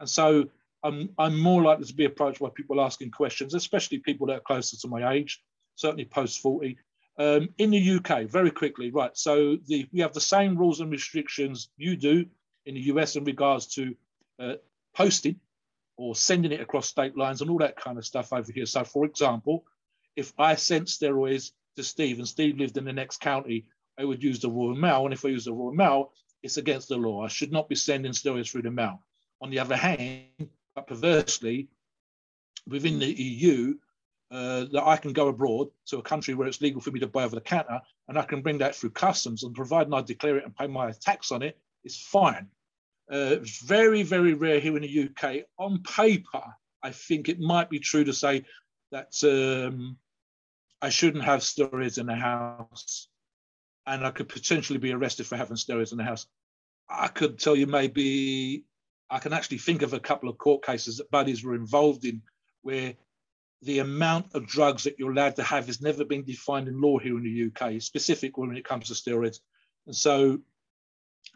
And 0.00 0.08
so 0.08 0.48
I'm, 0.82 1.08
I'm 1.16 1.38
more 1.38 1.62
likely 1.62 1.86
to 1.86 1.94
be 1.94 2.06
approached 2.06 2.40
by 2.40 2.48
people 2.52 2.80
asking 2.80 3.12
questions, 3.12 3.54
especially 3.54 3.98
people 3.98 4.26
that 4.26 4.38
are 4.38 4.40
closer 4.40 4.76
to 4.76 4.88
my 4.88 5.12
age, 5.12 5.40
certainly 5.76 6.04
post 6.04 6.40
40. 6.40 6.76
Um, 7.16 7.48
in 7.58 7.70
the 7.70 7.90
UK, 7.96 8.24
very 8.28 8.50
quickly, 8.50 8.90
right? 8.90 9.16
So 9.16 9.58
the, 9.66 9.86
we 9.92 10.00
have 10.00 10.12
the 10.12 10.20
same 10.20 10.58
rules 10.58 10.80
and 10.80 10.90
restrictions 10.90 11.68
you 11.76 11.96
do 11.96 12.26
in 12.66 12.74
the 12.74 12.80
US 12.80 13.14
in 13.14 13.22
regards 13.22 13.66
to 13.74 13.94
uh, 14.40 14.54
posting 14.96 15.38
or 15.96 16.16
sending 16.16 16.50
it 16.50 16.60
across 16.60 16.88
state 16.88 17.16
lines 17.16 17.40
and 17.40 17.50
all 17.50 17.58
that 17.58 17.76
kind 17.76 17.96
of 17.96 18.04
stuff 18.04 18.32
over 18.32 18.50
here. 18.50 18.66
So, 18.66 18.82
for 18.82 19.04
example, 19.04 19.64
if 20.16 20.32
I 20.36 20.56
sent 20.56 20.88
steroids 20.88 21.52
to 21.76 21.84
Steve 21.84 22.18
and 22.18 22.28
Steve 22.28 22.58
lived 22.58 22.76
in 22.76 22.84
the 22.84 22.92
next 22.92 23.20
county, 23.20 23.66
I 23.98 24.04
would 24.04 24.22
use 24.22 24.40
the 24.40 24.50
Royal 24.50 24.74
Mail. 24.74 25.04
And 25.04 25.14
if 25.14 25.24
I 25.24 25.28
use 25.28 25.44
the 25.44 25.52
Royal 25.52 25.72
Mail, 25.72 26.12
it's 26.42 26.56
against 26.56 26.88
the 26.88 26.96
law. 26.96 27.24
I 27.24 27.28
should 27.28 27.52
not 27.52 27.68
be 27.68 27.74
sending 27.74 28.12
steroids 28.12 28.50
through 28.50 28.62
the 28.62 28.70
mail. 28.70 29.00
On 29.40 29.50
the 29.50 29.58
other 29.58 29.76
hand, 29.76 30.48
but 30.74 30.86
perversely, 30.86 31.68
within 32.66 32.98
the 32.98 33.06
EU, 33.06 33.74
uh, 34.30 34.64
that 34.72 34.82
I 34.84 34.96
can 34.96 35.12
go 35.12 35.28
abroad 35.28 35.68
to 35.86 35.98
a 35.98 36.02
country 36.02 36.34
where 36.34 36.48
it's 36.48 36.60
legal 36.60 36.80
for 36.80 36.90
me 36.90 37.00
to 37.00 37.06
buy 37.06 37.24
over 37.24 37.36
the 37.36 37.40
counter 37.40 37.80
and 38.08 38.18
I 38.18 38.22
can 38.22 38.42
bring 38.42 38.58
that 38.58 38.74
through 38.74 38.90
customs 38.90 39.44
and 39.44 39.54
providing 39.54 39.94
I 39.94 40.02
declare 40.02 40.38
it 40.38 40.44
and 40.44 40.56
pay 40.56 40.66
my 40.66 40.90
tax 40.92 41.30
on 41.30 41.42
it, 41.42 41.58
it's 41.84 42.00
fine. 42.00 42.48
Uh, 43.10 43.36
it's 43.42 43.62
very, 43.62 44.02
very 44.02 44.34
rare 44.34 44.60
here 44.60 44.76
in 44.76 44.82
the 44.82 45.08
UK. 45.08 45.44
On 45.58 45.82
paper, 45.82 46.42
I 46.82 46.90
think 46.90 47.28
it 47.28 47.38
might 47.38 47.70
be 47.70 47.78
true 47.78 48.04
to 48.04 48.12
say 48.12 48.44
that 48.90 49.12
um, 49.22 49.98
I 50.82 50.90
shouldn't 50.90 51.24
have 51.24 51.40
steroids 51.40 51.98
in 51.98 52.06
the 52.06 52.14
house 52.14 53.08
and 53.86 54.06
I 54.06 54.10
could 54.10 54.28
potentially 54.28 54.78
be 54.78 54.92
arrested 54.92 55.26
for 55.26 55.36
having 55.36 55.56
steroids 55.56 55.92
in 55.92 55.98
the 55.98 56.04
house. 56.04 56.26
I 56.88 57.08
could 57.08 57.38
tell 57.38 57.56
you 57.56 57.66
maybe 57.66 58.64
I 59.10 59.18
can 59.18 59.32
actually 59.32 59.58
think 59.58 59.82
of 59.82 59.92
a 59.92 60.00
couple 60.00 60.28
of 60.28 60.38
court 60.38 60.64
cases 60.64 60.98
that 60.98 61.10
buddies 61.10 61.44
were 61.44 61.54
involved 61.54 62.04
in 62.04 62.22
where 62.62 62.94
the 63.62 63.78
amount 63.78 64.34
of 64.34 64.46
drugs 64.46 64.84
that 64.84 64.98
you're 64.98 65.12
allowed 65.12 65.36
to 65.36 65.42
have 65.42 65.66
has 65.66 65.80
never 65.80 66.04
been 66.04 66.24
defined 66.24 66.68
in 66.68 66.80
law 66.80 66.98
here 66.98 67.16
in 67.16 67.24
the 67.24 67.50
UK, 67.50 67.80
specifically 67.80 68.46
when 68.46 68.56
it 68.56 68.64
comes 68.64 68.88
to 68.88 68.94
steroids. 68.94 69.38
And 69.86 69.96
so 69.96 70.40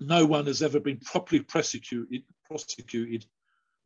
no 0.01 0.27
one 0.27 0.47
has 0.47 0.63
ever 0.63 0.81
been 0.81 0.99
properly 0.99 1.41
prosecuted, 1.41 2.23
prosecuted 2.45 3.25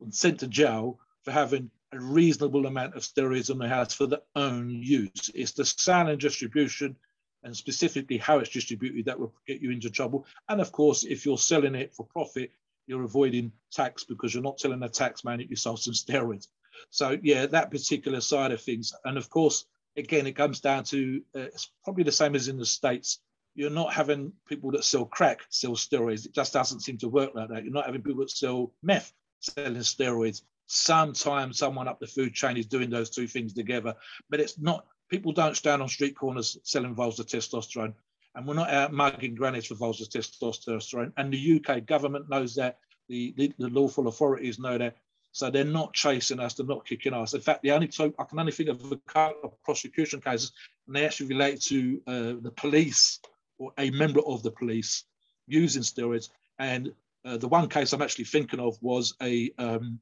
and 0.01 0.13
sent 0.13 0.39
to 0.41 0.47
jail 0.47 0.99
for 1.23 1.31
having 1.31 1.71
a 1.93 1.99
reasonable 1.99 2.65
amount 2.65 2.95
of 2.95 3.03
steroids 3.03 3.49
in 3.49 3.57
the 3.57 3.67
house 3.67 3.93
for 3.93 4.07
their 4.07 4.21
own 4.35 4.69
use. 4.69 5.29
It's 5.33 5.51
the 5.51 5.93
and 5.93 6.19
distribution 6.19 6.95
and 7.43 7.55
specifically 7.55 8.17
how 8.17 8.39
it's 8.39 8.49
distributed 8.49 9.05
that 9.05 9.19
will 9.19 9.33
get 9.45 9.61
you 9.61 9.71
into 9.71 9.89
trouble. 9.89 10.25
And 10.49 10.61
of 10.61 10.71
course, 10.71 11.03
if 11.03 11.25
you're 11.25 11.37
selling 11.37 11.75
it 11.75 11.93
for 11.93 12.05
profit, 12.05 12.51
you're 12.87 13.03
avoiding 13.03 13.51
tax 13.71 14.03
because 14.03 14.33
you're 14.33 14.43
not 14.43 14.57
telling 14.57 14.79
the 14.79 14.89
tax 14.89 15.23
man 15.23 15.37
that 15.37 15.49
you 15.49 15.55
sold 15.55 15.79
some 15.79 15.93
steroids. 15.93 16.47
So 16.89 17.17
yeah, 17.21 17.45
that 17.47 17.71
particular 17.71 18.21
side 18.21 18.51
of 18.51 18.61
things. 18.61 18.93
And 19.05 19.17
of 19.17 19.29
course, 19.29 19.65
again, 19.97 20.27
it 20.27 20.35
comes 20.35 20.59
down 20.59 20.83
to 20.85 21.21
uh, 21.35 21.39
it's 21.41 21.71
probably 21.83 22.03
the 22.03 22.11
same 22.11 22.35
as 22.35 22.47
in 22.47 22.57
the 22.57 22.65
states. 22.65 23.19
You're 23.55 23.69
not 23.69 23.93
having 23.93 24.33
people 24.47 24.71
that 24.71 24.83
sell 24.83 25.05
crack 25.05 25.41
sell 25.49 25.73
steroids. 25.73 26.25
It 26.25 26.33
just 26.33 26.53
doesn't 26.53 26.79
seem 26.79 26.97
to 26.99 27.09
work 27.09 27.31
like 27.35 27.49
that. 27.49 27.63
You're 27.63 27.73
not 27.73 27.85
having 27.85 28.01
people 28.01 28.21
that 28.21 28.31
sell 28.31 28.71
meth 28.81 29.13
selling 29.39 29.75
steroids. 29.75 30.41
Sometimes 30.67 31.57
someone 31.57 31.87
up 31.87 31.99
the 31.99 32.07
food 32.07 32.33
chain 32.33 32.57
is 32.57 32.65
doing 32.65 32.89
those 32.89 33.09
two 33.09 33.27
things 33.27 33.53
together, 33.53 33.95
but 34.29 34.39
it's 34.39 34.59
not. 34.59 34.85
People 35.09 35.31
don't 35.31 35.55
stand 35.55 35.81
on 35.81 35.89
street 35.89 36.15
corners 36.15 36.57
selling 36.63 36.95
vials 36.95 37.19
of 37.19 37.27
testosterone 37.27 37.93
and 38.35 38.47
we're 38.47 38.55
not 38.55 38.69
out 38.69 38.93
mugging 38.93 39.35
grannies 39.35 39.65
for 39.65 39.75
vials 39.75 40.01
of 40.01 40.09
testosterone. 40.09 41.11
And 41.17 41.31
the 41.31 41.61
UK 41.61 41.85
government 41.85 42.29
knows 42.29 42.55
that, 42.55 42.79
the, 43.09 43.33
the, 43.37 43.53
the, 43.59 43.67
lawful 43.67 44.07
authorities 44.07 44.59
know 44.59 44.77
that. 44.77 44.97
So 45.33 45.49
they're 45.49 45.65
not 45.65 45.93
chasing 45.93 46.39
us, 46.39 46.53
they're 46.53 46.65
not 46.65 46.85
kicking 46.85 47.13
us. 47.13 47.33
In 47.33 47.41
fact, 47.41 47.63
the 47.63 47.71
only 47.71 47.89
so 47.91 48.13
I 48.19 48.23
can 48.23 48.39
only 48.39 48.51
think 48.51 48.69
of 48.69 48.91
a 48.91 48.97
couple 49.07 49.49
of 49.49 49.63
prosecution 49.63 50.21
cases, 50.21 50.51
and 50.87 50.95
they 50.95 51.05
actually 51.05 51.27
relate 51.27 51.61
to 51.63 52.01
uh, 52.07 52.33
the 52.41 52.53
police 52.55 53.19
or 53.57 53.71
a 53.77 53.89
member 53.91 54.21
of 54.21 54.43
the 54.43 54.51
police 54.51 55.03
using 55.47 55.81
steroids. 55.81 56.29
And 56.59 56.93
uh, 57.25 57.37
the 57.37 57.47
one 57.47 57.67
case 57.67 57.93
I'm 57.93 58.01
actually 58.01 58.25
thinking 58.25 58.59
of 58.59 58.77
was 58.81 59.15
a 59.21 59.51
um, 59.57 59.99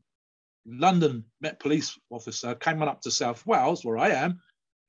London 0.65 1.26
Met 1.39 1.60
police 1.60 1.97
officer 2.10 2.56
came 2.56 2.82
on 2.82 2.88
up 2.88 3.02
to 3.02 3.12
South 3.12 3.45
Wales, 3.45 3.84
where 3.84 3.97
I 3.97 4.10
am, 4.10 4.39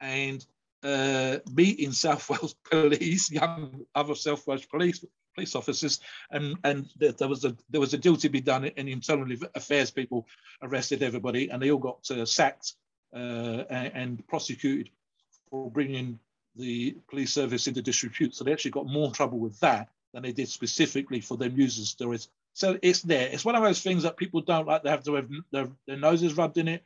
and 0.00 0.44
uh, 0.82 1.38
meet 1.52 1.78
in 1.78 1.92
South 1.92 2.28
Wales 2.30 2.54
police, 2.70 3.30
young 3.30 3.84
other 3.94 4.14
South 4.14 4.46
Wales 4.46 4.66
police 4.66 5.04
police 5.34 5.54
officers, 5.54 6.00
and 6.30 6.56
and 6.64 6.88
there 6.96 7.28
was 7.28 7.44
a 7.44 7.56
there 7.70 7.80
was 7.80 7.94
a 7.94 7.98
deal 7.98 8.16
to 8.16 8.28
be 8.28 8.40
done, 8.40 8.70
and 8.76 8.88
internal 8.88 9.26
affairs 9.54 9.90
people 9.90 10.26
arrested 10.62 11.02
everybody, 11.02 11.50
and 11.50 11.62
they 11.62 11.70
all 11.70 11.78
got 11.78 12.10
uh, 12.10 12.26
sacked 12.26 12.74
uh, 13.14 13.64
and, 13.70 13.92
and, 13.94 14.28
prosecuted 14.28 14.90
for 15.50 15.70
bringing 15.70 16.18
the 16.56 16.96
police 17.08 17.32
service 17.32 17.66
into 17.66 17.82
disrepute. 17.82 18.34
So 18.34 18.44
they 18.44 18.52
actually 18.52 18.70
got 18.70 18.86
more 18.86 19.10
trouble 19.10 19.38
with 19.38 19.58
that 19.60 19.88
than 20.12 20.22
they 20.22 20.32
did 20.32 20.48
specifically 20.48 21.20
for 21.20 21.36
them 21.36 21.54
using 21.56 21.84
steroids. 21.84 22.28
So 22.54 22.78
it's 22.82 23.02
there. 23.02 23.28
It's 23.32 23.44
one 23.44 23.54
of 23.54 23.62
those 23.62 23.80
things 23.80 24.02
that 24.02 24.16
people 24.16 24.42
don't 24.42 24.66
like 24.66 24.82
to 24.82 24.90
have 24.90 25.04
to 25.04 25.14
have 25.14 25.30
their, 25.50 25.68
their 25.86 25.96
noses 25.96 26.36
rubbed 26.36 26.58
in 26.58 26.68
it, 26.68 26.84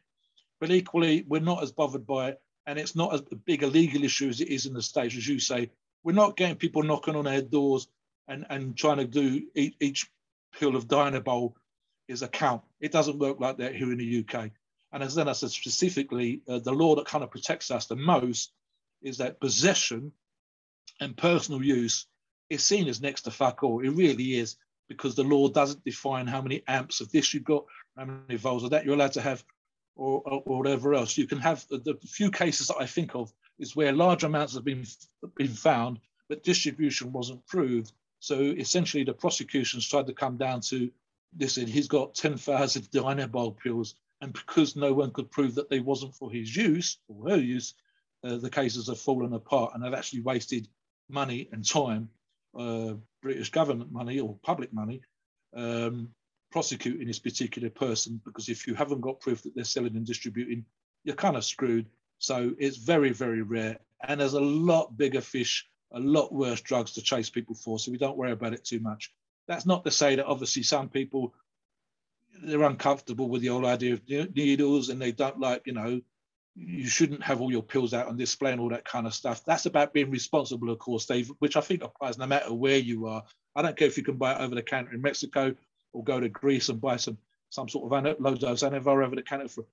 but 0.60 0.70
equally 0.70 1.24
we're 1.26 1.40
not 1.40 1.62
as 1.62 1.72
bothered 1.72 2.06
by 2.06 2.28
it 2.28 2.40
and 2.66 2.78
it's 2.78 2.96
not 2.96 3.14
as 3.14 3.22
big 3.44 3.62
a 3.62 3.66
legal 3.66 4.04
issue 4.04 4.28
as 4.28 4.40
it 4.40 4.48
is 4.48 4.66
in 4.66 4.74
the 4.74 4.82
States, 4.82 5.16
as 5.16 5.26
you 5.26 5.38
say. 5.38 5.70
We're 6.02 6.12
not 6.12 6.36
getting 6.36 6.56
people 6.56 6.82
knocking 6.82 7.16
on 7.16 7.26
our 7.26 7.40
doors 7.40 7.88
and, 8.28 8.46
and 8.50 8.76
trying 8.76 8.98
to 8.98 9.06
do 9.06 9.42
each, 9.54 9.74
each 9.80 10.10
pill 10.58 10.76
of 10.76 10.88
Dianabol 10.88 11.54
is 12.08 12.22
a 12.22 12.28
count. 12.28 12.62
It 12.80 12.92
doesn't 12.92 13.18
work 13.18 13.40
like 13.40 13.58
that 13.58 13.74
here 13.74 13.90
in 13.90 13.98
the 13.98 14.24
UK. 14.24 14.50
And 14.92 15.02
as 15.02 15.14
then 15.14 15.28
I 15.28 15.32
said 15.32 15.50
specifically, 15.50 16.42
uh, 16.48 16.58
the 16.58 16.72
law 16.72 16.94
that 16.96 17.06
kind 17.06 17.24
of 17.24 17.30
protects 17.30 17.70
us 17.70 17.86
the 17.86 17.96
most 17.96 18.52
is 19.02 19.18
that 19.18 19.40
possession 19.40 20.12
and 21.00 21.16
personal 21.16 21.62
use 21.62 22.06
is 22.48 22.64
seen 22.64 22.88
as 22.88 23.00
next 23.00 23.22
to 23.22 23.30
fuck 23.30 23.62
all. 23.62 23.80
It 23.80 23.90
really 23.90 24.36
is 24.36 24.56
because 24.88 25.14
the 25.14 25.24
law 25.24 25.48
doesn't 25.48 25.84
define 25.84 26.26
how 26.26 26.40
many 26.40 26.62
amps 26.68 27.00
of 27.00 27.10
this 27.10 27.32
you've 27.34 27.44
got, 27.44 27.64
how 27.96 28.04
many 28.04 28.36
volts 28.36 28.64
of 28.64 28.70
that 28.70 28.84
you're 28.84 28.94
allowed 28.94 29.12
to 29.12 29.20
have, 29.20 29.44
or, 29.96 30.22
or 30.24 30.58
whatever 30.58 30.94
else. 30.94 31.16
You 31.16 31.26
can 31.26 31.38
have 31.38 31.66
the, 31.68 31.98
few 32.06 32.30
cases 32.30 32.68
that 32.68 32.76
I 32.78 32.86
think 32.86 33.14
of 33.14 33.32
is 33.58 33.74
where 33.74 33.92
large 33.92 34.24
amounts 34.24 34.54
have 34.54 34.64
been 34.64 34.84
been 35.36 35.48
found, 35.48 36.00
but 36.28 36.44
distribution 36.44 37.12
wasn't 37.12 37.46
proved. 37.46 37.92
So 38.20 38.40
essentially, 38.40 39.04
the 39.04 39.14
prosecutions 39.14 39.88
tried 39.88 40.06
to 40.06 40.12
come 40.12 40.36
down 40.36 40.60
to 40.62 40.90
listen, 41.38 41.66
he's 41.66 41.88
got 41.88 42.14
10,000 42.14 42.82
Dianabol 42.92 43.56
pills, 43.58 43.94
and 44.20 44.32
because 44.32 44.76
no 44.76 44.92
one 44.92 45.10
could 45.10 45.30
prove 45.30 45.54
that 45.54 45.68
they 45.68 45.80
wasn't 45.80 46.14
for 46.14 46.30
his 46.30 46.54
use 46.54 46.98
or 47.08 47.30
her 47.30 47.36
use, 47.36 47.74
uh, 48.24 48.36
the 48.36 48.50
cases 48.50 48.88
have 48.88 48.98
fallen 48.98 49.32
apart 49.32 49.72
and 49.74 49.84
have 49.84 49.94
actually 49.94 50.20
wasted 50.20 50.68
money 51.08 51.48
and 51.52 51.64
time, 51.64 52.08
uh, 52.58 52.94
British 53.22 53.50
government 53.50 53.92
money 53.92 54.20
or 54.20 54.38
public 54.42 54.72
money, 54.72 55.00
um, 55.54 56.08
prosecuting 56.50 57.06
this 57.06 57.18
particular 57.18 57.70
person 57.70 58.20
because 58.24 58.48
if 58.48 58.66
you 58.66 58.74
haven't 58.74 59.00
got 59.00 59.20
proof 59.20 59.42
that 59.42 59.54
they're 59.54 59.64
selling 59.64 59.96
and 59.96 60.06
distributing, 60.06 60.64
you're 61.04 61.16
kind 61.16 61.36
of 61.36 61.44
screwed. 61.44 61.86
So 62.18 62.54
it's 62.58 62.76
very, 62.76 63.10
very 63.10 63.42
rare. 63.42 63.78
And 64.06 64.20
there's 64.20 64.34
a 64.34 64.40
lot 64.40 64.96
bigger 64.96 65.20
fish, 65.20 65.66
a 65.92 66.00
lot 66.00 66.32
worse 66.32 66.60
drugs 66.60 66.92
to 66.92 67.02
chase 67.02 67.30
people 67.30 67.54
for. 67.54 67.78
So 67.78 67.90
we 67.90 67.98
don't 67.98 68.16
worry 68.16 68.32
about 68.32 68.54
it 68.54 68.64
too 68.64 68.80
much. 68.80 69.12
That's 69.48 69.66
not 69.66 69.84
to 69.84 69.90
say 69.90 70.16
that 70.16 70.26
obviously 70.26 70.62
some 70.62 70.88
people 70.88 71.34
they're 72.42 72.62
uncomfortable 72.62 73.28
with 73.28 73.42
the 73.42 73.48
whole 73.48 73.66
idea 73.66 73.94
of 73.94 74.08
needles 74.08 74.88
and 74.88 75.00
they 75.00 75.12
don't 75.12 75.40
like, 75.40 75.62
you 75.66 75.72
know, 75.72 76.00
you 76.56 76.86
shouldn't 76.86 77.22
have 77.22 77.40
all 77.40 77.50
your 77.50 77.62
pills 77.62 77.92
out 77.92 78.08
on 78.08 78.16
display 78.16 78.50
and 78.50 78.60
all 78.60 78.70
that 78.70 78.84
kind 78.84 79.06
of 79.06 79.14
stuff. 79.14 79.44
That's 79.44 79.66
about 79.66 79.92
being 79.92 80.10
responsible, 80.10 80.70
of 80.70 80.78
course, 80.78 81.04
Dave, 81.04 81.30
which 81.38 81.56
I 81.56 81.60
think 81.60 81.84
applies 81.84 82.16
no 82.16 82.26
matter 82.26 82.52
where 82.52 82.78
you 82.78 83.06
are. 83.06 83.22
I 83.54 83.62
don't 83.62 83.76
care 83.76 83.88
if 83.88 83.98
you 83.98 84.02
can 84.02 84.16
buy 84.16 84.32
it 84.32 84.40
over 84.40 84.54
the 84.54 84.62
counter 84.62 84.94
in 84.94 85.02
Mexico 85.02 85.54
or 85.92 86.02
go 86.02 86.18
to 86.18 86.28
Greece 86.28 86.68
and 86.68 86.80
buy 86.80 86.96
some 86.96 87.18
some 87.50 87.68
sort 87.68 87.92
of 87.92 88.20
loads 88.20 88.42
of 88.42 88.56
Anavar 88.58 89.04
over 89.04 89.14
the 89.14 89.22
counter 89.22 89.48
for 89.48 89.64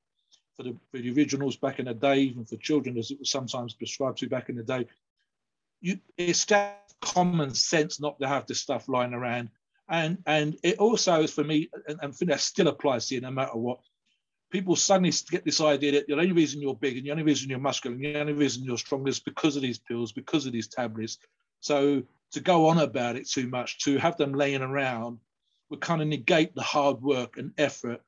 for 0.55 0.63
the, 0.63 0.75
for 0.91 0.99
the 0.99 1.11
originals 1.11 1.55
back 1.55 1.79
in 1.79 1.85
the 1.85 1.93
day, 1.93 2.19
even 2.19 2.45
for 2.45 2.57
children, 2.57 2.97
as 2.97 3.09
it 3.11 3.19
was 3.19 3.31
sometimes 3.31 3.73
prescribed 3.73 4.19
to 4.19 4.27
back 4.27 4.49
in 4.49 4.55
the 4.55 4.63
day. 4.63 4.85
You, 5.81 5.99
it's 6.17 6.45
just 6.45 6.75
common 7.01 7.53
sense 7.55 7.99
not 7.99 8.19
to 8.19 8.27
have 8.27 8.45
this 8.45 8.59
stuff 8.59 8.87
lying 8.87 9.13
around. 9.13 9.49
And 9.89 10.19
and 10.25 10.57
it 10.63 10.77
also 10.77 11.23
is 11.23 11.33
for 11.33 11.43
me, 11.43 11.69
and, 11.87 11.99
and 12.01 12.11
I 12.11 12.15
think 12.15 12.29
that 12.29 12.39
still 12.39 12.67
applies 12.67 13.07
to 13.07 13.15
you 13.15 13.21
no 13.21 13.31
matter 13.31 13.57
what. 13.57 13.79
People 14.53 14.75
suddenly 14.75 15.11
get 15.31 15.43
this 15.43 15.59
idea 15.59 15.91
that 15.93 16.05
the 16.05 16.13
only 16.13 16.31
reason 16.31 16.61
you're 16.61 16.75
big 16.75 16.95
and 16.95 17.07
the 17.07 17.11
only 17.11 17.23
reason 17.23 17.49
you're 17.49 17.57
muscular 17.57 17.95
and 17.95 18.05
the 18.05 18.19
only 18.19 18.33
reason 18.33 18.63
you're 18.63 18.77
strong 18.77 19.05
is 19.07 19.19
because 19.19 19.55
of 19.55 19.63
these 19.63 19.79
pills, 19.79 20.11
because 20.11 20.45
of 20.45 20.53
these 20.53 20.67
tablets. 20.67 21.17
So 21.59 22.03
to 22.33 22.39
go 22.39 22.67
on 22.67 22.77
about 22.77 23.15
it 23.15 23.27
too 23.27 23.47
much, 23.47 23.79
to 23.79 23.97
have 23.97 24.15
them 24.15 24.31
laying 24.31 24.61
around, 24.61 25.17
would 25.71 25.81
kind 25.81 26.03
of 26.03 26.07
negate 26.07 26.53
the 26.53 26.61
hard 26.61 27.01
work 27.01 27.37
and 27.37 27.51
effort 27.57 27.99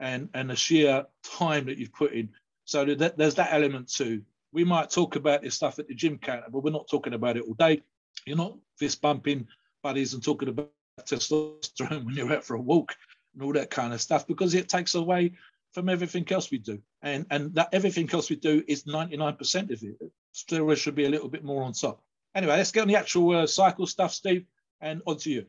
and, 0.00 0.30
and 0.32 0.48
the 0.48 0.56
sheer 0.56 1.04
time 1.22 1.66
that 1.66 1.76
you've 1.76 1.92
put 1.92 2.14
in. 2.14 2.30
So 2.64 2.86
that, 2.86 3.18
there's 3.18 3.34
that 3.34 3.52
element 3.52 3.92
too. 3.92 4.22
We 4.50 4.64
might 4.64 4.88
talk 4.88 5.16
about 5.16 5.42
this 5.42 5.56
stuff 5.56 5.78
at 5.78 5.88
the 5.88 5.94
gym 5.94 6.16
counter, 6.16 6.46
but 6.50 6.64
we're 6.64 6.70
not 6.70 6.88
talking 6.88 7.12
about 7.12 7.36
it 7.36 7.44
all 7.46 7.54
day. 7.54 7.82
You're 8.24 8.38
not 8.38 8.56
fist 8.78 9.02
bumping 9.02 9.46
buddies 9.82 10.14
and 10.14 10.24
talking 10.24 10.48
about 10.48 10.70
testosterone 11.02 12.04
when 12.06 12.14
you're 12.14 12.32
out 12.32 12.44
for 12.44 12.54
a 12.54 12.60
walk 12.60 12.96
and 13.34 13.42
all 13.42 13.52
that 13.52 13.70
kind 13.70 13.92
of 13.92 14.00
stuff 14.00 14.26
because 14.26 14.54
it 14.54 14.70
takes 14.70 14.94
away 14.94 15.32
from 15.72 15.88
everything 15.88 16.26
else 16.30 16.50
we 16.50 16.58
do. 16.58 16.80
And 17.02 17.26
and 17.30 17.54
that 17.54 17.68
everything 17.72 18.08
else 18.12 18.30
we 18.30 18.36
do 18.36 18.62
is 18.68 18.84
99% 18.84 19.70
of 19.70 19.82
it. 19.82 20.12
Steroids 20.34 20.78
should 20.78 20.94
be 20.94 21.06
a 21.06 21.10
little 21.10 21.28
bit 21.28 21.44
more 21.44 21.62
on 21.62 21.72
top. 21.72 22.02
Anyway, 22.34 22.56
let's 22.56 22.72
get 22.72 22.82
on 22.82 22.88
the 22.88 22.96
actual 22.96 23.36
uh, 23.36 23.46
cycle 23.46 23.86
stuff, 23.86 24.12
Steve, 24.12 24.46
and 24.80 25.02
on 25.06 25.18
to 25.18 25.30
you. 25.30 25.46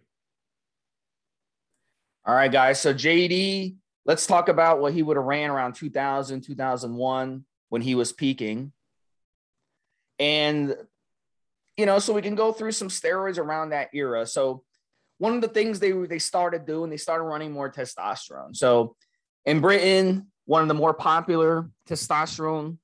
All 2.26 2.36
right, 2.36 2.52
guys. 2.52 2.80
So 2.80 2.94
JD, 2.94 3.76
let's 4.06 4.28
talk 4.28 4.50
about 4.50 4.80
what 4.80 4.94
he 4.94 5.04
would 5.04 5.18
have 5.18 5.26
ran 5.26 5.50
around 5.50 5.74
2000, 5.74 6.42
2001 6.42 7.46
when 7.70 7.82
he 7.82 7.96
was 7.96 8.14
peaking. 8.14 8.72
And, 10.20 10.76
you 11.76 11.86
know, 11.86 12.00
so 12.00 12.14
we 12.14 12.22
can 12.22 12.36
go 12.36 12.54
through 12.54 12.74
some 12.74 12.88
steroids 12.88 13.38
around 13.38 13.70
that 13.70 13.90
era. 13.94 14.26
So 14.26 14.64
one 15.18 15.36
of 15.36 15.42
the 15.42 15.48
things 15.48 15.80
they, 15.80 15.92
they 15.92 16.20
started 16.20 16.66
doing, 16.66 16.90
they 16.90 16.98
started 16.98 17.24
running 17.24 17.52
more 17.52 17.72
testosterone. 17.72 18.56
So 18.56 18.96
in 19.46 19.60
Britain, 19.60 20.28
one 20.46 20.62
of 20.62 20.68
the 20.68 20.74
more 20.74 20.94
popular 20.94 21.70
testosterone 21.88 22.78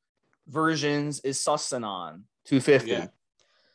versions 0.47 1.19
is 1.21 1.37
Sustanon 1.37 2.23
250. 2.45 2.89
Yeah. 2.89 3.07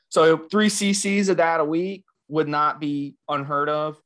So 0.08 0.36
three 0.36 0.68
cc's 0.68 1.28
of 1.28 1.38
that 1.38 1.60
a 1.60 1.64
week 1.64 2.04
would 2.28 2.48
not 2.48 2.80
be 2.80 3.16
unheard 3.28 3.68
of. 3.68 4.00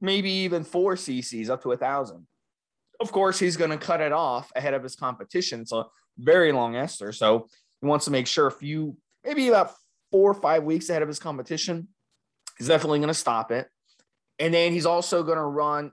Maybe 0.00 0.30
even 0.30 0.64
four 0.64 0.94
cc's 0.94 1.50
up 1.50 1.62
to 1.62 1.72
a 1.72 1.76
thousand. 1.76 2.26
Of 3.00 3.12
course, 3.12 3.38
he's 3.38 3.56
going 3.56 3.70
to 3.70 3.76
cut 3.76 4.00
it 4.00 4.12
off 4.12 4.50
ahead 4.56 4.74
of 4.74 4.82
his 4.82 4.96
competition. 4.96 5.60
It's 5.60 5.72
a 5.72 5.86
very 6.18 6.50
long 6.52 6.76
ester. 6.76 7.12
So 7.12 7.46
he 7.80 7.86
wants 7.86 8.06
to 8.06 8.10
make 8.10 8.26
sure 8.26 8.46
a 8.46 8.52
few, 8.52 8.96
maybe 9.24 9.48
about 9.48 9.72
four 10.10 10.30
or 10.30 10.34
five 10.34 10.64
weeks 10.64 10.88
ahead 10.88 11.02
of 11.02 11.08
his 11.08 11.18
competition, 11.18 11.88
he's 12.56 12.68
definitely 12.68 12.98
going 12.98 13.08
to 13.08 13.14
stop 13.14 13.52
it. 13.52 13.68
And 14.38 14.52
then 14.52 14.72
he's 14.72 14.86
also 14.86 15.22
going 15.22 15.38
to 15.38 15.44
run 15.44 15.92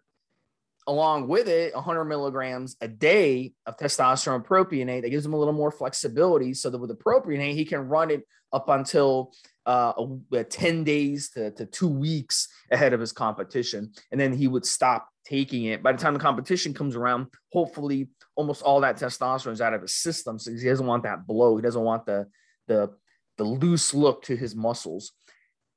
along 0.87 1.27
with 1.27 1.47
it 1.47 1.73
100 1.73 2.05
milligrams 2.05 2.75
a 2.81 2.87
day 2.87 3.53
of 3.65 3.77
testosterone 3.77 4.45
propionate 4.45 5.01
that 5.01 5.09
gives 5.09 5.25
him 5.25 5.33
a 5.33 5.37
little 5.37 5.53
more 5.53 5.71
flexibility 5.71 6.53
so 6.53 6.69
that 6.69 6.77
with 6.77 6.89
the 6.89 6.95
propionate 6.95 7.53
he 7.53 7.65
can 7.65 7.87
run 7.87 8.11
it 8.11 8.23
up 8.53 8.69
until 8.69 9.33
uh, 9.65 9.93
a, 9.97 10.35
a 10.37 10.43
10 10.43 10.83
days 10.83 11.29
to, 11.29 11.51
to 11.51 11.65
two 11.65 11.87
weeks 11.87 12.47
ahead 12.71 12.93
of 12.93 12.99
his 12.99 13.11
competition. 13.11 13.91
And 14.11 14.21
then 14.21 14.31
he 14.31 14.47
would 14.47 14.65
stop 14.65 15.09
taking 15.25 15.65
it. 15.65 15.81
By 15.81 15.91
the 15.91 15.97
time 15.97 16.13
the 16.13 16.19
competition 16.19 16.73
comes 16.73 16.95
around 16.95 17.27
hopefully 17.51 18.09
almost 18.35 18.61
all 18.61 18.81
that 18.81 18.97
testosterone 18.97 19.53
is 19.53 19.61
out 19.61 19.73
of 19.73 19.81
his 19.81 19.95
system 19.95 20.37
so 20.37 20.51
he 20.51 20.63
doesn't 20.63 20.85
want 20.85 21.03
that 21.03 21.25
blow. 21.25 21.55
He 21.55 21.63
doesn't 21.63 21.81
want 21.81 22.05
the 22.05 22.27
the 22.67 22.91
the 23.37 23.43
loose 23.43 23.93
look 23.93 24.23
to 24.23 24.35
his 24.35 24.55
muscles. 24.55 25.11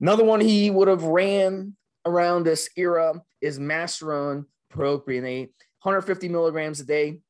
Another 0.00 0.24
one 0.24 0.40
he 0.40 0.70
would 0.70 0.88
have 0.88 1.02
ran 1.02 1.76
around 2.04 2.44
this 2.44 2.70
era 2.76 3.14
is 3.40 3.58
Masteron 3.58 4.44
propionate, 4.72 5.50
150 5.82 6.28
milligrams 6.28 6.80
a 6.80 6.84
day, 6.84 7.20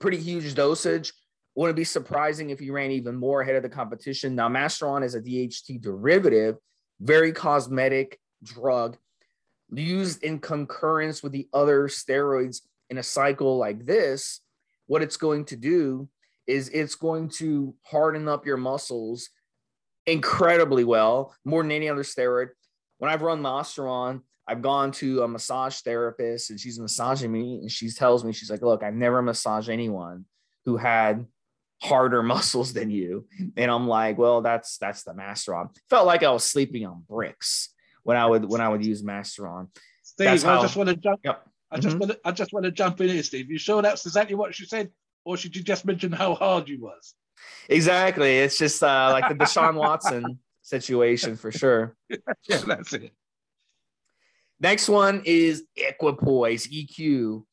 pretty 0.00 0.18
huge 0.18 0.54
dosage. 0.54 1.12
Wouldn't 1.54 1.76
be 1.76 1.84
surprising 1.84 2.50
if 2.50 2.60
you 2.60 2.72
ran 2.72 2.90
even 2.90 3.14
more 3.14 3.42
ahead 3.42 3.56
of 3.56 3.62
the 3.62 3.68
competition. 3.68 4.34
Now, 4.34 4.48
Masteron 4.48 5.04
is 5.04 5.14
a 5.14 5.20
DHT 5.20 5.82
derivative, 5.82 6.56
very 7.00 7.32
cosmetic 7.32 8.18
drug 8.42 8.96
used 9.70 10.22
in 10.22 10.38
concurrence 10.38 11.22
with 11.22 11.32
the 11.32 11.48
other 11.52 11.88
steroids 11.88 12.62
in 12.90 12.98
a 12.98 13.02
cycle 13.02 13.58
like 13.58 13.84
this. 13.86 14.40
What 14.86 15.02
it's 15.02 15.16
going 15.16 15.46
to 15.46 15.56
do 15.56 16.08
is 16.46 16.68
it's 16.70 16.94
going 16.94 17.28
to 17.28 17.74
harden 17.82 18.28
up 18.28 18.46
your 18.46 18.56
muscles 18.56 19.30
incredibly 20.06 20.84
well, 20.84 21.34
more 21.44 21.62
than 21.62 21.72
any 21.72 21.88
other 21.88 22.02
steroid. 22.02 22.48
When 22.98 23.10
I've 23.10 23.22
run 23.22 23.42
Masteron, 23.42 24.22
I've 24.46 24.62
gone 24.62 24.92
to 24.92 25.22
a 25.22 25.28
massage 25.28 25.80
therapist 25.80 26.50
and 26.50 26.58
she's 26.58 26.78
massaging 26.78 27.30
me 27.30 27.60
and 27.60 27.70
she 27.70 27.90
tells 27.90 28.24
me, 28.24 28.32
she's 28.32 28.50
like, 28.50 28.62
look, 28.62 28.82
I've 28.82 28.94
never 28.94 29.22
massaged 29.22 29.68
anyone 29.68 30.24
who 30.64 30.76
had 30.76 31.26
harder 31.80 32.22
muscles 32.34 32.72
than 32.72 32.90
you. 32.90 33.26
And 33.56 33.70
I'm 33.70 33.86
like, 33.86 34.18
well, 34.18 34.42
that's 34.42 34.78
that's 34.78 35.04
the 35.04 35.12
Masteron. 35.12 35.68
Felt 35.88 36.06
like 36.06 36.22
I 36.22 36.30
was 36.30 36.44
sleeping 36.44 36.86
on 36.86 37.04
bricks 37.08 37.68
when 38.02 38.16
I 38.16 38.26
would 38.26 38.48
when 38.48 38.60
I 38.60 38.68
would 38.68 38.84
use 38.84 39.02
Masteron. 39.02 39.68
Steve, 40.02 40.26
that's 40.26 40.44
I 40.44 40.60
just 40.60 40.76
want 40.76 40.88
to 40.88 40.96
jump. 40.96 41.20
Yep. 41.24 41.46
I 41.70 41.76
just 41.78 41.96
mm-hmm. 41.96 42.00
want 42.00 42.12
to 42.12 42.20
I 42.24 42.32
just 42.32 42.52
want 42.52 42.64
to 42.64 42.72
jump 42.72 43.00
in 43.00 43.08
here, 43.08 43.22
Steve. 43.22 43.50
You 43.50 43.58
sure 43.58 43.80
that's 43.80 44.04
exactly 44.04 44.34
what 44.34 44.54
she 44.54 44.66
said? 44.66 44.90
Or 45.24 45.36
should 45.36 45.54
you 45.54 45.62
just 45.62 45.84
mention 45.84 46.10
how 46.10 46.34
hard 46.34 46.68
you 46.68 46.80
was? 46.80 47.14
Exactly. 47.68 48.38
It's 48.38 48.58
just 48.58 48.82
uh, 48.82 49.10
like 49.12 49.28
the 49.28 49.44
Deshaun 49.44 49.76
Watson 49.76 50.40
situation 50.62 51.36
for 51.36 51.52
sure. 51.52 51.96
yeah, 52.10 52.58
that's 52.66 52.92
it. 52.92 53.12
Next 54.62 54.88
one 54.88 55.22
is 55.24 55.64
equipoise, 55.74 56.68
EQ. 56.68 57.44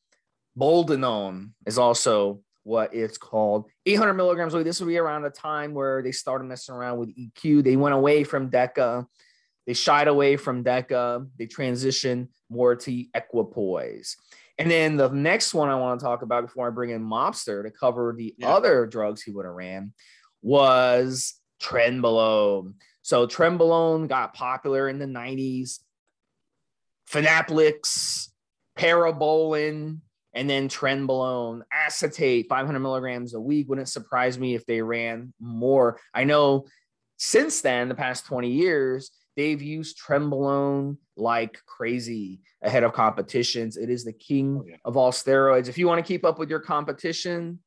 Boldenone 0.55 1.49
is 1.65 1.79
also 1.79 2.41
what 2.63 2.93
it's 2.93 3.17
called. 3.17 3.65
800 3.87 4.13
milligrams. 4.13 4.53
This 4.53 4.79
will 4.79 4.87
be 4.87 4.99
around 4.99 5.23
the 5.23 5.31
time 5.31 5.73
where 5.73 6.03
they 6.03 6.11
started 6.11 6.43
messing 6.43 6.75
around 6.75 6.99
with 6.99 7.09
EQ. 7.17 7.63
They 7.63 7.75
went 7.75 7.95
away 7.95 8.23
from 8.23 8.51
DECA. 8.51 9.07
They 9.65 9.73
shied 9.73 10.07
away 10.07 10.37
from 10.37 10.63
DECA. 10.63 11.27
They 11.39 11.47
transitioned 11.47 12.27
more 12.47 12.75
to 12.75 13.05
equipoise. 13.15 14.15
And 14.59 14.69
then 14.69 14.95
the 14.95 15.09
next 15.09 15.55
one 15.55 15.69
I 15.69 15.75
want 15.75 15.99
to 15.99 16.05
talk 16.05 16.21
about 16.21 16.45
before 16.45 16.67
I 16.67 16.69
bring 16.69 16.91
in 16.91 17.03
Mobster 17.03 17.63
to 17.63 17.71
cover 17.71 18.13
the 18.15 18.35
yeah. 18.37 18.49
other 18.49 18.85
drugs 18.85 19.23
he 19.23 19.31
would 19.31 19.45
have 19.45 19.55
ran 19.55 19.93
was 20.43 21.33
Trenbolone. 21.59 22.75
So 23.01 23.25
Trenbolone 23.25 24.07
got 24.07 24.35
popular 24.35 24.89
in 24.89 24.99
the 24.99 25.05
90s. 25.05 25.79
Finaplix, 27.11 28.29
Parabolan, 28.77 29.99
and 30.33 30.49
then 30.49 30.69
Trenbolone, 30.69 31.61
acetate, 31.71 32.47
500 32.47 32.79
milligrams 32.79 33.33
a 33.33 33.41
week. 33.41 33.67
Wouldn't 33.67 33.89
surprise 33.89 34.37
me 34.37 34.55
if 34.55 34.65
they 34.65 34.81
ran 34.81 35.33
more. 35.39 35.99
I 36.13 36.23
know 36.23 36.65
since 37.17 37.61
then, 37.61 37.89
the 37.89 37.95
past 37.95 38.25
20 38.27 38.49
years, 38.49 39.11
they've 39.35 39.61
used 39.61 39.99
Trenbolone 39.99 40.97
like 41.17 41.59
crazy 41.65 42.41
ahead 42.61 42.83
of 42.83 42.93
competitions. 42.93 43.75
It 43.75 43.89
is 43.89 44.05
the 44.05 44.13
king 44.13 44.59
oh, 44.61 44.65
yeah. 44.67 44.75
of 44.85 44.95
all 44.95 45.11
steroids. 45.11 45.67
If 45.67 45.77
you 45.77 45.87
want 45.87 46.03
to 46.03 46.07
keep 46.07 46.23
up 46.23 46.39
with 46.39 46.49
your 46.49 46.59
competition, 46.59 47.59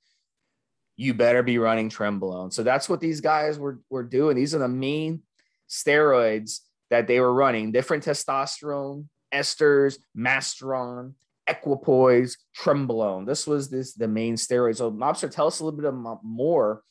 you 0.96 1.14
better 1.14 1.42
be 1.42 1.58
running 1.58 1.90
Trenbolone. 1.90 2.52
So 2.52 2.62
that's 2.62 2.88
what 2.88 3.00
these 3.00 3.20
guys 3.20 3.58
were, 3.58 3.80
were 3.90 4.04
doing. 4.04 4.36
These 4.36 4.54
are 4.54 4.58
the 4.58 4.68
main 4.68 5.22
steroids 5.68 6.60
that 6.90 7.06
they 7.06 7.18
were 7.20 7.32
running 7.32 7.72
different 7.72 8.04
testosterone 8.04 9.06
esters, 9.32 9.98
Masteron, 10.16 11.14
Equipoise, 11.46 12.36
Trenbolone. 12.58 13.26
This 13.26 13.46
was 13.46 13.68
this 13.68 13.94
the 13.94 14.08
main 14.08 14.34
steroid. 14.34 14.76
So 14.76 14.90
Mobster, 14.90 15.30
tell 15.30 15.46
us 15.46 15.60
a 15.60 15.64
little 15.64 15.80
bit 15.80 16.18
more 16.22 16.82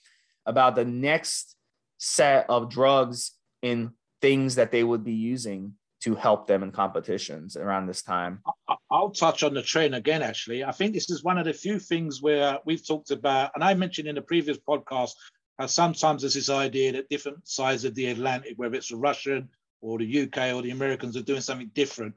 about 0.46 0.76
the 0.76 0.86
next 0.86 1.56
set 1.98 2.46
of 2.50 2.70
drugs 2.70 3.32
and 3.64 3.92
things 4.22 4.56
that 4.56 4.72
they 4.72 4.84
would 4.84 5.04
be 5.04 5.14
using 5.14 5.74
to 6.02 6.16
help 6.16 6.48
them 6.48 6.64
in 6.64 6.72
competitions 6.72 7.56
around 7.56 7.86
this 7.86 8.02
time. 8.02 8.42
I'll 8.90 9.12
touch 9.12 9.44
on 9.44 9.54
the 9.54 9.62
train 9.62 9.94
again, 9.94 10.24
actually. 10.24 10.64
I 10.64 10.72
think 10.72 10.94
this 10.94 11.12
is 11.12 11.24
one 11.24 11.38
of 11.38 11.46
the 11.46 11.54
few 11.54 11.78
things 11.78 12.22
where 12.22 12.58
we've 12.66 12.86
talked 12.86 13.12
about, 13.12 13.52
and 13.54 13.64
I 13.64 13.76
mentioned 13.76 14.08
in 14.08 14.16
the 14.16 14.22
previous 14.22 14.58
podcast, 14.58 15.12
how 15.60 15.68
sometimes 15.68 16.24
there's 16.24 16.34
this 16.34 16.50
idea 16.50 16.94
that 16.94 17.10
different 17.10 17.48
sides 17.48 17.86
of 17.86 17.94
the 17.94 18.08
Atlantic, 18.08 18.54
whether 18.56 18.76
it's 18.76 18.90
the 18.90 18.96
Russian 18.96 19.48
or 19.80 20.00
the 20.00 20.24
UK 20.24 20.56
or 20.56 20.64
the 20.64 20.72
Americans, 20.72 21.16
are 21.16 21.22
doing 21.22 21.42
something 21.42 21.70
different. 21.76 22.16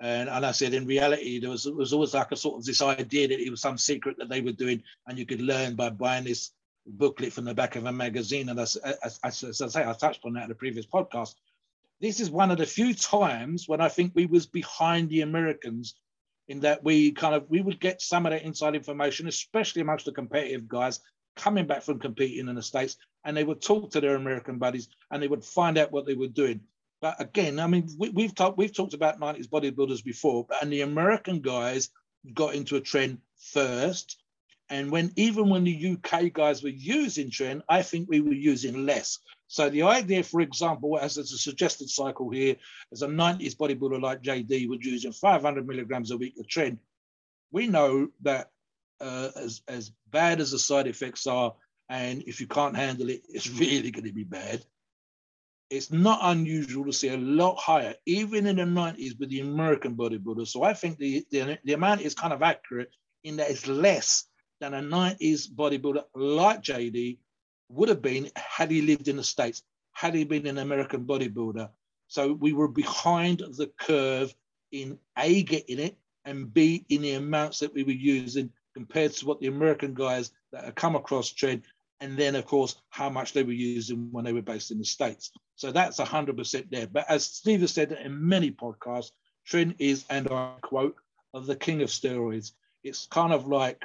And, 0.00 0.28
and 0.28 0.44
I 0.44 0.52
said, 0.52 0.74
in 0.74 0.86
reality, 0.86 1.40
there 1.40 1.50
was, 1.50 1.66
was 1.66 1.92
always 1.92 2.14
like 2.14 2.32
a 2.32 2.36
sort 2.36 2.58
of 2.58 2.64
this 2.64 2.82
idea 2.82 3.28
that 3.28 3.40
it 3.40 3.50
was 3.50 3.62
some 3.62 3.78
secret 3.78 4.18
that 4.18 4.28
they 4.28 4.40
were 4.40 4.52
doing, 4.52 4.82
and 5.06 5.18
you 5.18 5.24
could 5.24 5.40
learn 5.40 5.74
by 5.74 5.90
buying 5.90 6.24
this 6.24 6.52
booklet 6.86 7.32
from 7.32 7.44
the 7.44 7.54
back 7.54 7.76
of 7.76 7.86
a 7.86 7.92
magazine. 7.92 8.48
And 8.48 8.60
as, 8.60 8.76
as, 8.76 9.18
as, 9.24 9.42
as 9.42 9.62
I 9.62 9.68
say, 9.68 9.88
I 9.88 9.92
touched 9.94 10.24
on 10.24 10.34
that 10.34 10.44
in 10.44 10.48
the 10.48 10.54
previous 10.54 10.86
podcast. 10.86 11.34
This 12.00 12.20
is 12.20 12.30
one 12.30 12.50
of 12.50 12.58
the 12.58 12.66
few 12.66 12.92
times 12.92 13.66
when 13.66 13.80
I 13.80 13.88
think 13.88 14.12
we 14.14 14.26
was 14.26 14.46
behind 14.46 15.08
the 15.08 15.22
Americans 15.22 15.94
in 16.48 16.60
that 16.60 16.84
we 16.84 17.10
kind 17.12 17.34
of 17.34 17.48
we 17.48 17.60
would 17.60 17.80
get 17.80 18.00
some 18.02 18.26
of 18.26 18.32
that 18.32 18.42
inside 18.42 18.74
information, 18.74 19.26
especially 19.28 19.82
amongst 19.82 20.04
the 20.04 20.12
competitive 20.12 20.68
guys 20.68 21.00
coming 21.36 21.66
back 21.66 21.82
from 21.82 21.98
competing 21.98 22.48
in 22.48 22.54
the 22.54 22.62
states, 22.62 22.96
and 23.24 23.36
they 23.36 23.44
would 23.44 23.60
talk 23.60 23.90
to 23.90 24.00
their 24.00 24.16
American 24.16 24.58
buddies 24.58 24.88
and 25.10 25.22
they 25.22 25.28
would 25.28 25.44
find 25.44 25.78
out 25.78 25.92
what 25.92 26.06
they 26.06 26.14
were 26.14 26.28
doing. 26.28 26.60
But 27.00 27.20
again, 27.20 27.60
I 27.60 27.66
mean, 27.66 27.88
we, 27.98 28.22
have 28.22 28.34
talked 28.34 28.58
we've 28.58 28.74
talked 28.74 28.94
about 28.94 29.20
'90s 29.20 29.48
bodybuilders 29.48 30.02
before, 30.02 30.46
and 30.60 30.72
the 30.72 30.80
American 30.80 31.40
guys 31.40 31.90
got 32.32 32.54
into 32.54 32.76
a 32.76 32.80
tren 32.80 33.18
first, 33.52 34.16
And 34.68 34.90
when 34.90 35.12
even 35.16 35.48
when 35.48 35.64
the 35.64 35.96
UK 35.96 36.32
guys 36.32 36.62
were 36.62 36.70
using 36.70 37.30
tren, 37.30 37.62
I 37.68 37.82
think 37.82 38.08
we 38.08 38.20
were 38.20 38.32
using 38.32 38.84
less. 38.84 39.18
So 39.48 39.70
the 39.70 39.82
idea, 39.82 40.24
for 40.24 40.40
example, 40.40 40.98
as 40.98 41.18
it's 41.18 41.32
a 41.32 41.38
suggested 41.38 41.88
cycle 41.88 42.30
here, 42.30 42.56
as 42.92 43.02
a 43.02 43.06
90s 43.06 43.56
bodybuilder 43.56 44.00
like 44.00 44.22
JD 44.22 44.68
was 44.68 44.84
using 44.84 45.12
500 45.12 45.66
milligrams 45.66 46.10
a 46.10 46.16
week 46.16 46.34
of 46.40 46.46
tren, 46.46 46.78
we 47.52 47.68
know 47.68 48.08
that 48.22 48.50
uh, 49.00 49.28
as, 49.36 49.62
as 49.68 49.92
bad 50.10 50.40
as 50.40 50.50
the 50.50 50.58
side 50.58 50.88
effects 50.88 51.28
are, 51.28 51.54
and 51.88 52.24
if 52.26 52.40
you 52.40 52.48
can't 52.48 52.74
handle 52.76 53.08
it, 53.08 53.22
it's 53.28 53.48
really 53.60 53.92
going 53.92 54.06
to 54.06 54.12
be 54.12 54.24
bad. 54.24 54.64
It's 55.68 55.90
not 55.90 56.20
unusual 56.22 56.84
to 56.84 56.92
see 56.92 57.08
a 57.08 57.16
lot 57.16 57.56
higher, 57.56 57.94
even 58.06 58.46
in 58.46 58.56
the 58.56 58.62
90s 58.62 59.18
with 59.18 59.30
the 59.30 59.40
American 59.40 59.96
bodybuilders. 59.96 60.48
So 60.48 60.62
I 60.62 60.74
think 60.74 60.98
the, 60.98 61.24
the, 61.30 61.58
the 61.64 61.72
amount 61.72 62.02
is 62.02 62.14
kind 62.14 62.32
of 62.32 62.42
accurate 62.42 62.90
in 63.24 63.36
that 63.36 63.50
it's 63.50 63.66
less 63.66 64.26
than 64.60 64.74
a 64.74 64.80
90s 64.80 65.48
bodybuilder 65.50 66.04
like 66.14 66.62
JD 66.62 67.18
would 67.68 67.88
have 67.88 68.02
been 68.02 68.30
had 68.36 68.70
he 68.70 68.82
lived 68.82 69.08
in 69.08 69.16
the 69.16 69.24
States, 69.24 69.62
had 69.92 70.14
he 70.14 70.24
been 70.24 70.46
an 70.46 70.58
American 70.58 71.04
bodybuilder. 71.04 71.68
So 72.08 72.32
we 72.32 72.52
were 72.52 72.68
behind 72.68 73.40
the 73.40 73.70
curve 73.78 74.34
in 74.70 74.98
A, 75.18 75.42
getting 75.42 75.80
it, 75.80 75.96
and 76.24 76.52
B, 76.52 76.84
in 76.88 77.02
the 77.02 77.12
amounts 77.12 77.58
that 77.60 77.74
we 77.74 77.82
were 77.82 77.90
using 77.90 78.50
compared 78.74 79.12
to 79.14 79.26
what 79.26 79.40
the 79.40 79.46
American 79.46 79.94
guys 79.94 80.30
that 80.52 80.64
have 80.64 80.74
come 80.74 80.96
across 80.96 81.32
tren, 81.32 81.62
and 82.00 82.16
then, 82.16 82.34
of 82.34 82.46
course, 82.46 82.76
how 82.90 83.08
much 83.08 83.32
they 83.32 83.42
were 83.42 83.52
using 83.52 84.08
when 84.12 84.24
they 84.24 84.32
were 84.32 84.42
based 84.42 84.70
in 84.70 84.78
the 84.78 84.84
States. 84.84 85.30
So 85.54 85.72
that's 85.72 85.98
100% 85.98 86.70
there. 86.70 86.86
But 86.86 87.06
as 87.08 87.24
Steve 87.24 87.62
has 87.62 87.72
said 87.72 87.92
in 87.92 88.28
many 88.28 88.50
podcasts, 88.50 89.12
tren 89.48 89.74
is, 89.78 90.04
and 90.10 90.28
I 90.30 90.54
quote, 90.60 90.96
of 91.36 91.46
the 91.46 91.56
king 91.56 91.82
of 91.82 91.88
steroids. 91.88 92.52
It's 92.82 93.06
kind 93.06 93.32
of 93.32 93.46
like 93.46 93.82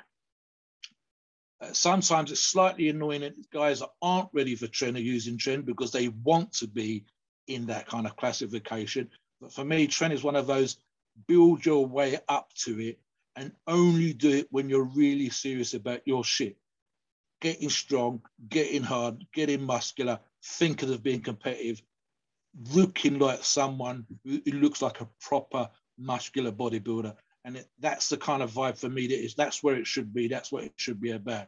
uh, 1.61 1.73
sometimes 1.73 2.31
it's 2.31 2.41
slightly 2.41 2.89
annoying 2.89 3.21
that 3.21 3.51
guys 3.51 3.83
aren't 4.01 4.29
ready 4.33 4.55
for 4.55 4.67
tren 4.67 4.95
or 4.95 4.99
using 4.99 5.37
tren 5.37 5.65
because 5.65 5.91
they 5.91 6.07
want 6.07 6.53
to 6.53 6.67
be 6.67 7.05
in 7.47 7.65
that 7.67 7.87
kind 7.87 8.05
of 8.05 8.15
classification. 8.15 9.09
But 9.41 9.53
for 9.53 9.65
me, 9.65 9.87
tren 9.87 10.11
is 10.11 10.23
one 10.23 10.35
of 10.35 10.47
those 10.47 10.77
build 11.27 11.65
your 11.65 11.85
way 11.85 12.17
up 12.29 12.53
to 12.53 12.79
it 12.79 12.99
and 13.35 13.51
only 13.67 14.13
do 14.13 14.29
it 14.29 14.47
when 14.49 14.69
you're 14.69 14.89
really 14.95 15.29
serious 15.29 15.73
about 15.73 16.01
your 16.05 16.23
shit. 16.23 16.57
Getting 17.41 17.69
strong, 17.69 18.21
getting 18.49 18.83
hard, 18.83 19.25
getting 19.33 19.63
muscular, 19.63 20.19
thinking 20.43 20.93
of 20.93 21.03
being 21.03 21.21
competitive, 21.21 21.81
looking 22.73 23.19
like 23.19 23.43
someone 23.43 24.05
who, 24.23 24.39
looks 24.51 24.81
like 24.81 25.01
a 25.01 25.09
proper 25.19 25.69
muscular 25.97 26.51
bodybuilder. 26.51 27.15
And 27.43 27.57
it, 27.57 27.67
that's 27.79 28.09
the 28.09 28.17
kind 28.17 28.43
of 28.43 28.51
vibe 28.51 28.77
for 28.77 28.89
me 28.89 29.07
that 29.07 29.23
is 29.23 29.33
that's 29.33 29.63
where 29.63 29.75
it 29.75 29.87
should 29.87 30.13
be. 30.13 30.27
That's 30.27 30.51
what 30.51 30.65
it 30.65 30.73
should 30.75 31.01
be 31.01 31.11
about. 31.11 31.47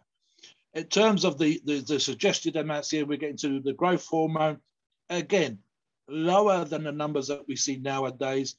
In 0.74 0.86
terms 0.86 1.24
of 1.24 1.38
the, 1.38 1.62
the, 1.66 1.82
the 1.82 2.00
suggested 2.00 2.56
amounts 2.56 2.90
here, 2.90 3.06
we're 3.06 3.18
getting 3.18 3.38
to 3.38 3.60
the 3.60 3.74
growth 3.74 4.08
hormone. 4.08 4.60
Again, 5.10 5.60
lower 6.08 6.66
than 6.66 6.84
the 6.84 6.92
numbers 6.92 7.28
that 7.28 7.48
we 7.48 7.56
see 7.56 7.78
nowadays, 7.78 8.56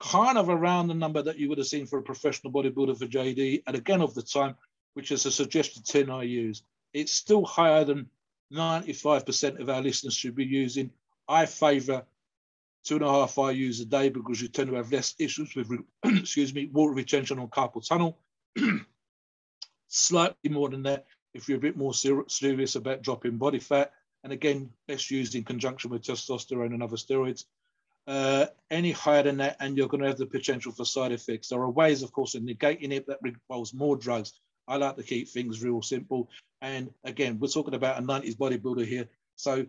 kind 0.00 0.36
of 0.36 0.48
around 0.50 0.88
the 0.88 0.94
number 0.94 1.22
that 1.22 1.38
you 1.38 1.48
would 1.48 1.58
have 1.58 1.66
seen 1.66 1.86
for 1.86 1.98
a 1.98 2.02
professional 2.02 2.52
bodybuilder 2.52 2.98
for 2.98 3.06
JD, 3.06 3.62
and 3.66 3.76
again 3.76 4.02
of 4.02 4.14
the 4.14 4.22
time, 4.22 4.54
which 4.94 5.10
is 5.10 5.24
a 5.26 5.30
suggested 5.30 5.86
10 5.86 6.06
IUs. 6.06 6.62
It's 6.94 7.12
still 7.12 7.44
higher 7.44 7.84
than 7.84 8.08
95% 8.52 9.60
of 9.60 9.68
our 9.68 9.82
listeners 9.82 10.14
should 10.14 10.34
be 10.34 10.44
using. 10.44 10.90
I 11.28 11.46
favor 11.46 12.04
two 12.84 12.96
and 12.96 13.04
a 13.04 13.10
half 13.10 13.34
IUs 13.34 13.82
a 13.82 13.84
day 13.84 14.08
because 14.08 14.40
you 14.40 14.48
tend 14.48 14.70
to 14.70 14.76
have 14.76 14.92
less 14.92 15.14
issues 15.18 15.54
with, 15.56 15.70
excuse 16.04 16.54
me, 16.54 16.70
water 16.72 16.94
retention 16.94 17.38
on 17.38 17.48
carpal 17.48 17.86
tunnel. 17.86 18.18
Slightly 19.88 20.50
more 20.50 20.68
than 20.68 20.82
that 20.84 21.06
if 21.34 21.48
you're 21.48 21.58
a 21.58 21.60
bit 21.60 21.76
more 21.76 21.94
ser- 21.94 22.28
serious 22.28 22.76
about 22.76 23.02
dropping 23.02 23.38
body 23.38 23.58
fat. 23.58 23.92
And 24.22 24.32
again, 24.32 24.70
best 24.88 25.10
used 25.10 25.34
in 25.34 25.44
conjunction 25.44 25.90
with 25.90 26.02
testosterone 26.02 26.72
and 26.72 26.82
other 26.82 26.96
steroids. 26.96 27.44
Uh, 28.06 28.46
any 28.70 28.92
higher 28.92 29.22
than 29.22 29.38
that, 29.38 29.56
and 29.60 29.76
you're 29.76 29.88
going 29.88 30.02
to 30.02 30.06
have 30.08 30.18
the 30.18 30.26
potential 30.26 30.72
for 30.72 30.84
side 30.84 31.12
effects. 31.12 31.48
There 31.48 31.60
are 31.60 31.70
ways, 31.70 32.02
of 32.02 32.12
course, 32.12 32.34
of 32.34 32.42
negating 32.42 32.92
it 32.92 33.06
that 33.06 33.18
involves 33.24 33.72
more 33.72 33.96
drugs. 33.96 34.34
I 34.68 34.76
like 34.76 34.96
to 34.96 35.02
keep 35.02 35.28
things 35.28 35.62
real 35.62 35.82
simple. 35.82 36.28
And 36.64 36.90
again, 37.04 37.38
we're 37.38 37.48
talking 37.48 37.74
about 37.74 37.98
a 37.98 38.02
90s 38.02 38.36
bodybuilder 38.36 38.86
here. 38.86 39.06
So 39.36 39.66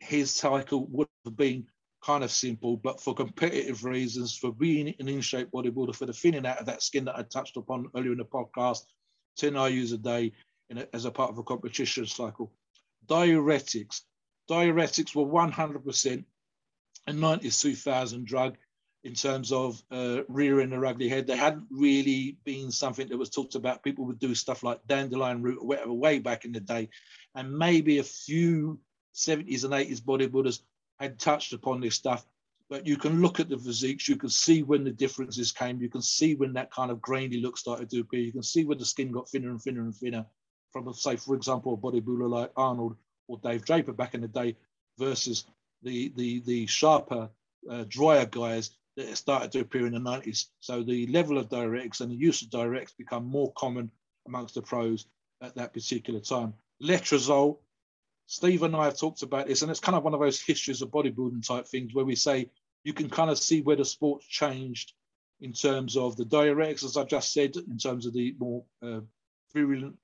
his 0.00 0.30
cycle 0.30 0.86
would 0.90 1.08
have 1.24 1.38
been 1.38 1.66
kind 2.04 2.22
of 2.22 2.30
simple, 2.30 2.76
but 2.76 3.00
for 3.00 3.14
competitive 3.14 3.82
reasons, 3.82 4.36
for 4.36 4.52
being 4.52 4.94
an 5.00 5.08
in 5.08 5.22
shape 5.22 5.48
bodybuilder, 5.52 5.94
for 5.96 6.04
the 6.04 6.12
thinning 6.12 6.44
out 6.44 6.58
of 6.58 6.66
that 6.66 6.82
skin 6.82 7.06
that 7.06 7.16
I 7.16 7.22
touched 7.22 7.56
upon 7.56 7.88
earlier 7.96 8.12
in 8.12 8.18
the 8.18 8.26
podcast, 8.26 8.80
10 9.38 9.54
IUs 9.54 9.94
a 9.94 9.96
day 9.96 10.32
a, 10.70 10.94
as 10.94 11.06
a 11.06 11.10
part 11.10 11.30
of 11.30 11.38
a 11.38 11.42
competition 11.42 12.04
cycle. 12.04 12.52
Diuretics. 13.06 14.02
Diuretics 14.50 15.14
were 15.14 15.24
100% 15.24 16.24
a 17.06 17.12
92,000 17.14 18.26
drug 18.26 18.58
in 19.04 19.12
terms 19.12 19.52
of 19.52 19.82
uh, 19.90 20.20
rearing 20.28 20.70
the 20.70 20.80
ugly 20.80 21.08
head. 21.08 21.26
They 21.26 21.36
hadn't 21.36 21.66
really 21.70 22.38
been 22.44 22.70
something 22.70 23.06
that 23.08 23.18
was 23.18 23.28
talked 23.28 23.54
about. 23.54 23.82
People 23.84 24.06
would 24.06 24.18
do 24.18 24.34
stuff 24.34 24.62
like 24.62 24.86
dandelion 24.86 25.42
root 25.42 25.58
or 25.60 25.66
whatever 25.66 25.92
way 25.92 26.18
back 26.18 26.46
in 26.46 26.52
the 26.52 26.60
day. 26.60 26.88
And 27.34 27.56
maybe 27.56 27.98
a 27.98 28.02
few 28.02 28.80
70s 29.14 29.64
and 29.64 29.74
80s 29.74 30.00
bodybuilders 30.00 30.60
had 30.98 31.18
touched 31.18 31.52
upon 31.52 31.80
this 31.80 31.94
stuff, 31.94 32.24
but 32.70 32.86
you 32.86 32.96
can 32.96 33.20
look 33.20 33.40
at 33.40 33.50
the 33.50 33.58
physiques, 33.58 34.08
you 34.08 34.16
can 34.16 34.30
see 34.30 34.62
when 34.62 34.84
the 34.84 34.90
differences 34.90 35.52
came, 35.52 35.82
you 35.82 35.90
can 35.90 36.02
see 36.02 36.34
when 36.34 36.54
that 36.54 36.72
kind 36.72 36.90
of 36.90 37.02
grainy 37.02 37.40
look 37.40 37.58
started 37.58 37.90
to 37.90 38.00
appear, 38.00 38.20
you 38.20 38.32
can 38.32 38.42
see 38.42 38.64
when 38.64 38.78
the 38.78 38.86
skin 38.86 39.12
got 39.12 39.28
thinner 39.28 39.50
and 39.50 39.60
thinner 39.60 39.82
and 39.82 39.94
thinner 39.94 40.24
from, 40.72 40.90
say, 40.94 41.16
for 41.16 41.34
example, 41.34 41.74
a 41.74 41.76
bodybuilder 41.76 42.30
like 42.30 42.50
Arnold 42.56 42.96
or 43.28 43.38
Dave 43.38 43.64
Draper 43.64 43.92
back 43.92 44.14
in 44.14 44.22
the 44.22 44.28
day 44.28 44.56
versus 44.98 45.44
the 45.82 46.12
the 46.16 46.40
the 46.40 46.66
sharper, 46.66 47.28
uh, 47.68 47.84
drier 47.88 48.26
guys 48.26 48.70
that 48.96 49.16
started 49.16 49.52
to 49.52 49.60
appear 49.60 49.86
in 49.86 49.92
the 49.92 49.98
90s. 49.98 50.46
So 50.60 50.82
the 50.82 51.06
level 51.08 51.38
of 51.38 51.48
diuretics 51.48 52.00
and 52.00 52.10
the 52.10 52.16
use 52.16 52.42
of 52.42 52.50
diuretics 52.50 52.96
become 52.96 53.24
more 53.24 53.52
common 53.56 53.90
amongst 54.26 54.54
the 54.54 54.62
pros 54.62 55.06
at 55.42 55.54
that 55.56 55.72
particular 55.72 56.20
time. 56.20 56.54
Letrozole 56.82 57.58
Steve 58.26 58.62
and 58.62 58.74
I 58.74 58.84
have 58.84 58.98
talked 58.98 59.22
about 59.22 59.46
this, 59.46 59.62
and 59.62 59.70
it's 59.70 59.80
kind 59.80 59.96
of 59.96 60.02
one 60.02 60.14
of 60.14 60.20
those 60.20 60.40
histories 60.40 60.80
of 60.80 60.90
bodybuilding 60.90 61.46
type 61.46 61.66
things 61.66 61.94
where 61.94 62.04
we 62.04 62.16
say 62.16 62.50
you 62.82 62.92
can 62.92 63.10
kind 63.10 63.30
of 63.30 63.38
see 63.38 63.60
where 63.60 63.76
the 63.76 63.84
sport's 63.84 64.26
changed 64.26 64.94
in 65.40 65.52
terms 65.52 65.96
of 65.96 66.16
the 66.16 66.24
diuretics, 66.24 66.84
as 66.84 66.96
I 66.96 67.04
just 67.04 67.32
said, 67.32 67.56
in 67.56 67.76
terms 67.76 68.06
of 68.06 68.14
the 68.14 68.34
more 68.38 68.64
uh, 68.82 69.00
virulent, 69.52 69.96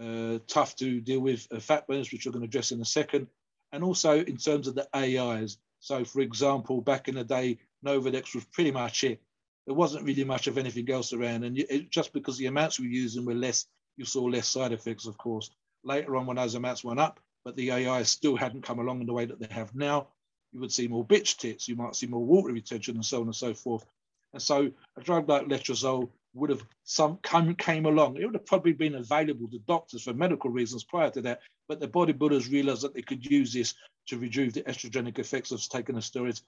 uh, 0.00 0.38
tough 0.46 0.76
to 0.76 1.00
deal 1.00 1.20
with 1.20 1.46
uh, 1.50 1.58
fat 1.58 1.86
burners, 1.88 2.12
which 2.12 2.24
we're 2.24 2.32
going 2.32 2.42
to 2.42 2.48
address 2.48 2.72
in 2.72 2.80
a 2.80 2.84
second, 2.84 3.26
and 3.72 3.82
also 3.82 4.20
in 4.20 4.36
terms 4.36 4.68
of 4.68 4.74
the 4.74 4.88
AIs. 4.94 5.58
So, 5.80 6.04
for 6.04 6.20
example, 6.20 6.80
back 6.80 7.08
in 7.08 7.16
the 7.16 7.24
day, 7.24 7.58
Nolvadex 7.84 8.34
was 8.34 8.44
pretty 8.46 8.70
much 8.70 9.04
it. 9.04 9.20
There 9.66 9.74
wasn't 9.74 10.04
really 10.04 10.24
much 10.24 10.46
of 10.46 10.58
anything 10.58 10.90
else 10.90 11.12
around, 11.12 11.44
and 11.44 11.58
it, 11.58 11.90
just 11.90 12.12
because 12.12 12.36
the 12.38 12.46
amounts 12.46 12.78
we 12.78 12.86
were 12.86 12.92
using 12.92 13.24
were 13.24 13.34
less, 13.34 13.66
you 13.96 14.04
saw 14.04 14.22
less 14.24 14.48
side 14.48 14.72
effects, 14.72 15.06
of 15.06 15.16
course. 15.18 15.50
Later 15.84 16.16
on, 16.16 16.26
when 16.26 16.36
those 16.36 16.54
amounts 16.54 16.84
went 16.84 17.00
up, 17.00 17.20
but 17.44 17.56
the 17.56 17.70
AI 17.70 18.02
still 18.02 18.36
hadn't 18.36 18.62
come 18.62 18.78
along 18.78 19.00
in 19.00 19.06
the 19.06 19.12
way 19.12 19.24
that 19.24 19.38
they 19.38 19.52
have 19.54 19.74
now. 19.74 20.08
You 20.52 20.60
would 20.60 20.72
see 20.72 20.88
more 20.88 21.04
bitch 21.04 21.36
tits, 21.36 21.68
you 21.68 21.76
might 21.76 21.94
see 21.94 22.06
more 22.06 22.24
water 22.24 22.52
retention, 22.52 22.96
and 22.96 23.04
so 23.04 23.20
on 23.20 23.26
and 23.26 23.36
so 23.36 23.54
forth. 23.54 23.84
And 24.32 24.42
so 24.42 24.70
a 24.96 25.00
drug 25.02 25.28
like 25.28 25.46
letrozole 25.46 26.10
would 26.34 26.50
have 26.50 26.64
some 26.84 27.18
come, 27.22 27.54
came 27.54 27.86
along. 27.86 28.16
It 28.16 28.24
would 28.24 28.34
have 28.34 28.46
probably 28.46 28.72
been 28.72 28.96
available 28.96 29.48
to 29.48 29.58
doctors 29.60 30.02
for 30.02 30.12
medical 30.12 30.50
reasons 30.50 30.84
prior 30.84 31.10
to 31.10 31.22
that, 31.22 31.40
but 31.68 31.80
the 31.80 31.88
bodybuilders 31.88 32.50
realized 32.50 32.82
that 32.82 32.94
they 32.94 33.02
could 33.02 33.24
use 33.24 33.52
this 33.52 33.74
to 34.08 34.18
reduce 34.18 34.52
the 34.54 34.62
estrogenic 34.62 35.18
effects 35.18 35.50
of 35.50 35.66
taking 35.68 35.94
the 35.94 36.00
steroids 36.00 36.42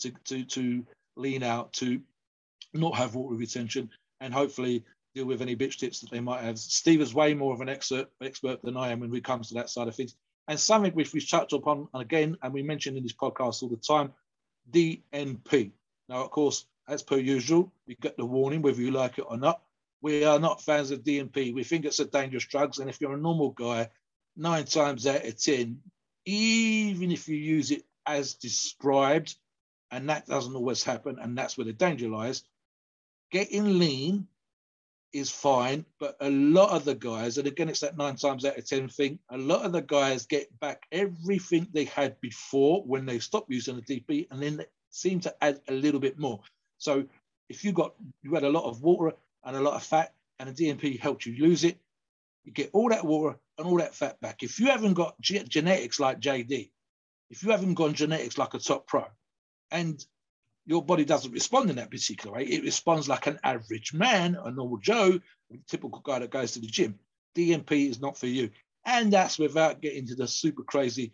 to, 0.00 0.12
to, 0.24 0.44
to 0.44 0.84
lean 1.16 1.42
out, 1.42 1.72
to 1.74 2.00
not 2.74 2.96
have 2.96 3.14
water 3.14 3.34
retention, 3.34 3.90
and 4.20 4.32
hopefully 4.32 4.84
deal 5.14 5.24
with 5.24 5.42
any 5.42 5.56
bitch 5.56 5.78
tits 5.78 6.00
that 6.00 6.10
they 6.10 6.20
might 6.20 6.42
have. 6.42 6.58
Steve 6.58 7.00
is 7.00 7.14
way 7.14 7.34
more 7.34 7.54
of 7.54 7.60
an 7.60 7.68
expert, 7.68 8.08
expert 8.22 8.60
than 8.62 8.76
I 8.76 8.90
am 8.90 9.00
when 9.00 9.14
it 9.14 9.24
comes 9.24 9.48
to 9.48 9.54
that 9.54 9.70
side 9.70 9.88
of 9.88 9.94
things 9.94 10.14
and 10.48 10.58
something 10.58 10.92
which 10.92 11.12
we've 11.12 11.28
touched 11.28 11.52
upon 11.52 11.88
again, 11.94 12.36
and 12.42 12.52
we 12.52 12.62
mentioned 12.62 12.96
in 12.96 13.02
this 13.02 13.12
podcast 13.12 13.62
all 13.62 13.68
the 13.68 13.76
time, 13.76 14.12
DNP. 14.70 15.72
Now, 16.08 16.24
of 16.24 16.30
course, 16.30 16.66
as 16.88 17.02
per 17.02 17.16
usual, 17.16 17.72
we 17.86 17.96
get 18.00 18.16
the 18.16 18.24
warning 18.24 18.62
whether 18.62 18.80
you 18.80 18.92
like 18.92 19.18
it 19.18 19.24
or 19.28 19.36
not. 19.36 19.62
We 20.02 20.24
are 20.24 20.38
not 20.38 20.62
fans 20.62 20.92
of 20.92 21.02
DNP. 21.02 21.52
We 21.52 21.64
think 21.64 21.84
it's 21.84 21.98
a 21.98 22.04
dangerous 22.04 22.44
drug, 22.44 22.78
and 22.78 22.88
if 22.88 23.00
you're 23.00 23.14
a 23.14 23.18
normal 23.18 23.50
guy, 23.50 23.88
nine 24.36 24.66
times 24.66 25.06
out 25.06 25.24
of 25.24 25.42
ten, 25.42 25.80
even 26.24 27.10
if 27.10 27.28
you 27.28 27.36
use 27.36 27.72
it 27.72 27.82
as 28.06 28.34
described, 28.34 29.34
and 29.96 30.10
that 30.10 30.26
doesn't 30.26 30.56
always 30.56 30.84
happen, 30.84 31.18
and 31.20 31.38
that's 31.38 31.58
where 31.58 31.66
the 31.66 31.74
danger 31.74 32.08
lies. 32.08 32.44
Getting 33.32 33.78
lean 33.80 34.28
is 35.12 35.30
fine, 35.30 35.86
but 36.00 36.16
a 36.20 36.30
lot 36.30 36.70
of 36.70 36.84
the 36.84 36.96
guys, 36.96 37.38
and 37.38 37.48
again, 37.48 37.70
it's 37.70 37.80
that 37.80 37.98
nine 37.98 38.16
times 38.16 38.44
out 38.46 38.58
of 38.58 38.66
10 38.68 38.88
thing, 38.90 39.20
a 39.30 39.38
lot 39.38 39.66
of 39.66 39.72
the 39.72 39.82
guys 39.82 40.26
get 40.26 40.58
back 40.60 40.84
everything 40.92 41.68
they 41.72 41.86
had 41.86 42.20
before 42.22 42.82
when 42.84 43.06
they 43.06 43.20
stopped 43.20 43.50
using 43.50 43.76
the 43.76 43.82
DP 43.82 44.28
and 44.30 44.42
then 44.42 44.58
they 44.58 44.66
seem 44.90 45.20
to 45.20 45.34
add 45.44 45.60
a 45.68 45.74
little 45.74 46.00
bit 46.00 46.18
more. 46.18 46.42
So 46.78 47.06
if 47.50 47.64
you 47.64 47.72
got, 47.72 47.94
you 48.22 48.34
had 48.34 48.44
a 48.44 48.50
lot 48.50 48.64
of 48.64 48.82
water 48.82 49.16
and 49.44 49.56
a 49.56 49.62
lot 49.62 49.74
of 49.74 49.84
fat 49.84 50.14
and 50.40 50.54
the 50.54 50.66
DNP 50.66 51.00
helped 51.00 51.26
you 51.26 51.36
lose 51.42 51.64
it, 51.64 51.78
You 52.44 52.52
get 52.52 52.70
all 52.74 52.90
that 52.90 53.06
water 53.06 53.38
and 53.58 53.68
all 53.68 53.78
that 53.78 53.94
fat 53.94 54.20
back. 54.20 54.42
If 54.42 54.60
you 54.60 54.68
haven't 54.68 54.94
got 54.94 55.20
ge- 55.20 55.48
genetics 55.48 56.00
like 56.00 56.20
JD, 56.20 56.70
if 57.30 57.44
you 57.44 57.52
haven't 57.52 57.74
got 57.74 57.94
genetics 57.94 58.38
like 58.38 58.54
a 58.54 58.60
top 58.60 58.86
pro, 58.88 59.06
and 59.70 60.04
your 60.66 60.84
body 60.84 61.04
doesn't 61.04 61.32
respond 61.32 61.70
in 61.70 61.76
that 61.76 61.90
particular 61.90 62.36
way, 62.36 62.44
it 62.44 62.64
responds 62.64 63.08
like 63.08 63.26
an 63.26 63.38
average 63.44 63.94
man, 63.94 64.36
a 64.44 64.50
normal 64.50 64.78
Joe, 64.78 65.20
a 65.52 65.56
typical 65.68 66.00
guy 66.00 66.18
that 66.18 66.30
goes 66.30 66.52
to 66.52 66.60
the 66.60 66.66
gym. 66.66 66.98
DNP 67.36 67.88
is 67.90 68.00
not 68.00 68.18
for 68.18 68.26
you. 68.26 68.50
And 68.84 69.12
that's 69.12 69.38
without 69.38 69.80
getting 69.80 70.06
to 70.06 70.14
the 70.14 70.26
super 70.26 70.62
crazy, 70.62 71.12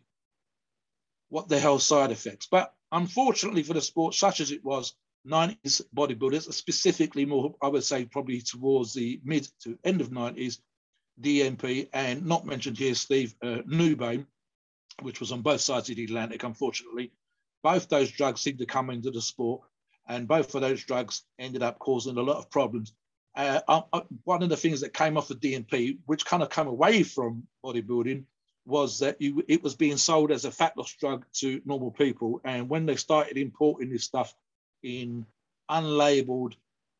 what 1.28 1.48
the 1.48 1.58
hell 1.58 1.78
side 1.78 2.10
effects. 2.10 2.46
But 2.50 2.74
unfortunately 2.92 3.62
for 3.62 3.74
the 3.74 3.80
sport, 3.80 4.14
such 4.14 4.40
as 4.40 4.50
it 4.50 4.64
was, 4.64 4.94
90s 5.26 5.82
bodybuilders, 5.94 6.52
specifically 6.52 7.24
more, 7.24 7.54
I 7.62 7.68
would 7.68 7.84
say 7.84 8.04
probably 8.06 8.40
towards 8.40 8.94
the 8.94 9.20
mid 9.24 9.48
to 9.62 9.78
end 9.84 10.00
of 10.00 10.10
90s, 10.10 10.58
DNP, 11.20 11.88
and 11.92 12.26
not 12.26 12.46
mentioned 12.46 12.78
here, 12.78 12.94
Steve 12.94 13.34
uh, 13.42 13.58
Nubain, 13.66 14.26
which 15.00 15.20
was 15.20 15.32
on 15.32 15.42
both 15.42 15.60
sides 15.60 15.90
of 15.90 15.96
the 15.96 16.04
Atlantic, 16.04 16.42
unfortunately. 16.42 17.12
Both 17.62 17.88
those 17.88 18.10
drugs 18.10 18.40
seemed 18.40 18.58
to 18.58 18.66
come 18.66 18.90
into 18.90 19.10
the 19.10 19.22
sport, 19.22 19.62
and 20.08 20.28
both 20.28 20.54
of 20.54 20.60
those 20.60 20.84
drugs 20.84 21.22
ended 21.38 21.62
up 21.62 21.78
causing 21.78 22.16
a 22.16 22.22
lot 22.22 22.38
of 22.38 22.50
problems. 22.50 22.92
Uh, 23.34 23.60
uh, 23.66 23.82
uh 23.92 24.00
one 24.24 24.42
of 24.42 24.48
the 24.48 24.56
things 24.56 24.80
that 24.80 24.92
came 24.92 25.16
off 25.16 25.28
the 25.28 25.34
DNP, 25.34 25.98
which 26.06 26.26
kind 26.26 26.42
of 26.42 26.50
came 26.50 26.66
away 26.66 27.02
from 27.02 27.44
bodybuilding, 27.64 28.24
was 28.64 28.98
that 29.00 29.20
you, 29.20 29.42
it 29.48 29.62
was 29.62 29.74
being 29.74 29.96
sold 29.96 30.30
as 30.30 30.44
a 30.44 30.50
fat 30.50 30.76
loss 30.76 30.92
drug 30.94 31.24
to 31.34 31.60
normal 31.64 31.90
people. 31.90 32.40
And 32.44 32.68
when 32.68 32.86
they 32.86 32.96
started 32.96 33.36
importing 33.36 33.90
this 33.90 34.04
stuff 34.04 34.34
in 34.82 35.26
unlabeled, 35.70 36.54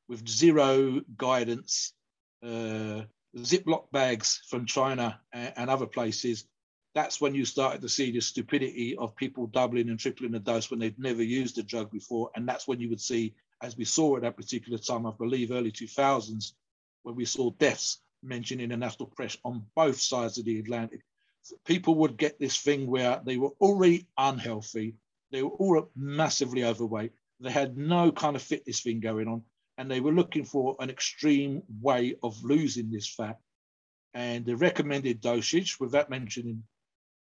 with 0.09 0.29
zero 0.29 1.01
guidance, 1.17 1.95
uh, 2.45 3.03
Ziploc 3.37 3.91
bags 3.93 4.43
from 4.49 4.67
China 4.67 5.19
and, 5.33 5.53
and, 5.57 5.71
other 5.71 5.87
places, 5.87 6.45
that's 6.95 7.21
when 7.21 7.35
you 7.35 7.45
started 7.45 7.81
to 7.81 7.89
see 7.89 8.11
the 8.11 8.21
stupidity 8.21 8.97
of 8.97 9.17
people 9.17 9.47
doubling 9.47 9.89
and 9.89 9.99
tripling 9.99 10.33
the 10.33 10.39
dose 10.39 10.71
when 10.71 10.79
they've 10.79 10.99
never 10.99 11.23
used 11.23 11.57
the 11.57 11.63
drug 11.63 11.91
before. 11.91 12.31
And 12.37 12.47
that's 12.47 12.69
when 12.69 12.81
you 12.81 12.91
would 12.91 13.01
see, 13.01 13.35
as 13.63 13.77
we 13.77 13.85
saw 13.85 14.17
at 14.17 14.23
that 14.23 14.37
particular 14.37 14.79
time, 14.79 15.07
I 15.07 15.13
believe 15.13 15.53
early 15.53 15.73
2000s, 15.73 16.53
when 17.03 17.15
we 17.15 17.25
saw 17.25 17.51
deaths 17.51 18.01
mentioned 18.23 18.61
in 18.61 18.71
the 18.71 18.77
national 18.77 19.09
press 19.09 19.37
on 19.45 19.65
both 19.75 20.01
sides 20.01 20.39
of 20.39 20.45
the 20.45 20.59
Atlantic. 20.59 21.01
People 21.67 21.97
would 21.97 22.17
get 22.17 22.39
this 22.39 22.59
thing 22.59 22.87
where 22.87 23.21
they 23.25 23.37
were 23.37 23.53
already 23.61 24.07
unhealthy, 24.17 24.95
they 25.33 25.43
were 25.43 25.51
all 25.51 25.91
massively 25.97 26.65
overweight, 26.65 27.13
they 27.41 27.51
had 27.51 27.77
no 27.77 28.13
kind 28.13 28.37
of 28.37 28.43
fitness 28.43 28.81
thing 28.81 29.01
going 29.01 29.27
on, 29.27 29.43
and 29.77 29.91
they 29.91 29.99
were 29.99 30.13
looking 30.13 30.45
for 30.45 30.77
an 30.79 30.91
extreme 30.91 31.63
way 31.81 32.15
of 32.23 32.45
losing 32.45 32.91
this 32.91 33.09
fat. 33.09 33.39
And 34.15 34.45
the 34.45 34.57
recommended 34.57 35.21
dosage, 35.21 35.81
without 35.81 36.11
mentioning 36.11 36.63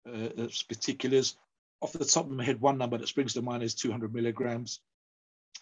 uh, 0.07 0.47
particulars, 0.67 1.35
off 1.81 1.93
the 1.93 2.05
top 2.05 2.25
of 2.25 2.31
my 2.31 2.43
head, 2.43 2.59
one 2.59 2.77
number 2.77 2.97
that 2.97 3.07
springs 3.07 3.33
to 3.33 3.41
mind 3.41 3.63
is 3.63 3.75
200 3.75 4.13
milligrams 4.13 4.81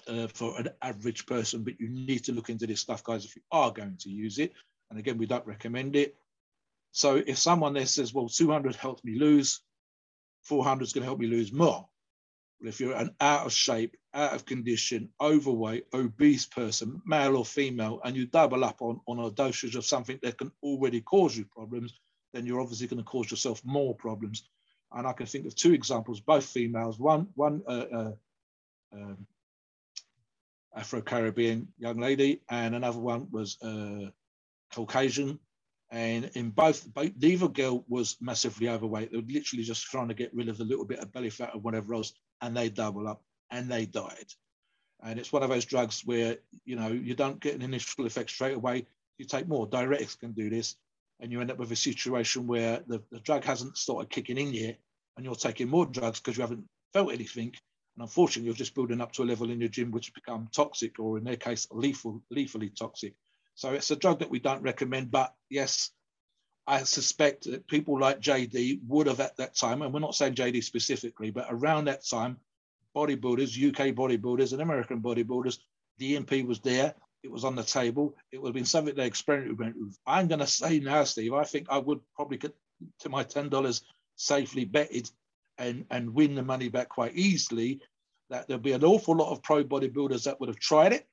uh, 0.08 0.28
for 0.28 0.58
an 0.58 0.70
average 0.82 1.26
person. 1.26 1.64
But 1.64 1.80
you 1.80 1.90
need 1.90 2.26
to 2.26 2.32
look 2.32 2.50
into 2.50 2.68
this 2.68 2.82
stuff, 2.82 3.04
guys, 3.04 3.26
if 3.26 3.36
you 3.36 3.42
are 3.52 3.72
going 3.72 3.98
to 4.02 4.10
use 4.10 4.40
it. 4.40 4.54
And 4.90 5.00
again, 5.00 5.18
we 5.18 5.26
don't 5.26 5.46
recommend 5.46 5.96
it. 5.96 6.16
So 6.92 7.16
if 7.16 7.38
someone 7.38 7.74
there 7.74 7.86
says, 7.86 8.14
well, 8.14 8.30
200 8.30 8.76
helped 8.76 9.04
me 9.06 9.20
lose, 9.20 9.62
400 10.44 10.84
is 10.84 10.94
going 10.94 11.04
to 11.04 11.08
help 11.08 11.20
me 11.20 11.28
lose 11.28 11.52
more. 11.52 11.88
Well, 12.60 12.70
if 12.70 12.80
you're 12.80 12.96
an 12.96 13.14
out 13.22 13.46
of 13.46 13.54
shape, 13.54 13.96
out 14.14 14.34
of 14.34 14.46
condition, 14.46 15.10
overweight, 15.22 15.86
obese 15.94 16.48
person, 16.48 17.02
male 17.06 17.36
or 17.36 17.46
female, 17.46 18.02
and 18.04 18.16
you 18.16 18.26
double 18.26 18.64
up 18.64 18.82
on, 18.82 19.00
on 19.08 19.20
a 19.20 19.30
dosage 19.30 19.76
of 19.76 19.86
something 19.86 20.18
that 20.24 20.38
can 20.38 20.52
already 20.64 21.02
cause 21.02 21.38
you 21.38 21.46
problems, 21.46 22.00
then 22.34 22.46
you're 22.46 22.62
obviously 22.62 22.88
going 22.88 23.04
to 23.04 23.04
cause 23.04 23.32
yourself 23.32 23.62
more 23.66 23.96
problems. 23.96 24.48
And 24.92 25.06
I 25.06 25.14
can 25.14 25.26
think 25.26 25.46
of 25.46 25.56
two 25.56 25.74
examples, 25.74 26.20
both 26.20 26.46
females. 26.46 27.00
One, 27.00 27.28
one 27.36 27.62
uh, 27.68 27.86
uh, 27.92 28.12
um, 28.94 29.28
Afro-Caribbean 30.76 31.68
young 31.78 31.98
lady, 31.98 32.42
and 32.50 32.76
another 32.76 33.00
one 33.00 33.28
was 33.32 33.62
uh, 33.62 34.10
Caucasian. 34.74 35.40
And 35.90 36.30
in 36.36 36.50
both, 36.50 36.94
both, 36.94 37.12
neither 37.20 37.48
girl 37.48 37.86
was 37.88 38.18
massively 38.20 38.70
overweight. 38.70 39.12
They 39.12 39.18
were 39.18 39.24
literally 39.28 39.64
just 39.64 39.86
trying 39.86 40.10
to 40.10 40.14
get 40.14 40.34
rid 40.34 40.50
of 40.50 40.60
a 40.60 40.64
little 40.64 40.86
bit 40.86 41.00
of 41.00 41.12
belly 41.14 41.30
fat 41.30 41.52
or 41.54 41.62
whatever 41.62 41.94
else 41.94 42.14
and 42.42 42.56
they 42.56 42.70
double 42.70 43.08
up 43.08 43.22
and 43.52 43.70
they 43.70 43.86
died. 43.86 44.28
And 45.04 45.20
it's 45.20 45.32
one 45.32 45.44
of 45.44 45.50
those 45.50 45.66
drugs 45.66 46.02
where, 46.06 46.38
you 46.66 46.76
know, 46.76 46.88
you 46.88 47.14
don't 47.14 47.40
get 47.40 47.56
an 47.56 47.62
initial 47.62 48.06
effect 48.06 48.30
straight 48.30 48.56
away. 48.56 48.88
You 49.18 49.26
take 49.26 49.48
more. 49.48 49.68
Diuretics 49.68 50.20
can 50.20 50.34
do 50.34 50.50
this. 50.50 50.76
And 51.20 51.32
you 51.32 51.42
end 51.42 51.52
up 51.52 51.58
with 51.58 51.72
a 51.72 51.76
situation 51.76 52.48
where 52.48 52.82
the, 52.88 53.02
the 53.12 53.20
drug 53.20 53.44
hasn't 53.44 53.78
started 53.78 54.10
kicking 54.10 54.38
in 54.38 54.54
yet 54.54 54.78
and 55.16 55.26
you're 55.26 55.36
taking 55.36 55.68
more 55.68 55.86
drugs 55.86 56.20
because 56.20 56.38
you 56.38 56.42
haven't 56.42 56.68
felt 56.94 57.12
anything. 57.12 57.54
And 57.96 58.04
unfortunately, 58.04 58.46
you're 58.46 58.56
just 58.56 58.76
building 58.76 59.02
up 59.02 59.12
to 59.14 59.24
a 59.24 59.26
level 59.26 59.50
in 59.50 59.60
your 59.60 59.70
gym 59.70 59.92
which 59.92 60.14
become 60.14 60.50
toxic 60.54 61.00
or 61.00 61.18
in 61.18 61.24
their 61.24 61.36
case, 61.36 61.68
lethal, 61.72 62.22
lethally 62.30 62.70
toxic. 62.70 63.16
So 63.56 63.74
it's 63.74 63.90
a 63.90 63.96
drug 63.96 64.20
that 64.20 64.30
we 64.30 64.40
don't 64.40 64.62
recommend. 64.62 65.10
But 65.10 65.34
yes, 65.50 65.90
I 66.68 66.84
suspect 66.84 67.46
that 67.46 67.68
people 67.68 68.00
like 68.00 68.20
JD 68.20 68.82
would 68.88 69.08
have 69.08 69.20
at 69.20 69.38
that 69.38 69.56
time, 69.56 69.82
and 69.82 69.94
we're 69.94 70.00
not 70.00 70.16
saying 70.16 70.36
JD 70.36 70.64
specifically, 70.64 71.32
but 71.32 71.48
around 71.50 71.86
that 71.86 72.06
time, 72.06 72.38
bodybuilders, 72.96 73.58
UK 73.58 73.96
bodybuilders 73.96 74.52
and 74.54 74.62
American 74.62 75.02
bodybuilders, 75.02 75.58
DNP 76.00 76.46
was 76.46 76.60
there. 76.60 76.94
It 77.28 77.34
was 77.34 77.44
on 77.44 77.58
the 77.58 77.64
table. 77.64 78.16
It 78.32 78.42
would 78.42 78.48
have 78.48 78.56
been 78.56 78.64
something 78.64 78.96
they 78.96 79.06
experimented 79.06 79.60
with. 79.60 79.98
I'm 80.08 80.30
going 80.30 80.40
to 80.40 80.48
say 80.48 80.80
now, 80.80 81.04
Steve, 81.04 81.34
I 81.34 81.44
think 81.44 81.68
I 81.70 81.78
would 81.78 82.00
probably 82.16 82.38
get 82.38 82.56
to 83.02 83.10
my 83.10 83.26
$10 83.26 83.82
safely 84.16 84.64
betted 84.64 85.12
and, 85.58 85.86
and 85.92 86.14
win 86.14 86.36
the 86.36 86.44
money 86.44 86.70
back 86.70 86.88
quite 86.88 87.16
easily. 87.16 87.82
That 88.30 88.48
there'll 88.48 88.64
be 88.64 88.72
an 88.72 88.86
awful 88.86 89.18
lot 89.18 89.34
of 89.34 89.44
pro 89.44 89.66
bodybuilders 89.66 90.24
that 90.24 90.40
would 90.40 90.48
have 90.48 90.60
tried 90.60 90.94
it 90.94 91.06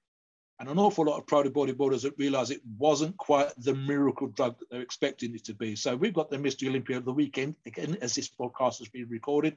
and 0.61 0.69
an 0.69 0.79
awful 0.79 1.05
lot 1.05 1.19
of 1.19 1.27
pro 1.27 1.43
bodybuilders 1.43 2.03
that 2.03 2.17
realize 2.17 2.53
it 2.53 2.63
wasn't 2.79 3.17
quite 3.17 3.49
the 3.59 3.75
miracle 3.75 4.29
drug 4.29 4.57
that 4.61 4.71
they're 4.71 4.83
expecting 4.83 5.35
it 5.35 5.45
to 5.47 5.55
be. 5.55 5.75
So 5.75 5.97
we've 5.97 6.15
got 6.15 6.31
the 6.31 6.37
Mr. 6.37 6.69
Olympia 6.69 6.99
of 6.99 7.05
the 7.05 7.13
weekend, 7.13 7.57
again, 7.67 7.99
as 8.01 8.15
this 8.15 8.31
podcast 8.31 8.79
has 8.79 8.89
been 8.89 9.09
recorded. 9.09 9.57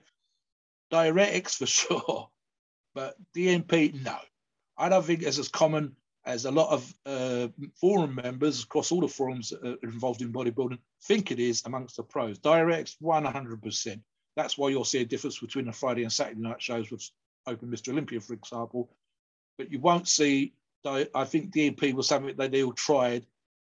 Diuretics 0.92 1.56
for 1.56 1.66
sure, 1.68 2.30
but 2.96 3.16
DNP, 3.36 4.04
no. 4.04 4.18
I 4.76 4.90
don't 4.90 5.06
think 5.06 5.22
it's 5.22 5.38
as 5.38 5.50
common 5.50 5.96
as 6.28 6.46
a 6.46 6.52
lot 6.52 6.70
of 6.72 6.94
uh, 7.06 7.48
forum 7.80 8.16
members 8.16 8.64
across 8.64 8.92
all 8.92 9.02
the 9.02 9.08
forums 9.08 9.50
that 9.50 9.64
are 9.64 9.78
involved 9.90 10.22
in 10.22 10.32
bodybuilding 10.32 10.78
think 11.04 11.32
it 11.32 11.40
is 11.40 11.64
amongst 11.66 11.98
the 11.98 12.04
pros. 12.04 12.38
Directs 12.38 12.98
100%. 13.02 14.02
That's 14.36 14.58
why 14.58 14.70
you'll 14.70 14.86
see 14.86 15.02
a 15.02 15.06
difference 15.06 15.40
between 15.40 15.66
the 15.66 15.72
Friday 15.72 16.04
and 16.04 16.12
Saturday 16.12 16.42
night 16.42 16.62
shows 16.62 16.92
with 16.92 17.10
Open 17.48 17.70
Mr. 17.70 17.90
Olympia, 17.90 18.20
for 18.20 18.34
example. 18.34 18.92
But 19.58 19.72
you 19.72 19.80
won't 19.80 20.08
see 20.08 20.54
I 20.86 21.26
think 21.26 21.52
DNP 21.52 21.94
was 21.94 22.08
something 22.08 22.36
that 22.38 22.52
they 22.52 22.64
all 22.64 22.74
tried, 22.74 23.26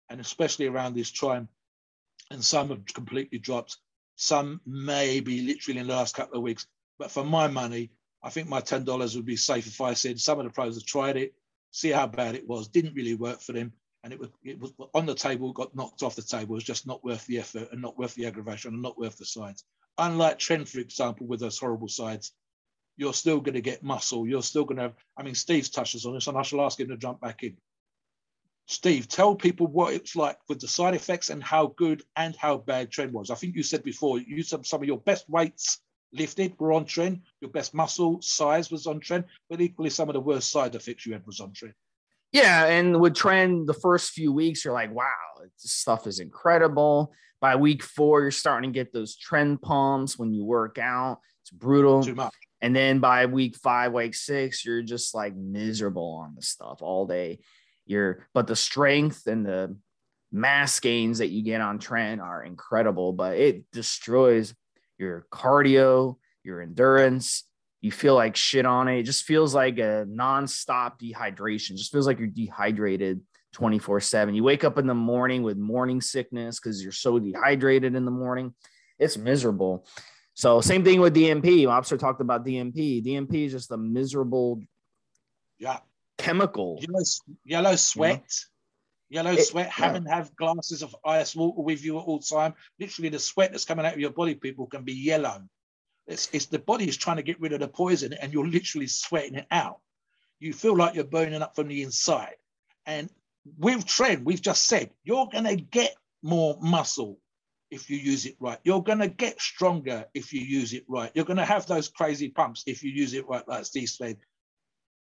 and 0.09 0.19
especially 0.19 0.67
around 0.67 0.95
this 0.95 1.11
time, 1.11 1.47
and 2.29 2.43
some 2.43 2.69
have 2.69 2.85
completely 2.85 3.37
dropped. 3.37 3.77
Some 4.15 4.61
maybe 4.65 5.41
literally 5.41 5.79
in 5.79 5.87
the 5.87 5.93
last 5.93 6.15
couple 6.15 6.37
of 6.37 6.43
weeks. 6.43 6.67
But 6.99 7.11
for 7.11 7.23
my 7.23 7.47
money, 7.47 7.91
I 8.23 8.29
think 8.29 8.47
my 8.47 8.61
ten 8.61 8.83
dollars 8.83 9.15
would 9.15 9.25
be 9.25 9.35
safe 9.35 9.67
if 9.67 9.81
I 9.81 9.93
said 9.93 10.19
some 10.19 10.39
of 10.39 10.45
the 10.45 10.51
pros 10.51 10.75
have 10.75 10.85
tried 10.85 11.17
it, 11.17 11.33
see 11.71 11.89
how 11.89 12.07
bad 12.07 12.35
it 12.35 12.47
was, 12.47 12.67
didn't 12.67 12.95
really 12.95 13.15
work 13.15 13.41
for 13.41 13.53
them, 13.53 13.73
and 14.03 14.13
it 14.13 14.19
was 14.19 14.29
it 14.43 14.59
was 14.59 14.73
on 14.93 15.05
the 15.05 15.15
table, 15.15 15.53
got 15.53 15.75
knocked 15.75 16.03
off 16.03 16.15
the 16.15 16.21
table. 16.21 16.55
It 16.55 16.61
was 16.61 16.63
just 16.63 16.87
not 16.87 17.03
worth 17.03 17.25
the 17.27 17.39
effort 17.39 17.69
and 17.71 17.81
not 17.81 17.97
worth 17.97 18.15
the 18.15 18.25
aggravation 18.25 18.73
and 18.73 18.81
not 18.81 18.97
worth 18.97 19.17
the 19.17 19.25
sides. 19.25 19.63
Unlike 19.97 20.39
Tren, 20.39 20.67
for 20.67 20.79
example, 20.79 21.27
with 21.27 21.39
those 21.39 21.57
horrible 21.57 21.87
sides, 21.87 22.31
you're 22.97 23.13
still 23.13 23.39
going 23.39 23.55
to 23.55 23.61
get 23.61 23.83
muscle. 23.83 24.27
You're 24.27 24.43
still 24.43 24.63
going 24.63 24.77
to 24.77 24.83
have, 24.83 24.95
I 25.17 25.23
mean, 25.23 25.35
Steve's 25.35 25.69
touches 25.69 26.05
on 26.05 26.13
this, 26.13 26.27
and 26.27 26.37
I 26.37 26.43
shall 26.43 26.61
ask 26.61 26.79
him 26.79 26.89
to 26.89 26.97
jump 26.97 27.19
back 27.19 27.43
in. 27.43 27.57
Steve, 28.67 29.07
tell 29.07 29.35
people 29.35 29.67
what 29.67 29.93
it's 29.93 30.15
like 30.15 30.37
with 30.47 30.61
the 30.61 30.67
side 30.67 30.95
effects 30.95 31.29
and 31.29 31.43
how 31.43 31.67
good 31.75 32.03
and 32.15 32.35
how 32.35 32.57
bad 32.57 32.89
Tren 32.89 33.11
was. 33.11 33.29
I 33.29 33.35
think 33.35 33.55
you 33.55 33.63
said 33.63 33.83
before, 33.83 34.19
you 34.19 34.43
said 34.43 34.65
some 34.65 34.81
of 34.81 34.87
your 34.87 34.99
best 34.99 35.29
weights 35.29 35.79
lifted 36.13 36.53
were 36.59 36.73
on 36.73 36.85
tren, 36.85 37.21
your 37.39 37.51
best 37.51 37.73
muscle 37.73 38.21
size 38.21 38.71
was 38.71 38.87
on 38.87 38.99
tren, 38.99 39.23
but 39.49 39.61
equally 39.61 39.89
some 39.89 40.09
of 40.09 40.13
the 40.13 40.19
worst 40.19 40.51
side 40.51 40.75
effects 40.75 41.05
you 41.05 41.13
had 41.13 41.25
was 41.25 41.39
on 41.39 41.51
tren. 41.51 41.73
Yeah, 42.31 42.65
and 42.65 42.99
with 42.99 43.13
tren, 43.13 43.65
the 43.65 43.73
first 43.73 44.11
few 44.11 44.31
weeks, 44.31 44.63
you're 44.63 44.73
like, 44.73 44.93
wow, 44.93 45.09
this 45.41 45.71
stuff 45.71 46.07
is 46.07 46.19
incredible. 46.19 47.13
By 47.41 47.55
week 47.55 47.83
four, 47.83 48.21
you're 48.21 48.31
starting 48.31 48.71
to 48.71 48.79
get 48.79 48.93
those 48.93 49.17
tren 49.17 49.61
pumps 49.61 50.17
when 50.17 50.31
you 50.33 50.45
work 50.45 50.77
out. 50.77 51.19
It's 51.43 51.51
brutal. 51.51 52.03
Too 52.03 52.15
much. 52.15 52.33
And 52.61 52.75
then 52.75 52.99
by 52.99 53.25
week 53.25 53.57
five, 53.57 53.91
week 53.91 54.13
six, 54.13 54.63
you're 54.63 54.83
just 54.83 55.15
like 55.15 55.35
miserable 55.35 56.21
on 56.23 56.35
the 56.35 56.41
stuff 56.41 56.81
all 56.81 57.07
day. 57.07 57.39
You're, 57.87 58.27
but 58.33 58.47
the 58.47 58.55
strength 58.55 59.25
and 59.25 59.45
the 59.45 59.75
mass 60.31 60.79
gains 60.79 61.17
that 61.17 61.29
you 61.29 61.41
get 61.41 61.59
on 61.59 61.79
tren 61.79 62.21
are 62.21 62.43
incredible, 62.43 63.11
but 63.11 63.37
it 63.37 63.69
destroys 63.71 64.53
your 65.01 65.25
cardio, 65.31 66.17
your 66.43 66.61
endurance. 66.61 67.43
You 67.81 67.91
feel 67.91 68.13
like 68.13 68.35
shit 68.35 68.65
on 68.65 68.87
it. 68.87 68.99
It 68.99 69.03
just 69.03 69.25
feels 69.25 69.55
like 69.55 69.79
a 69.79 70.05
nonstop 70.07 70.99
dehydration. 71.01 71.71
It 71.71 71.77
just 71.77 71.91
feels 71.91 72.05
like 72.05 72.19
you're 72.19 72.27
dehydrated 72.27 73.21
24 73.53 73.99
7. 73.99 74.35
You 74.35 74.43
wake 74.43 74.63
up 74.63 74.77
in 74.77 74.87
the 74.87 74.93
morning 74.93 75.43
with 75.43 75.57
morning 75.57 75.99
sickness 75.99 76.59
because 76.59 76.81
you're 76.83 76.91
so 76.91 77.19
dehydrated 77.19 77.95
in 77.95 78.05
the 78.05 78.11
morning. 78.11 78.53
It's 78.99 79.17
miserable. 79.17 79.87
So, 80.35 80.61
same 80.61 80.83
thing 80.83 81.01
with 81.01 81.15
DNP. 81.15 81.67
Officer 81.67 81.97
talked 81.97 82.21
about 82.21 82.45
DNP. 82.45 83.03
DNP 83.05 83.45
is 83.45 83.51
just 83.51 83.71
a 83.71 83.77
miserable 83.77 84.61
yeah. 85.59 85.79
chemical. 86.17 86.79
Yellow, 86.81 87.03
yellow 87.43 87.75
sweat. 87.75 88.23
Yellow 89.11 89.33
it, 89.33 89.43
sweat, 89.43 89.65
yeah. 89.77 89.85
having 89.87 90.05
have 90.05 90.33
glasses 90.37 90.81
of 90.81 90.95
ice 91.03 91.35
water 91.35 91.61
with 91.61 91.83
you 91.83 91.99
at 91.99 92.05
all 92.05 92.19
time. 92.19 92.53
Literally, 92.79 93.09
the 93.09 93.19
sweat 93.19 93.51
that's 93.51 93.65
coming 93.65 93.85
out 93.85 93.93
of 93.93 93.99
your 93.99 94.11
body, 94.11 94.35
people, 94.35 94.67
can 94.67 94.83
be 94.83 94.93
yellow. 94.93 95.43
It's, 96.07 96.29
it's 96.31 96.45
the 96.45 96.59
body 96.59 96.87
is 96.87 96.95
trying 96.95 97.17
to 97.17 97.23
get 97.23 97.41
rid 97.41 97.51
of 97.51 97.59
the 97.59 97.67
poison, 97.67 98.13
and 98.13 98.31
you're 98.31 98.47
literally 98.47 98.87
sweating 98.87 99.35
it 99.35 99.47
out. 99.51 99.81
You 100.39 100.53
feel 100.53 100.77
like 100.77 100.95
you're 100.95 101.03
burning 101.03 101.41
up 101.41 101.57
from 101.57 101.67
the 101.67 101.83
inside. 101.83 102.35
And 102.85 103.09
with 103.57 103.85
tren, 103.85 104.23
we've 104.23 104.41
just 104.41 104.65
said 104.65 104.91
you're 105.03 105.27
going 105.29 105.43
to 105.43 105.57
get 105.57 105.93
more 106.23 106.57
muscle 106.61 107.19
if 107.69 107.89
you 107.89 107.97
use 107.97 108.25
it 108.25 108.37
right. 108.39 108.59
You're 108.63 108.81
going 108.81 108.99
to 108.99 109.09
get 109.09 109.41
stronger 109.41 110.05
if 110.13 110.31
you 110.31 110.39
use 110.39 110.71
it 110.71 110.85
right. 110.87 111.11
You're 111.13 111.25
going 111.25 111.35
to 111.35 111.45
have 111.45 111.67
those 111.67 111.89
crazy 111.89 112.29
pumps 112.29 112.63
if 112.65 112.81
you 112.81 112.91
use 112.91 113.13
it 113.13 113.27
right, 113.27 113.45
like 113.45 113.65
Steve 113.65 113.89
said. 113.89 114.17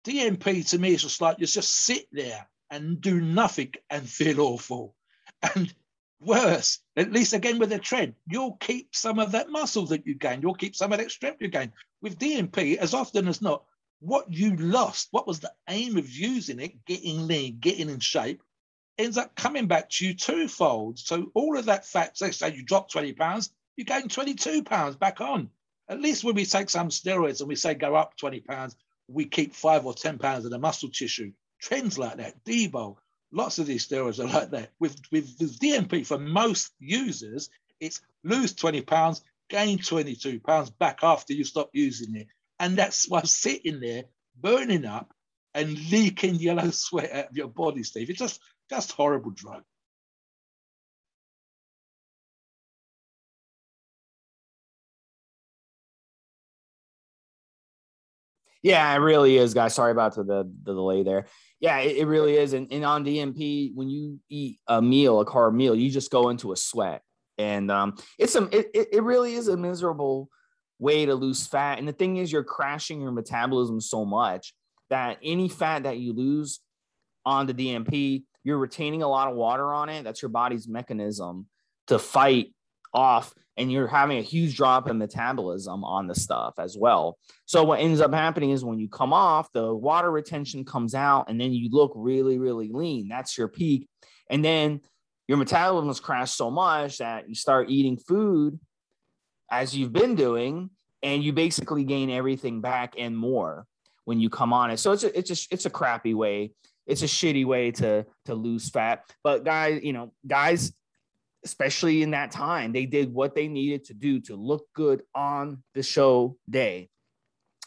DNP 0.04 0.68
to 0.70 0.78
me 0.78 0.94
is 0.94 1.02
just 1.02 1.20
like 1.20 1.38
you 1.38 1.46
just 1.46 1.72
sit 1.72 2.06
there 2.10 2.48
and 2.70 3.00
do 3.00 3.20
nothing 3.20 3.72
and 3.90 4.08
feel 4.08 4.40
awful. 4.40 4.94
And 5.54 5.72
worse, 6.20 6.78
at 6.96 7.12
least 7.12 7.32
again 7.32 7.58
with 7.58 7.70
the 7.70 7.78
Tren, 7.78 8.14
you'll 8.26 8.56
keep 8.56 8.94
some 8.94 9.18
of 9.18 9.32
that 9.32 9.50
muscle 9.50 9.86
that 9.86 10.06
you 10.06 10.14
gain. 10.14 10.42
You'll 10.42 10.54
keep 10.54 10.74
some 10.74 10.92
of 10.92 10.98
that 10.98 11.10
strength 11.10 11.42
you 11.42 11.48
gain. 11.48 11.72
With 12.02 12.18
DNP, 12.18 12.76
as 12.76 12.94
often 12.94 13.28
as 13.28 13.42
not, 13.42 13.64
what 14.00 14.32
you 14.32 14.56
lost, 14.56 15.08
what 15.10 15.26
was 15.26 15.40
the 15.40 15.52
aim 15.68 15.96
of 15.96 16.08
using 16.08 16.60
it, 16.60 16.84
getting 16.84 17.26
lean, 17.26 17.58
getting 17.60 17.88
in 17.88 18.00
shape, 18.00 18.42
ends 18.98 19.18
up 19.18 19.34
coming 19.34 19.66
back 19.66 19.88
to 19.90 20.06
you 20.06 20.14
twofold. 20.14 20.98
So 20.98 21.30
all 21.34 21.58
of 21.58 21.66
that 21.66 21.86
fat, 21.86 22.16
say, 22.16 22.30
say 22.30 22.54
you 22.54 22.62
drop 22.62 22.90
20 22.90 23.12
pounds, 23.14 23.50
you 23.76 23.84
gain 23.84 24.08
22 24.08 24.62
pounds 24.62 24.96
back 24.96 25.20
on. 25.20 25.50
At 25.88 26.00
least 26.00 26.24
when 26.24 26.34
we 26.34 26.46
take 26.46 26.70
some 26.70 26.88
steroids 26.88 27.40
and 27.40 27.48
we 27.48 27.56
say 27.56 27.74
go 27.74 27.94
up 27.94 28.16
20 28.16 28.40
pounds, 28.40 28.76
we 29.08 29.26
keep 29.26 29.54
five 29.54 29.84
or 29.84 29.94
10 29.94 30.18
pounds 30.18 30.44
of 30.44 30.50
the 30.50 30.58
muscle 30.58 30.88
tissue. 30.88 31.32
Trends 31.60 31.98
like 31.98 32.18
that, 32.18 32.44
Debo, 32.44 32.96
lots 33.32 33.58
of 33.58 33.66
these 33.66 33.86
steroids 33.86 34.18
are 34.18 34.28
like 34.32 34.50
that. 34.50 34.70
With, 34.78 34.96
with, 35.10 35.34
with 35.40 35.58
DNP, 35.58 36.06
for 36.06 36.18
most 36.18 36.72
users, 36.78 37.50
it's 37.80 38.00
lose 38.22 38.54
20 38.54 38.82
pounds, 38.82 39.22
gain 39.48 39.78
22 39.78 40.40
pounds 40.40 40.70
back 40.70 41.00
after 41.02 41.32
you 41.32 41.44
stop 41.44 41.70
using 41.72 42.14
it. 42.16 42.28
And 42.58 42.76
that's 42.76 43.08
why 43.08 43.22
sitting 43.22 43.80
there 43.80 44.04
burning 44.40 44.84
up 44.84 45.12
and 45.54 45.78
leaking 45.90 46.36
yellow 46.36 46.70
sweat 46.70 47.12
out 47.12 47.30
of 47.30 47.36
your 47.36 47.48
body, 47.48 47.82
Steve. 47.82 48.10
It's 48.10 48.18
just, 48.18 48.40
just 48.70 48.92
horrible 48.92 49.30
drug. 49.30 49.62
Yeah, 58.64 58.94
it 58.94 58.98
really 58.98 59.36
is, 59.36 59.52
guys. 59.52 59.74
Sorry 59.74 59.92
about 59.92 60.14
the, 60.14 60.24
the, 60.24 60.50
the 60.62 60.72
delay 60.72 61.02
there. 61.02 61.26
Yeah, 61.60 61.80
it, 61.80 61.98
it 61.98 62.06
really 62.06 62.36
is. 62.36 62.54
And, 62.54 62.66
and, 62.72 62.82
on 62.82 63.04
DNP, 63.04 63.74
when 63.74 63.90
you 63.90 64.18
eat 64.30 64.58
a 64.66 64.80
meal, 64.80 65.20
a 65.20 65.26
carb 65.26 65.54
meal, 65.54 65.74
you 65.74 65.90
just 65.90 66.10
go 66.10 66.30
into 66.30 66.50
a 66.50 66.56
sweat. 66.56 67.02
And 67.36 67.70
um, 67.70 67.96
it's 68.18 68.34
a, 68.36 68.44
it, 68.44 68.88
it 68.90 69.02
really 69.02 69.34
is 69.34 69.48
a 69.48 69.56
miserable 69.56 70.30
way 70.78 71.04
to 71.04 71.14
lose 71.14 71.46
fat. 71.46 71.78
And 71.78 71.86
the 71.86 71.92
thing 71.92 72.16
is, 72.16 72.32
you're 72.32 72.42
crashing 72.42 73.02
your 73.02 73.12
metabolism 73.12 73.82
so 73.82 74.06
much 74.06 74.54
that 74.88 75.18
any 75.22 75.50
fat 75.50 75.82
that 75.82 75.98
you 75.98 76.14
lose 76.14 76.60
on 77.26 77.46
the 77.46 77.52
DNP, 77.52 78.22
you're 78.44 78.58
retaining 78.58 79.02
a 79.02 79.08
lot 79.08 79.30
of 79.30 79.36
water 79.36 79.74
on 79.74 79.90
it. 79.90 80.04
That's 80.04 80.22
your 80.22 80.30
body's 80.30 80.66
mechanism 80.66 81.48
to 81.88 81.98
fight 81.98 82.54
off 82.94 83.34
and 83.56 83.70
you're 83.70 83.86
having 83.86 84.18
a 84.18 84.22
huge 84.22 84.56
drop 84.56 84.88
in 84.88 84.98
metabolism 84.98 85.84
on 85.84 86.06
the 86.06 86.14
stuff 86.14 86.54
as 86.58 86.76
well. 86.76 87.18
So 87.46 87.62
what 87.62 87.80
ends 87.80 88.00
up 88.00 88.12
happening 88.12 88.50
is 88.50 88.64
when 88.64 88.78
you 88.78 88.88
come 88.88 89.12
off, 89.12 89.52
the 89.52 89.74
water 89.74 90.10
retention 90.10 90.64
comes 90.64 90.94
out 90.94 91.28
and 91.28 91.40
then 91.40 91.52
you 91.52 91.68
look 91.70 91.92
really, 91.94 92.38
really 92.38 92.68
lean. 92.72 93.08
That's 93.08 93.38
your 93.38 93.48
peak. 93.48 93.88
And 94.28 94.44
then 94.44 94.80
your 95.28 95.38
metabolism 95.38 95.88
has 95.88 96.00
crashed 96.00 96.36
so 96.36 96.50
much 96.50 96.98
that 96.98 97.28
you 97.28 97.34
start 97.34 97.70
eating 97.70 97.96
food 97.96 98.58
as 99.50 99.76
you've 99.76 99.92
been 99.92 100.14
doing, 100.14 100.70
and 101.02 101.22
you 101.22 101.32
basically 101.32 101.84
gain 101.84 102.10
everything 102.10 102.60
back 102.60 102.94
and 102.98 103.16
more 103.16 103.66
when 104.04 104.20
you 104.20 104.30
come 104.30 104.52
on 104.52 104.70
it. 104.70 104.78
So 104.78 104.92
it's 104.92 105.04
a, 105.04 105.16
it's 105.16 105.30
a, 105.30 105.54
it's 105.54 105.66
a 105.66 105.70
crappy 105.70 106.14
way. 106.14 106.52
It's 106.86 107.02
a 107.02 107.06
shitty 107.06 107.46
way 107.46 107.70
to 107.72 108.04
to 108.26 108.34
lose 108.34 108.68
fat. 108.68 109.04
But 109.22 109.44
guys, 109.44 109.80
you 109.82 109.92
know, 109.92 110.12
guys 110.26 110.72
especially 111.44 112.02
in 112.02 112.12
that 112.12 112.30
time, 112.30 112.72
they 112.72 112.86
did 112.86 113.12
what 113.12 113.34
they 113.34 113.48
needed 113.48 113.84
to 113.84 113.94
do 113.94 114.20
to 114.20 114.36
look 114.36 114.66
good 114.74 115.02
on 115.14 115.62
the 115.74 115.82
show 115.82 116.36
day. 116.48 116.88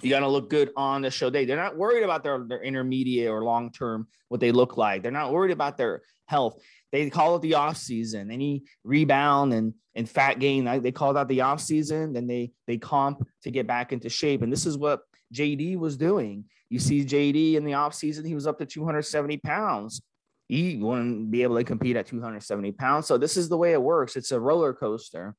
You 0.01 0.09
got 0.09 0.19
to 0.19 0.28
look 0.28 0.49
good 0.49 0.71
on 0.75 1.01
the 1.01 1.11
show 1.11 1.30
day. 1.30 1.45
They're 1.45 1.57
not 1.57 1.78
worried 1.78 2.03
about 2.03 2.23
their, 2.23 2.43
their 2.47 2.61
intermediate 2.61 3.30
or 3.30 3.43
long 3.43 3.71
term, 3.71 4.07
what 4.30 4.39
they 4.39 4.51
look 4.51 4.78
like. 4.78 5.01
They're 5.01 5.11
not 5.11 5.32
worried 5.32 5.51
about 5.51 5.78
their 5.78 6.01
health. 6.28 6.61
They 6.91 7.09
call 7.09 7.36
it 7.36 7.41
the 7.41 7.55
off 7.55 7.78
season. 7.78 8.32
Any 8.32 8.63
rebound 8.84 9.53
and, 9.53 9.73
and 9.95 10.09
fat 10.09 10.39
gain, 10.39 10.65
they 10.82 10.91
call 10.91 11.13
that 11.13 11.28
the 11.28 11.41
off 11.41 11.61
season. 11.61 12.13
Then 12.13 12.28
they 12.28 12.51
they 12.67 12.78
comp 12.78 13.28
to 13.43 13.51
get 13.51 13.65
back 13.65 13.91
into 13.91 14.09
shape. 14.09 14.43
And 14.43 14.51
this 14.51 14.65
is 14.65 14.78
what 14.78 15.01
JD 15.34 15.78
was 15.78 15.97
doing. 15.97 16.45
You 16.69 16.80
see 16.80 17.03
JD 17.03 17.55
in 17.55 17.65
the 17.65 17.73
off 17.73 17.93
season, 17.93 18.25
he 18.25 18.36
was 18.36 18.45
up 18.45 18.59
to 18.59 18.65
270 18.65 19.38
pounds 19.38 20.01
he 20.47 20.77
wouldn't 20.77 21.29
be 21.29 21.43
able 21.43 21.57
to 21.57 21.63
compete 21.63 21.95
at 21.95 22.07
270 22.07 22.71
pounds. 22.73 23.07
So 23.07 23.17
this 23.17 23.37
is 23.37 23.49
the 23.49 23.57
way 23.57 23.73
it 23.73 23.81
works. 23.81 24.15
It's 24.15 24.31
a 24.31 24.39
roller 24.39 24.73
coaster. 24.73 25.35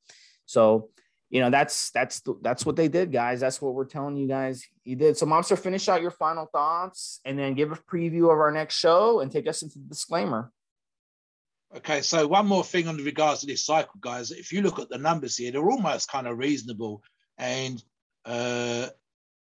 So 0.46 0.90
you 1.30 1.40
know 1.40 1.50
that's 1.50 1.90
that's 1.90 2.22
that's 2.40 2.64
what 2.64 2.76
they 2.76 2.88
did, 2.88 3.12
guys. 3.12 3.40
That's 3.40 3.61
what 3.61 3.74
we're 3.74 3.84
telling 3.84 4.16
you 4.16 4.26
guys. 4.26 4.64
He 4.82 4.94
did. 4.94 5.16
So, 5.16 5.26
Mobster, 5.26 5.59
finish 5.59 5.88
out 5.88 6.00
your 6.00 6.11
final 6.11 6.46
thoughts 6.46 7.20
and 7.24 7.38
then 7.38 7.54
give 7.54 7.70
a 7.70 7.76
preview 7.76 8.24
of 8.24 8.38
our 8.38 8.50
next 8.50 8.78
show 8.78 9.20
and 9.20 9.30
take 9.30 9.46
us 9.46 9.62
into 9.62 9.78
the 9.78 9.84
disclaimer. 9.84 10.50
Okay, 11.76 12.00
so 12.00 12.26
one 12.26 12.46
more 12.46 12.64
thing 12.64 12.88
on 12.88 12.96
the 12.96 13.02
regards 13.02 13.40
to 13.40 13.46
this 13.46 13.66
cycle, 13.66 14.00
guys. 14.00 14.30
If 14.30 14.52
you 14.52 14.62
look 14.62 14.78
at 14.78 14.88
the 14.88 14.96
numbers 14.96 15.36
here, 15.36 15.52
they're 15.52 15.70
almost 15.70 16.11
kind 16.11 16.26
of 16.26 16.38
reasonable, 16.38 17.02
and 17.36 17.82
uh, 18.24 18.86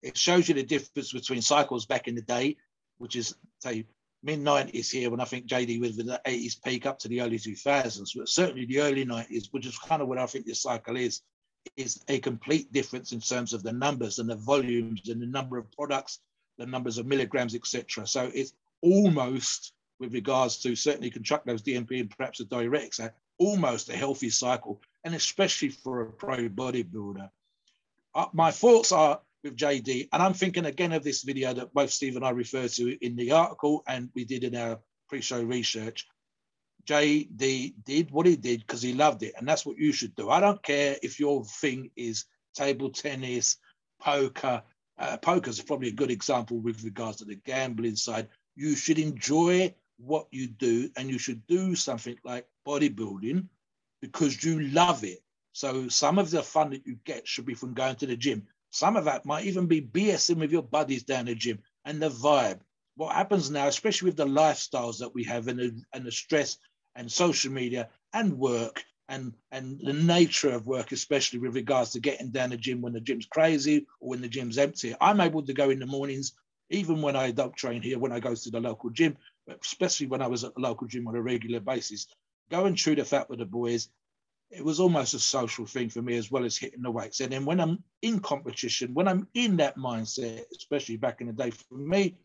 it 0.01 0.17
shows 0.17 0.49
you 0.49 0.55
the 0.55 0.63
difference 0.63 1.13
between 1.13 1.41
cycles 1.41 1.85
back 1.85 2.09
in 2.09 2.15
the 2.15 2.21
day, 2.21 2.57
which 2.97 3.15
is 3.15 3.33
say 3.59 3.85
mid 4.23 4.39
90s 4.39 4.91
here 4.91 5.09
when 5.09 5.19
I 5.19 5.25
think 5.25 5.45
JD 5.45 5.79
was 5.79 5.97
with 5.97 6.07
the 6.07 6.21
80s 6.25 6.63
peak 6.63 6.85
up 6.85 6.99
to 6.99 7.07
the 7.07 7.21
early 7.21 7.37
2000s, 7.37 8.09
but 8.15 8.29
certainly 8.29 8.65
the 8.65 8.81
early 8.81 9.05
90s, 9.05 9.47
which 9.51 9.65
is 9.65 9.77
kind 9.77 10.01
of 10.01 10.07
what 10.07 10.17
I 10.17 10.25
think 10.25 10.45
this 10.45 10.61
cycle 10.61 10.97
is, 10.97 11.21
is 11.75 12.03
a 12.07 12.19
complete 12.19 12.71
difference 12.71 13.11
in 13.11 13.19
terms 13.19 13.53
of 13.53 13.63
the 13.63 13.73
numbers 13.73 14.19
and 14.19 14.29
the 14.29 14.35
volumes 14.35 15.09
and 15.09 15.21
the 15.21 15.27
number 15.27 15.57
of 15.57 15.71
products, 15.71 16.19
the 16.57 16.65
numbers 16.65 16.97
of 16.97 17.05
milligrams, 17.05 17.55
etc. 17.55 18.07
So 18.07 18.31
it's 18.33 18.53
almost, 18.81 19.73
with 19.99 20.13
regards 20.13 20.59
to 20.59 20.75
certainly 20.75 21.09
contract 21.09 21.45
those 21.45 21.61
DNP 21.61 21.99
and 21.99 22.09
perhaps 22.09 22.39
the 22.39 22.45
diuretics, 22.45 22.99
almost 23.37 23.89
a 23.89 23.95
healthy 23.95 24.29
cycle, 24.29 24.81
and 25.03 25.13
especially 25.13 25.69
for 25.69 26.01
a 26.01 26.11
pro 26.11 26.49
bodybuilder. 26.49 27.29
Uh, 28.15 28.25
my 28.33 28.51
thoughts 28.51 28.91
are 28.91 29.19
with 29.47 29.57
JD. 29.57 30.09
And 30.11 30.21
I'm 30.21 30.33
thinking 30.33 30.65
again 30.65 30.91
of 30.91 31.03
this 31.03 31.23
video 31.23 31.53
that 31.53 31.73
both 31.73 31.91
Steve 31.91 32.15
and 32.15 32.25
I 32.25 32.31
referred 32.31 32.71
to 32.71 33.05
in 33.05 33.15
the 33.15 33.31
article 33.31 33.83
and 33.87 34.09
we 34.13 34.25
did 34.25 34.43
in 34.43 34.55
our 34.55 34.79
pre-show 35.09 35.41
research. 35.41 36.07
JD 36.85 37.73
did 37.83 38.11
what 38.11 38.25
he 38.25 38.35
did 38.35 38.61
because 38.61 38.81
he 38.81 38.93
loved 38.93 39.23
it. 39.23 39.33
And 39.37 39.47
that's 39.47 39.65
what 39.65 39.77
you 39.77 39.91
should 39.91 40.15
do. 40.15 40.29
I 40.29 40.39
don't 40.39 40.61
care 40.61 40.97
if 41.01 41.19
your 41.19 41.43
thing 41.45 41.91
is 41.95 42.25
table 42.55 42.89
tennis, 42.89 43.57
poker. 44.01 44.63
Uh, 44.97 45.17
poker 45.17 45.49
is 45.49 45.61
probably 45.61 45.89
a 45.89 45.93
good 45.93 46.11
example 46.11 46.59
with 46.59 46.83
regards 46.83 47.17
to 47.17 47.25
the 47.25 47.35
gambling 47.35 47.95
side. 47.95 48.29
You 48.55 48.75
should 48.75 48.99
enjoy 48.99 49.73
what 49.97 50.27
you 50.31 50.47
do 50.47 50.89
and 50.95 51.09
you 51.09 51.19
should 51.19 51.45
do 51.47 51.75
something 51.75 52.15
like 52.23 52.47
bodybuilding 52.65 53.47
because 54.01 54.43
you 54.43 54.61
love 54.61 55.03
it. 55.03 55.19
So 55.53 55.87
some 55.87 56.19
of 56.19 56.29
the 56.29 56.43
fun 56.43 56.69
that 56.69 56.85
you 56.85 56.97
get 57.03 57.27
should 57.27 57.45
be 57.45 57.55
from 57.55 57.73
going 57.73 57.95
to 57.97 58.05
the 58.05 58.15
gym. 58.15 58.47
Some 58.71 58.97
of 58.97 59.05
that 59.05 59.25
might 59.25 59.45
even 59.45 59.67
be 59.67 59.81
BSing 59.81 60.37
with 60.37 60.51
your 60.51 60.63
buddies 60.63 61.03
down 61.03 61.25
the 61.25 61.35
gym 61.35 61.59
and 61.85 62.01
the 62.01 62.09
vibe. 62.09 62.59
What 62.95 63.15
happens 63.15 63.49
now, 63.49 63.67
especially 63.67 64.07
with 64.07 64.17
the 64.17 64.25
lifestyles 64.25 64.99
that 64.99 65.13
we 65.13 65.23
have 65.25 65.47
and 65.47 65.59
the, 65.59 65.81
and 65.93 66.05
the 66.05 66.11
stress 66.11 66.57
and 66.95 67.11
social 67.11 67.51
media 67.51 67.89
and 68.13 68.37
work 68.37 68.83
and, 69.09 69.33
and 69.51 69.79
the 69.79 69.93
nature 69.93 70.49
of 70.49 70.67
work, 70.67 70.91
especially 70.91 71.39
with 71.39 71.55
regards 71.55 71.91
to 71.91 71.99
getting 71.99 72.31
down 72.31 72.49
the 72.49 72.57
gym 72.57 72.81
when 72.81 72.93
the 72.93 72.99
gym's 72.99 73.25
crazy 73.25 73.87
or 73.99 74.09
when 74.09 74.21
the 74.21 74.27
gym's 74.27 74.57
empty. 74.57 74.95
I'm 74.99 75.21
able 75.21 75.43
to 75.43 75.53
go 75.53 75.69
in 75.69 75.79
the 75.79 75.85
mornings, 75.85 76.33
even 76.69 77.01
when 77.01 77.15
I 77.15 77.31
don't 77.31 77.55
train 77.55 77.81
here, 77.81 77.99
when 77.99 78.11
I 78.11 78.19
go 78.19 78.35
to 78.35 78.51
the 78.51 78.59
local 78.59 78.89
gym, 78.89 79.15
especially 79.61 80.07
when 80.07 80.21
I 80.21 80.27
was 80.27 80.43
at 80.43 80.53
the 80.55 80.61
local 80.61 80.87
gym 80.87 81.07
on 81.07 81.15
a 81.15 81.21
regular 81.21 81.59
basis, 81.59 82.07
go 82.49 82.65
and 82.65 82.77
chew 82.77 82.95
the 82.95 83.05
fat 83.05 83.29
with 83.29 83.39
the 83.39 83.45
boys, 83.45 83.89
it 84.49 84.63
was 84.63 84.79
almost 84.79 85.13
a 85.13 85.19
social 85.19 85.65
thing 85.65 85.89
for 85.89 86.01
me 86.01 86.15
as 86.17 86.31
well 86.31 86.45
as 86.45 86.57
hitting 86.57 86.81
the 86.81 86.91
weights. 86.91 87.19
And 87.19 87.31
then 87.31 87.45
when 87.45 87.59
I'm 87.59 87.83
in 88.01 88.19
competition, 88.19 88.93
when 88.93 89.07
I'm 89.07 89.27
in 89.33 89.57
that 89.57 89.77
mindset, 89.77 90.43
especially 90.55 90.97
back 90.97 91.21
in 91.21 91.27
the 91.27 91.33
day 91.33 91.51
for 91.51 91.75
me, 91.75 92.15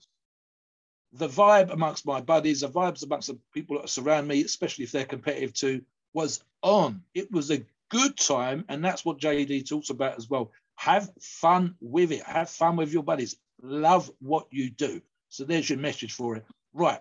the 1.15 1.29
vibe 1.29 1.71
amongst 1.71 2.07
my 2.07 2.21
buddies, 2.21 2.61
the 2.61 2.69
vibes 2.69 3.05
amongst 3.05 3.29
the 3.29 3.39
people 3.53 3.79
that 3.81 3.89
surround 3.89 4.29
me, 4.29 4.43
especially 4.45 4.85
if 4.85 4.93
they're 4.93 5.05
competitive 5.05 5.53
too, 5.53 5.83
was 6.15 6.43
on. 6.63 7.03
It 7.15 7.31
was 7.31 7.51
a 7.51 7.65
good 7.91 8.17
time, 8.17 8.65
and 8.69 8.85
that's 8.85 9.05
what 9.05 9.19
JD 9.19 9.69
talks 9.69 9.91
about 9.91 10.17
as 10.17 10.31
well. 10.31 10.53
Have 10.77 11.11
fun 11.21 11.75
with 11.81 12.13
it. 12.13 12.23
Have 12.23 12.49
fun 12.49 12.77
with 12.77 12.93
your 12.93 13.03
buddies. 13.03 13.37
Love 13.61 14.11
what 14.21 14.47
you 14.51 14.71
do. 14.71 15.03
So 15.29 15.45
there's 15.45 15.69
your 15.69 15.79
message 15.79 16.13
for 16.13 16.37
it. 16.37 16.45
Right. 16.73 17.01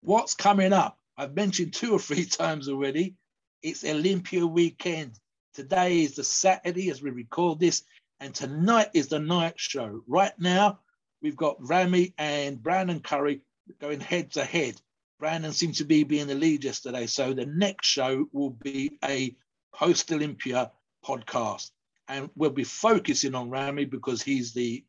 What's 0.00 0.34
coming 0.34 0.72
up? 0.72 0.98
I've 1.16 1.34
mentioned 1.34 1.74
two 1.74 1.92
or 1.92 1.98
three 1.98 2.24
times 2.26 2.68
already. 2.68 3.14
It's 3.60 3.84
Olympia 3.84 4.46
weekend. 4.46 5.18
Today 5.52 6.02
is 6.04 6.14
the 6.14 6.22
Saturday 6.22 6.90
as 6.90 7.02
we 7.02 7.10
record 7.10 7.58
this, 7.58 7.82
and 8.20 8.32
tonight 8.32 8.90
is 8.94 9.08
the 9.08 9.18
night 9.18 9.54
show. 9.56 10.00
Right 10.06 10.32
now, 10.38 10.78
we've 11.20 11.36
got 11.36 11.56
Ramy 11.58 12.14
and 12.18 12.62
Brandon 12.62 13.00
Curry 13.00 13.40
going 13.80 13.98
head 13.98 14.30
to 14.32 14.44
head. 14.44 14.80
Brandon 15.18 15.52
seems 15.52 15.78
to 15.78 15.84
be 15.84 16.04
being 16.04 16.28
the 16.28 16.36
lead 16.36 16.62
yesterday, 16.62 17.08
so 17.08 17.32
the 17.32 17.46
next 17.46 17.88
show 17.88 18.28
will 18.32 18.50
be 18.50 18.96
a 19.04 19.34
post 19.74 20.12
Olympia 20.12 20.70
podcast, 21.04 21.72
and 22.06 22.30
we'll 22.36 22.50
be 22.50 22.62
focusing 22.62 23.34
on 23.34 23.50
Ramy 23.50 23.86
because 23.86 24.22
he's 24.22 24.52
the 24.52 24.84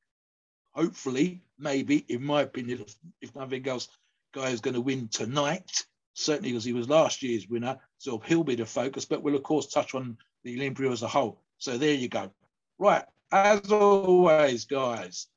hopefully, 0.75 1.41
maybe, 1.57 2.05
in 2.07 2.23
my 2.23 2.43
opinion, 2.43 2.81
if, 2.81 2.95
if 3.19 3.35
nothing 3.35 3.67
else, 3.67 3.87
guy 4.31 4.49
is 4.49 4.61
going 4.61 4.75
to 4.75 4.81
win 4.81 5.07
tonight. 5.07 5.87
Certainly, 6.19 6.51
because 6.51 6.65
he 6.65 6.73
was 6.73 6.89
last 6.89 7.23
year's 7.23 7.47
winner, 7.47 7.79
so 7.97 8.19
he'll 8.19 8.43
be 8.43 8.55
the 8.55 8.65
focus. 8.65 9.05
But 9.05 9.23
we'll 9.23 9.37
of 9.37 9.43
course 9.43 9.67
touch 9.67 9.95
on 9.95 10.17
the 10.43 10.53
Olympia 10.57 10.91
as 10.91 11.01
a 11.01 11.07
whole. 11.07 11.41
So 11.59 11.77
there 11.77 11.93
you 11.93 12.09
go. 12.09 12.29
Right, 12.77 13.05
as 13.31 13.71
always, 13.71 14.65
guys, 14.65 15.27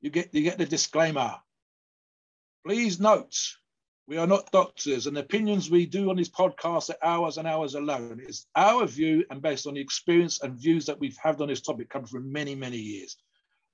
you 0.00 0.10
get 0.10 0.34
you 0.34 0.42
get 0.42 0.58
the 0.58 0.66
disclaimer. 0.66 1.36
Please 2.66 2.98
note, 2.98 3.36
we 4.08 4.16
are 4.16 4.26
not 4.26 4.50
doctors, 4.50 5.06
and 5.06 5.16
opinions 5.18 5.70
we 5.70 5.86
do 5.86 6.10
on 6.10 6.16
this 6.16 6.28
podcast 6.28 6.90
are 6.90 7.06
hours 7.06 7.38
and 7.38 7.46
hours 7.46 7.76
alone. 7.76 8.20
It's 8.26 8.48
our 8.56 8.86
view 8.86 9.24
and 9.30 9.40
based 9.40 9.68
on 9.68 9.74
the 9.74 9.80
experience 9.80 10.42
and 10.42 10.58
views 10.58 10.84
that 10.86 10.98
we've 10.98 11.16
had 11.16 11.40
on 11.40 11.46
this 11.46 11.60
topic 11.60 11.88
come 11.88 12.06
from 12.06 12.32
many, 12.32 12.56
many 12.56 12.76
years. 12.76 13.16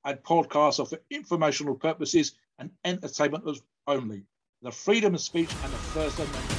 And 0.05 0.18
podcasts 0.18 0.79
are 0.79 0.87
for 0.87 1.01
informational 1.11 1.74
purposes 1.74 2.35
and 2.59 2.70
entertainment 2.85 3.61
only. 3.87 4.24
The 4.61 4.73
freedom 4.73 5.15
of 5.15 5.21
speech 5.21 5.51
and 5.63 5.73
the 5.73 5.77
First 5.77 6.19
Amendment 6.19 6.58